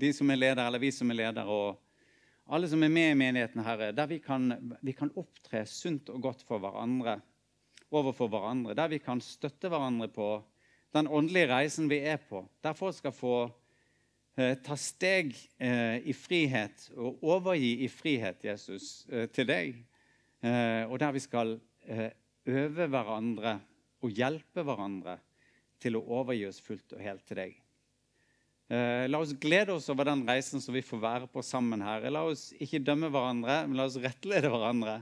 de 0.00 0.12
som 0.16 0.32
er 0.32 0.40
ledere, 0.40 0.66
eller 0.66 0.82
vi 0.82 0.92
som 0.94 1.12
er 1.12 1.20
ledere, 1.22 1.46
og 1.46 2.50
alle 2.50 2.68
som 2.68 2.82
er 2.82 2.92
med 2.92 3.12
i 3.12 3.18
menigheten, 3.18 3.64
Herre, 3.64 3.92
der 3.96 4.10
vi 4.10 4.18
kan, 4.24 4.50
vi 4.82 4.96
kan 4.96 5.12
opptre 5.20 5.64
sunt 5.68 6.10
og 6.10 6.22
godt 6.28 6.44
for 6.48 6.62
hverandre, 6.62 7.20
overfor 7.90 8.30
hverandre. 8.30 8.74
Der 8.78 8.90
vi 8.90 8.98
kan 9.02 9.22
støtte 9.24 9.70
hverandre 9.70 10.08
på 10.08 10.32
den 10.94 11.06
åndelige 11.06 11.50
reisen 11.52 11.90
vi 11.90 12.00
er 12.02 12.18
på. 12.18 12.44
Der 12.64 12.74
folk 12.74 12.96
skal 12.98 13.14
få 13.14 13.36
Eh, 14.40 14.54
ta 14.62 14.76
steg 14.78 15.34
eh, 15.58 15.98
i 16.06 16.14
frihet 16.16 16.86
og 16.94 17.18
overgi 17.26 17.72
i 17.84 17.88
frihet, 17.90 18.44
Jesus, 18.46 19.04
eh, 19.10 19.26
til 19.28 19.48
deg. 19.48 19.86
og 20.40 20.94
der 21.00 21.10
vi 21.12 21.20
skal 21.20 21.58
øve 22.48 22.86
hverandre 22.88 23.58
og 24.00 24.14
hjelpe 24.16 24.64
hverandre 24.64 25.18
til 25.80 25.96
å 25.96 26.04
overgi 26.20 26.46
oss 26.48 26.60
fullt 26.64 26.96
og 26.96 27.02
helt 27.04 27.26
til 27.28 27.40
deg. 27.40 27.58
La 29.10 29.18
oss 29.18 29.32
glede 29.42 29.74
oss 29.74 29.88
over 29.90 30.06
den 30.06 30.22
reisen 30.28 30.62
som 30.62 30.76
vi 30.76 30.82
får 30.84 31.00
være 31.02 31.28
på 31.32 31.42
sammen 31.42 31.82
her. 31.82 32.04
La 32.12 32.22
oss 32.28 32.50
ikke 32.62 32.82
dømme 32.86 33.10
hverandre, 33.10 33.64
men 33.66 33.80
la 33.80 33.88
oss 33.88 33.98
rettlede 33.98 34.52
hverandre. 34.52 35.00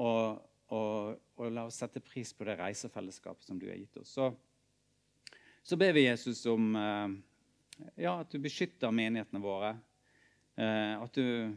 Og, 0.00 0.38
og, 0.72 1.18
og 1.36 1.50
la 1.52 1.66
oss 1.68 1.82
sette 1.82 2.00
pris 2.00 2.32
på 2.32 2.46
det 2.48 2.56
reisefellesskapet 2.62 3.44
som 3.44 3.58
du 3.60 3.66
har 3.68 3.76
gitt 3.76 4.00
oss. 4.00 4.14
Så, 4.16 4.30
så 5.60 5.76
ber 5.76 5.92
vi 5.98 6.06
Jesus 6.06 6.40
om 6.48 6.72
ja, 7.98 8.14
at 8.14 8.32
du 8.32 8.40
beskytter 8.40 8.94
menighetene 8.94 9.42
våre. 9.42 9.74
Eh, 10.58 10.94
at 10.98 11.14
du 11.14 11.52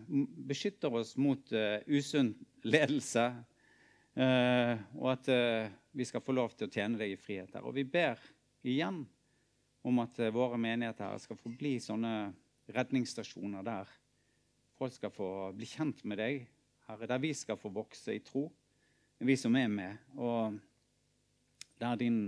beskytter 0.51 0.93
oss 0.99 1.15
mot 1.17 1.55
usunn 1.87 2.35
ledelse. 2.67 3.29
Eh, 4.11 4.79
og 4.99 5.07
at 5.13 5.27
uh, 5.31 5.71
vi 5.95 6.03
skal 6.07 6.23
få 6.23 6.33
lov 6.35 6.51
til 6.55 6.67
å 6.67 6.71
tjene 6.71 6.99
deg 6.99 7.13
i 7.13 7.19
frihet 7.19 7.53
her. 7.55 7.63
Og 7.63 7.75
vi 7.77 7.85
ber 7.87 8.19
igjen 8.67 9.05
om 9.87 10.01
at 10.03 10.19
uh, 10.19 10.31
våre 10.35 10.59
menigheter 10.59 11.07
her 11.07 11.21
skal 11.23 11.39
få 11.39 11.51
bli 11.55 11.77
sånne 11.79 12.33
redningsstasjoner 12.71 13.63
der 13.65 13.93
folk 14.75 14.95
skal 14.97 15.13
få 15.15 15.29
bli 15.55 15.67
kjent 15.69 16.03
med 16.09 16.19
deg, 16.19 16.43
Herre, 16.89 17.07
der 17.07 17.21
vi 17.23 17.31
skal 17.37 17.59
få 17.59 17.71
vokse 17.71 18.15
i 18.17 18.23
tro, 18.25 18.47
vi 19.21 19.35
som 19.37 19.55
er 19.55 19.69
med. 19.71 19.99
Og 20.17 20.57
der 21.79 21.99
din 22.01 22.23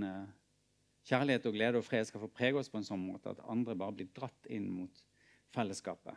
kjærlighet 1.10 1.48
og 1.50 1.56
glede 1.58 1.82
og 1.82 1.88
fred 1.88 2.06
skal 2.08 2.22
få 2.22 2.30
prege 2.30 2.62
oss 2.62 2.70
på 2.72 2.78
en 2.80 2.86
sånn 2.86 3.02
måte 3.02 3.34
at 3.34 3.42
andre 3.50 3.76
bare 3.76 3.98
blir 3.98 4.12
dratt 4.14 4.48
inn 4.54 4.70
mot 4.72 5.02
fellesskapet. 5.56 6.14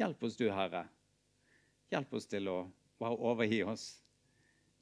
Hjelp 0.00 0.24
oss, 0.24 0.38
du 0.40 0.48
Herre. 0.48 0.86
Hjelp 1.92 2.16
oss 2.16 2.26
til 2.30 2.48
å 2.50 2.56
bare 2.98 3.20
overgi 3.20 3.60
oss 3.68 3.84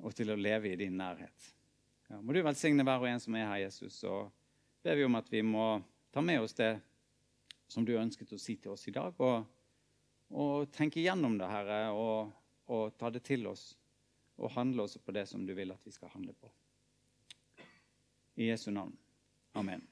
og 0.02 0.14
til 0.18 0.32
å 0.32 0.38
leve 0.38 0.72
i 0.72 0.78
din 0.78 0.96
nærhet. 0.98 1.50
Ja, 2.10 2.20
må 2.20 2.34
du 2.34 2.42
velsigne 2.44 2.84
hver 2.84 3.02
og 3.02 3.08
en 3.08 3.22
som 3.22 3.36
er 3.38 3.48
her, 3.48 3.62
Jesus. 3.64 4.00
Så 4.02 4.26
ber 4.82 4.98
vi 4.98 5.06
om 5.06 5.16
at 5.16 5.30
vi 5.32 5.44
må 5.46 5.80
ta 6.12 6.20
med 6.24 6.42
oss 6.42 6.56
det 6.58 6.74
som 7.70 7.86
du 7.86 7.94
ønsket 7.96 8.34
å 8.34 8.40
si 8.40 8.58
til 8.60 8.74
oss 8.74 8.84
i 8.90 8.94
dag, 8.94 9.16
og, 9.22 9.46
og 10.36 10.66
tenke 10.74 11.00
gjennom 11.00 11.38
det, 11.40 11.48
Herre, 11.48 11.78
og, 11.96 12.34
og 12.68 12.98
ta 13.00 13.08
det 13.14 13.24
til 13.24 13.48
oss 13.48 13.70
og 14.42 14.52
handle 14.56 14.82
også 14.86 15.00
på 15.04 15.14
det 15.14 15.26
som 15.30 15.46
du 15.46 15.54
vil 15.54 15.72
at 15.72 15.86
vi 15.86 15.94
skal 15.94 16.12
handle 16.12 16.34
på. 16.34 16.50
I 18.34 18.50
Jesu 18.50 18.70
navn. 18.70 18.96
Amen. 19.54 19.91